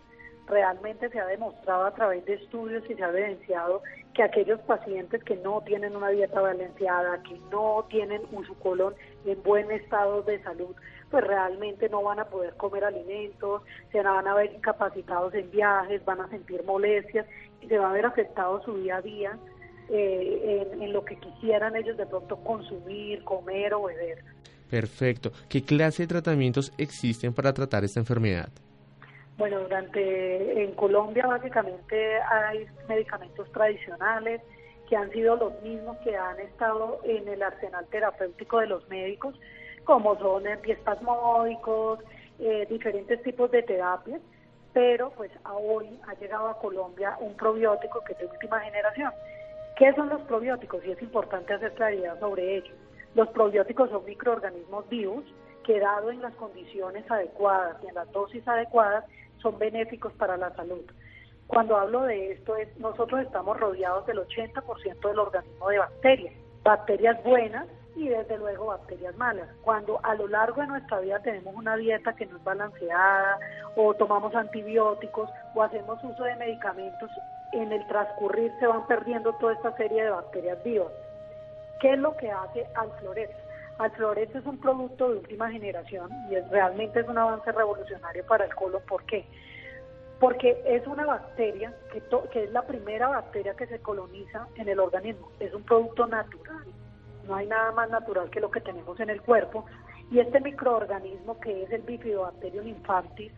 Realmente 0.46 1.10
se 1.10 1.20
ha 1.20 1.26
demostrado 1.26 1.84
a 1.84 1.94
través 1.94 2.24
de 2.24 2.34
estudios 2.34 2.82
y 2.88 2.94
se 2.94 3.04
ha 3.04 3.10
evidenciado 3.10 3.82
que 4.14 4.22
aquellos 4.22 4.60
pacientes 4.60 5.22
que 5.22 5.36
no 5.36 5.60
tienen 5.60 5.94
una 5.94 6.08
dieta 6.08 6.40
balanceada, 6.40 7.22
que 7.22 7.38
no 7.50 7.86
tienen 7.90 8.22
un 8.32 8.46
su 8.46 8.58
colon 8.58 8.94
en 9.26 9.42
buen 9.42 9.70
estado 9.70 10.22
de 10.22 10.42
salud, 10.42 10.74
pues 11.10 11.24
realmente 11.24 11.88
no 11.88 12.02
van 12.02 12.18
a 12.20 12.26
poder 12.26 12.54
comer 12.54 12.84
alimentos, 12.84 13.62
se 13.92 14.02
van 14.02 14.26
a 14.26 14.34
ver 14.34 14.52
incapacitados 14.52 15.34
en 15.34 15.50
viajes, 15.50 16.04
van 16.04 16.20
a 16.20 16.28
sentir 16.28 16.62
molestias 16.64 17.26
y 17.60 17.68
se 17.68 17.78
va 17.78 17.90
a 17.90 17.92
ver 17.92 18.06
afectado 18.06 18.62
su 18.62 18.76
día 18.76 18.96
a 18.96 19.02
día 19.02 19.38
eh, 19.88 20.68
en, 20.80 20.92
lo 20.92 21.04
que 21.04 21.16
quisieran 21.16 21.76
ellos 21.76 21.96
de 21.96 22.06
pronto 22.06 22.36
consumir, 22.36 23.24
comer 23.24 23.72
o 23.74 23.84
beber. 23.84 24.22
Perfecto. 24.70 25.32
¿Qué 25.48 25.62
clase 25.64 26.02
de 26.02 26.08
tratamientos 26.08 26.72
existen 26.76 27.32
para 27.32 27.54
tratar 27.54 27.84
esta 27.84 28.00
enfermedad? 28.00 28.50
Bueno, 29.38 29.60
durante 29.60 30.62
en 30.62 30.72
Colombia 30.72 31.26
básicamente 31.26 32.20
hay 32.20 32.66
medicamentos 32.88 33.50
tradicionales 33.52 34.42
que 34.88 34.96
han 34.96 35.10
sido 35.12 35.36
los 35.36 35.62
mismos 35.62 35.96
que 35.98 36.16
han 36.16 36.38
estado 36.40 37.00
en 37.04 37.28
el 37.28 37.42
arsenal 37.42 37.86
terapéutico 37.90 38.58
de 38.58 38.66
los 38.66 38.86
médicos 38.88 39.34
como 39.88 40.18
son 40.18 40.46
antiespasmódicos, 40.46 42.00
eh, 42.38 42.66
diferentes 42.68 43.22
tipos 43.22 43.50
de 43.50 43.62
terapias, 43.62 44.20
pero 44.74 45.08
pues 45.16 45.30
hoy 45.44 45.98
ha 46.06 46.12
llegado 46.20 46.48
a 46.48 46.58
Colombia 46.58 47.16
un 47.20 47.34
probiótico 47.38 48.04
que 48.04 48.12
es 48.12 48.18
de 48.18 48.26
última 48.26 48.60
generación. 48.60 49.10
¿Qué 49.78 49.94
son 49.94 50.10
los 50.10 50.20
probióticos? 50.24 50.84
Y 50.84 50.90
es 50.90 51.00
importante 51.00 51.54
hacer 51.54 51.72
claridad 51.72 52.20
sobre 52.20 52.58
ello. 52.58 52.74
Los 53.14 53.28
probióticos 53.28 53.88
son 53.88 54.04
microorganismos 54.04 54.86
vivos 54.90 55.24
que 55.64 55.80
dado 55.80 56.10
en 56.10 56.20
las 56.20 56.34
condiciones 56.34 57.10
adecuadas 57.10 57.78
y 57.82 57.86
en 57.86 57.94
las 57.94 58.12
dosis 58.12 58.46
adecuadas 58.46 59.06
son 59.38 59.58
benéficos 59.58 60.12
para 60.18 60.36
la 60.36 60.54
salud. 60.54 60.84
Cuando 61.46 61.78
hablo 61.78 62.02
de 62.02 62.32
esto 62.32 62.56
es 62.56 62.68
nosotros 62.78 63.22
estamos 63.22 63.58
rodeados 63.58 64.04
del 64.04 64.18
80% 64.18 65.08
del 65.08 65.18
organismo 65.18 65.70
de 65.70 65.78
bacterias, 65.78 66.34
bacterias 66.62 67.24
buenas 67.24 67.66
y 67.98 68.08
desde 68.08 68.38
luego 68.38 68.66
bacterias 68.66 69.16
malas. 69.16 69.48
Cuando 69.62 69.98
a 70.04 70.14
lo 70.14 70.28
largo 70.28 70.60
de 70.60 70.68
nuestra 70.68 71.00
vida 71.00 71.18
tenemos 71.20 71.54
una 71.54 71.76
dieta 71.76 72.14
que 72.14 72.26
no 72.26 72.36
es 72.36 72.44
balanceada 72.44 73.38
o 73.76 73.92
tomamos 73.94 74.34
antibióticos 74.34 75.28
o 75.54 75.62
hacemos 75.62 76.02
uso 76.04 76.22
de 76.22 76.36
medicamentos, 76.36 77.10
en 77.52 77.72
el 77.72 77.86
transcurrir 77.88 78.52
se 78.60 78.66
van 78.66 78.86
perdiendo 78.86 79.32
toda 79.34 79.54
esta 79.54 79.76
serie 79.76 80.04
de 80.04 80.10
bacterias 80.10 80.62
vivas. 80.62 80.92
¿Qué 81.80 81.92
es 81.92 81.98
lo 81.98 82.16
que 82.16 82.30
hace 82.30 82.66
Alflorex? 82.74 83.32
Alflorex 83.78 84.34
es 84.34 84.46
un 84.46 84.60
producto 84.60 85.08
de 85.08 85.18
última 85.18 85.50
generación 85.50 86.10
y 86.30 86.36
es, 86.36 86.48
realmente 86.50 87.00
es 87.00 87.08
un 87.08 87.18
avance 87.18 87.50
revolucionario 87.50 88.24
para 88.26 88.44
el 88.44 88.54
colon. 88.54 88.82
¿Por 88.88 89.04
qué? 89.04 89.24
porque 90.20 90.60
es 90.66 90.86
una 90.86 91.06
bacteria 91.06 91.72
que, 91.92 92.02
que 92.32 92.44
es 92.44 92.50
la 92.50 92.62
primera 92.62 93.08
bacteria 93.08 93.54
que 93.54 93.66
se 93.66 93.78
coloniza 93.78 94.48
en 94.56 94.68
el 94.68 94.80
organismo, 94.80 95.30
es 95.38 95.54
un 95.54 95.62
producto 95.62 96.06
natural, 96.06 96.64
no 97.28 97.36
hay 97.36 97.46
nada 97.46 97.70
más 97.72 97.90
natural 97.90 98.30
que 98.30 98.40
lo 98.40 98.50
que 98.50 98.62
tenemos 98.62 98.98
en 98.98 99.10
el 99.10 99.20
cuerpo, 99.22 99.66
y 100.10 100.18
este 100.18 100.40
microorganismo 100.40 101.38
que 101.38 101.62
es 101.62 101.70
el 101.70 101.82
Bifidobacterium 101.82 102.66
infantis 102.66 103.30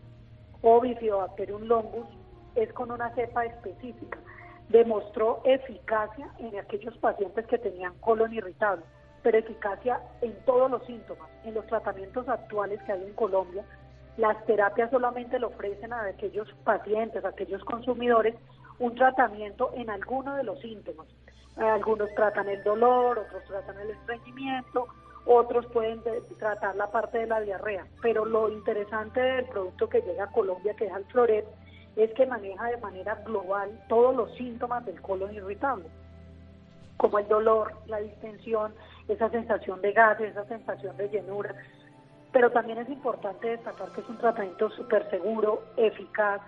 o 0.61 0.79
Bifidobacterium 0.79 1.63
longus 1.63 2.07
es 2.55 2.71
con 2.73 2.91
una 2.91 3.13
cepa 3.13 3.45
específica. 3.45 4.17
Demostró 4.69 5.41
eficacia 5.43 6.31
en 6.39 6.57
aquellos 6.57 6.97
pacientes 6.99 7.45
que 7.47 7.57
tenían 7.57 7.93
colon 7.99 8.33
irritable, 8.33 8.83
pero 9.21 9.37
eficacia 9.37 9.99
en 10.21 10.33
todos 10.45 10.71
los 10.71 10.85
síntomas. 10.85 11.29
En 11.43 11.53
los 11.53 11.67
tratamientos 11.67 12.29
actuales 12.29 12.81
que 12.83 12.93
hay 12.93 13.03
en 13.03 13.13
Colombia, 13.13 13.65
las 14.15 14.43
terapias 14.45 14.89
solamente 14.91 15.39
le 15.39 15.47
ofrecen 15.47 15.91
a 15.91 16.05
aquellos 16.05 16.47
pacientes, 16.63 17.25
a 17.25 17.29
aquellos 17.29 17.63
consumidores, 17.65 18.35
un 18.79 18.95
tratamiento 18.95 19.71
en 19.75 19.89
alguno 19.89 20.35
de 20.35 20.43
los 20.43 20.59
síntomas. 20.61 21.07
Algunos 21.57 22.13
tratan 22.15 22.49
el 22.49 22.63
dolor, 22.63 23.19
otros 23.19 23.43
tratan 23.45 23.79
el 23.79 23.91
estreñimiento, 23.91 24.87
otros 25.25 25.65
pueden 25.67 26.01
tratar 26.39 26.75
la 26.75 26.87
parte 26.91 27.19
de 27.19 27.27
la 27.27 27.41
diarrea. 27.41 27.85
Pero 28.01 28.25
lo 28.25 28.49
interesante 28.49 29.19
del 29.19 29.45
producto 29.45 29.89
que 29.89 30.01
llega 30.01 30.25
a 30.25 30.31
Colombia, 30.31 30.73
que 30.75 30.85
es 30.85 30.93
el 30.93 31.05
Floret, 31.05 31.45
es 31.95 32.11
que 32.13 32.25
maneja 32.25 32.67
de 32.67 32.77
manera 32.77 33.15
global 33.25 33.69
todos 33.89 34.15
los 34.15 34.33
síntomas 34.35 34.85
del 34.85 35.01
colon 35.01 35.33
irritable, 35.33 35.85
como 36.97 37.19
el 37.19 37.27
dolor, 37.27 37.73
la 37.87 37.99
distensión, 37.99 38.73
esa 39.07 39.29
sensación 39.29 39.81
de 39.81 39.91
gas, 39.91 40.19
esa 40.21 40.45
sensación 40.45 40.95
de 40.97 41.09
llenura. 41.09 41.53
Pero 42.31 42.49
también 42.51 42.77
es 42.77 42.89
importante 42.89 43.49
destacar 43.49 43.91
que 43.91 44.01
es 44.01 44.09
un 44.09 44.17
tratamiento 44.17 44.69
súper 44.69 45.09
seguro, 45.09 45.63
eficaz, 45.75 46.41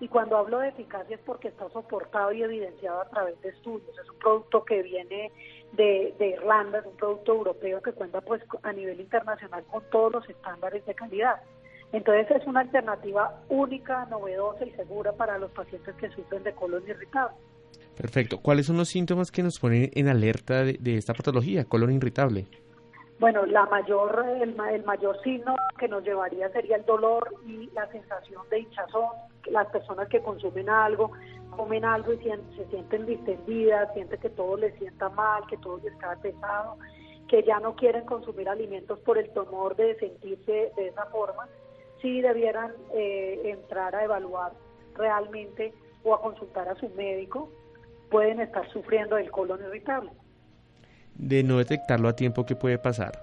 y 0.00 0.08
cuando 0.08 0.36
hablo 0.36 0.58
de 0.58 0.68
eficacia 0.68 1.16
es 1.16 1.22
porque 1.24 1.48
está 1.48 1.68
soportado 1.70 2.32
y 2.32 2.42
evidenciado 2.42 3.00
a 3.00 3.08
través 3.08 3.40
de 3.40 3.48
estudios. 3.48 3.96
Es 3.98 4.10
un 4.10 4.18
producto 4.18 4.64
que 4.64 4.82
viene 4.82 5.32
de, 5.72 6.14
de, 6.18 6.28
Irlanda, 6.28 6.80
es 6.80 6.86
un 6.86 6.96
producto 6.96 7.32
europeo 7.32 7.80
que 7.80 7.92
cuenta 7.92 8.20
pues 8.20 8.42
a 8.62 8.72
nivel 8.72 9.00
internacional 9.00 9.64
con 9.64 9.82
todos 9.90 10.12
los 10.12 10.28
estándares 10.28 10.84
de 10.84 10.94
calidad. 10.94 11.40
Entonces 11.92 12.30
es 12.30 12.46
una 12.46 12.60
alternativa 12.60 13.40
única, 13.48 14.04
novedosa 14.06 14.66
y 14.66 14.70
segura 14.72 15.12
para 15.12 15.38
los 15.38 15.50
pacientes 15.52 15.94
que 15.96 16.10
sufren 16.10 16.42
de 16.42 16.52
colon 16.52 16.82
irritable. 16.86 17.36
Perfecto. 17.96 18.40
¿Cuáles 18.42 18.66
son 18.66 18.76
los 18.76 18.88
síntomas 18.88 19.30
que 19.30 19.42
nos 19.42 19.58
ponen 19.58 19.90
en 19.94 20.08
alerta 20.08 20.64
de, 20.64 20.74
de 20.74 20.98
esta 20.98 21.14
patología, 21.14 21.64
colon 21.64 21.92
irritable? 21.92 22.46
Bueno, 23.18 23.46
la 23.46 23.64
mayor, 23.66 24.26
el, 24.42 24.54
mayor 24.84 25.22
signo 25.22 25.56
que 25.78 25.88
nos 25.88 26.04
llevaría 26.04 26.50
sería 26.50 26.76
el 26.76 26.84
dolor 26.84 27.34
y 27.46 27.70
la 27.70 27.90
sensación 27.90 28.42
de 28.50 28.60
hinchazón. 28.60 29.08
Las 29.46 29.68
personas 29.68 30.08
que 30.08 30.20
consumen 30.20 30.68
algo, 30.68 31.12
comen 31.56 31.86
algo 31.86 32.12
y 32.12 32.18
se 32.18 32.66
sienten 32.68 33.06
distendidas, 33.06 33.92
sienten 33.94 34.20
que 34.20 34.28
todo 34.28 34.58
les 34.58 34.74
sienta 34.78 35.08
mal, 35.08 35.46
que 35.46 35.56
todo 35.56 35.78
les 35.78 35.94
está 35.94 36.14
pesado, 36.16 36.76
que 37.26 37.42
ya 37.42 37.58
no 37.58 37.74
quieren 37.74 38.04
consumir 38.04 38.50
alimentos 38.50 38.98
por 38.98 39.16
el 39.16 39.30
temor 39.30 39.76
de 39.76 39.98
sentirse 39.98 40.72
de 40.76 40.88
esa 40.88 41.06
forma, 41.06 41.48
sí 42.02 42.20
debieran 42.20 42.74
eh, 42.92 43.40
entrar 43.44 43.94
a 43.94 44.04
evaluar 44.04 44.52
realmente 44.94 45.72
o 46.04 46.14
a 46.14 46.20
consultar 46.20 46.68
a 46.68 46.74
su 46.74 46.90
médico, 46.90 47.48
pueden 48.10 48.40
estar 48.40 48.70
sufriendo 48.72 49.16
del 49.16 49.30
colon 49.30 49.60
irritable 49.62 50.10
de 51.18 51.42
no 51.42 51.58
detectarlo 51.58 52.08
a 52.08 52.16
tiempo, 52.16 52.46
¿qué 52.46 52.56
puede 52.56 52.78
pasar? 52.78 53.18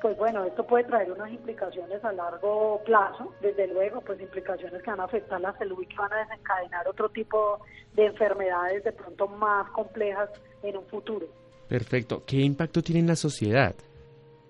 Pues 0.00 0.16
bueno, 0.16 0.44
esto 0.44 0.66
puede 0.66 0.84
traer 0.84 1.10
unas 1.12 1.30
implicaciones 1.30 2.02
a 2.04 2.12
largo 2.12 2.80
plazo, 2.84 3.34
desde 3.40 3.66
luego, 3.66 4.00
pues 4.00 4.20
implicaciones 4.20 4.82
que 4.82 4.90
van 4.90 5.00
a 5.00 5.04
afectar 5.04 5.40
la 5.40 5.56
salud 5.58 5.82
y 5.82 5.86
que 5.86 5.96
van 5.96 6.12
a 6.12 6.20
desencadenar 6.20 6.88
otro 6.88 7.08
tipo 7.10 7.60
de 7.94 8.06
enfermedades 8.06 8.84
de 8.84 8.92
pronto 8.92 9.28
más 9.28 9.68
complejas 9.70 10.30
en 10.62 10.76
un 10.76 10.86
futuro. 10.86 11.26
Perfecto. 11.68 12.22
¿Qué 12.26 12.36
impacto 12.36 12.82
tiene 12.82 13.00
en 13.00 13.06
la 13.08 13.16
sociedad? 13.16 13.74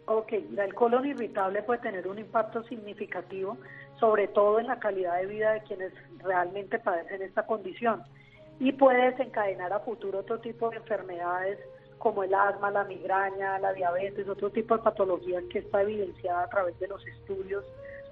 Ok, 0.06 0.32
el 0.32 0.74
colon 0.74 1.06
irritable 1.06 1.62
puede 1.62 1.80
tener 1.80 2.06
un 2.08 2.18
impacto 2.18 2.62
significativo, 2.64 3.56
sobre 3.98 4.28
todo 4.28 4.58
en 4.58 4.66
la 4.66 4.78
calidad 4.78 5.20
de 5.20 5.26
vida 5.26 5.52
de 5.52 5.62
quienes 5.62 5.92
realmente 6.18 6.78
padecen 6.78 7.22
esta 7.22 7.46
condición 7.46 8.02
y 8.58 8.72
puede 8.72 9.10
desencadenar 9.10 9.72
a 9.72 9.80
futuro 9.80 10.20
otro 10.20 10.38
tipo 10.38 10.70
de 10.70 10.76
enfermedades 10.76 11.58
como 12.00 12.24
el 12.24 12.34
asma, 12.34 12.70
la 12.70 12.84
migraña, 12.84 13.58
la 13.58 13.74
diabetes, 13.74 14.26
otro 14.26 14.50
tipo 14.50 14.74
de 14.76 14.82
patologías 14.82 15.44
que 15.52 15.60
está 15.60 15.82
evidenciada 15.82 16.44
a 16.44 16.48
través 16.48 16.76
de 16.80 16.88
los 16.88 17.06
estudios, 17.06 17.62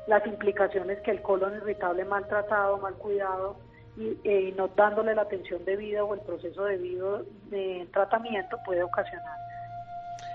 las 0.06 0.24
implicaciones 0.26 1.00
que 1.00 1.10
el 1.10 1.22
colon 1.22 1.56
irritable 1.56 2.04
mal 2.04 2.28
tratado, 2.28 2.76
mal 2.76 2.94
cuidado 2.94 3.56
y 3.96 4.16
eh, 4.24 4.54
no 4.56 4.68
dándole 4.68 5.14
la 5.14 5.22
atención 5.22 5.64
debida 5.64 6.04
o 6.04 6.14
el 6.14 6.20
proceso 6.20 6.64
debido 6.64 7.24
de 7.50 7.88
tratamiento 7.90 8.58
puede 8.64 8.82
ocasionar. 8.82 9.36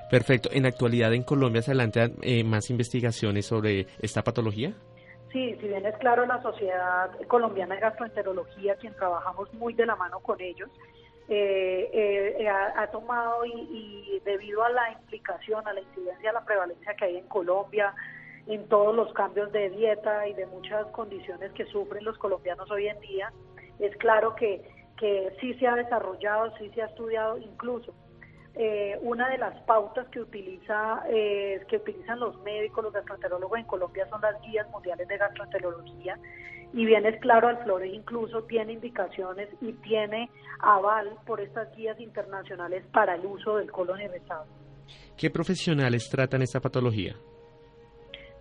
Perfecto. 0.09 0.49
¿En 0.51 0.63
la 0.63 0.69
actualidad 0.69 1.13
en 1.13 1.23
Colombia 1.23 1.61
se 1.61 1.71
adelantan 1.71 2.13
eh, 2.23 2.43
más 2.43 2.71
investigaciones 2.71 3.45
sobre 3.45 3.85
esta 3.99 4.23
patología? 4.23 4.73
Sí, 5.31 5.55
si 5.61 5.67
bien 5.67 5.85
es 5.85 5.97
claro, 5.97 6.25
la 6.25 6.41
Sociedad 6.41 7.11
Colombiana 7.27 7.75
de 7.75 7.81
Gastroenterología, 7.81 8.75
quien 8.75 8.95
trabajamos 8.95 9.53
muy 9.53 9.73
de 9.73 9.85
la 9.85 9.95
mano 9.95 10.19
con 10.19 10.41
ellos, 10.41 10.69
eh, 11.29 12.35
eh, 12.39 12.49
ha, 12.49 12.87
tomado 12.87 13.45
y, 13.45 14.21
debido 14.25 14.63
a 14.63 14.69
la 14.69 14.91
implicación, 14.91 15.67
a 15.67 15.73
la 15.73 15.81
incidencia, 15.81 16.29
a 16.29 16.33
la 16.33 16.45
prevalencia 16.45 16.95
que 16.95 17.05
hay 17.05 17.17
en 17.17 17.27
Colombia, 17.27 17.93
en 18.47 18.67
todos 18.67 18.93
los 18.95 19.13
cambios 19.13 19.51
de 19.51 19.69
dieta 19.69 20.27
y 20.27 20.33
de 20.33 20.45
muchas 20.47 20.85
condiciones 20.87 21.51
que 21.53 21.65
sufren 21.65 22.03
los 22.03 22.17
colombianos 22.17 22.69
hoy 22.71 22.87
en 22.87 22.99
día, 22.99 23.31
es 23.79 23.95
claro 23.97 24.35
que, 24.35 24.61
que 24.97 25.35
sí 25.39 25.53
se 25.55 25.67
ha 25.67 25.75
desarrollado, 25.75 26.55
sí 26.57 26.69
se 26.75 26.81
ha 26.81 26.87
estudiado, 26.87 27.37
incluso 27.37 27.93
eh, 28.55 28.99
una 29.01 29.29
de 29.29 29.39
las 29.39 29.59
pautas 29.61 30.07
que 30.09 30.19
utiliza 30.19 31.03
eh, 31.09 31.65
que 31.67 31.77
utilizan 31.77 32.19
los 32.19 32.39
médicos, 32.43 32.83
los 32.83 32.93
gastroenterólogos 32.93 33.57
en 33.57 33.65
Colombia 33.65 34.07
son 34.09 34.21
las 34.21 34.39
guías 34.41 34.69
mundiales 34.69 35.07
de 35.07 35.17
gastroenterología 35.17 36.19
y 36.73 36.85
bien 36.85 37.05
es 37.05 37.19
claro, 37.21 37.47
Alflores 37.47 37.93
incluso 37.93 38.43
tiene 38.43 38.73
indicaciones 38.73 39.49
y 39.61 39.73
tiene 39.73 40.29
aval 40.59 41.11
por 41.25 41.39
estas 41.39 41.73
guías 41.75 41.99
internacionales 41.99 42.83
para 42.91 43.15
el 43.15 43.25
uso 43.25 43.57
del 43.57 43.71
colon 43.71 44.01
irritable. 44.01 44.51
¿Qué 45.17 45.29
profesionales 45.29 46.09
tratan 46.09 46.41
esta 46.41 46.59
patología? 46.59 47.15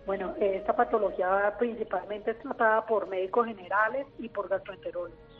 Bueno, 0.05 0.35
esta 0.39 0.75
patología 0.75 1.55
principalmente 1.57 2.31
es 2.31 2.39
tratada 2.39 2.85
por 2.85 3.07
médicos 3.07 3.47
generales 3.47 4.05
y 4.19 4.27
por 4.27 4.49
gastroenterólogos. 4.49 5.33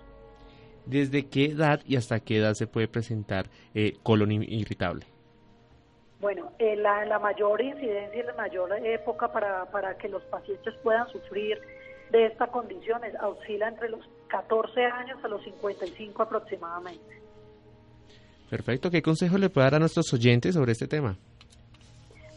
¿desde 0.86 1.28
qué 1.28 1.46
edad 1.46 1.80
y 1.86 1.96
hasta 1.96 2.20
qué 2.20 2.38
edad 2.38 2.54
se 2.54 2.68
puede 2.68 2.88
presentar 2.88 3.46
eh, 3.74 3.94
colon 4.04 4.32
irritable? 4.32 5.06
Bueno, 6.20 6.54
eh, 6.58 6.76
la, 6.78 7.20
mayor 7.20 7.62
incidencia 7.62 8.22
y 8.22 8.26
la 8.26 8.34
mayor 8.34 8.74
época 8.86 9.32
para, 9.32 9.66
para 9.66 9.98
que 9.98 10.08
los 10.08 10.24
pacientes 10.24 10.74
puedan 10.82 11.08
sufrir 11.10 11.60
de 12.14 12.28
esta 12.28 12.48
condición 12.48 13.02
oscila 13.24 13.68
entre 13.68 13.90
los 13.90 14.08
14 14.28 14.86
años 14.86 15.18
a 15.24 15.28
los 15.28 15.44
55 15.44 16.22
aproximadamente. 16.22 17.22
Perfecto. 18.52 18.92
¿Qué 18.92 19.02
consejo 19.02 19.40
le 19.40 19.50
puede 19.50 19.66
dar 19.66 19.76
a 19.76 19.80
nuestros 19.80 20.14
oyentes 20.14 20.54
sobre 20.54 20.74
este 20.74 20.88
tema? 20.88 21.18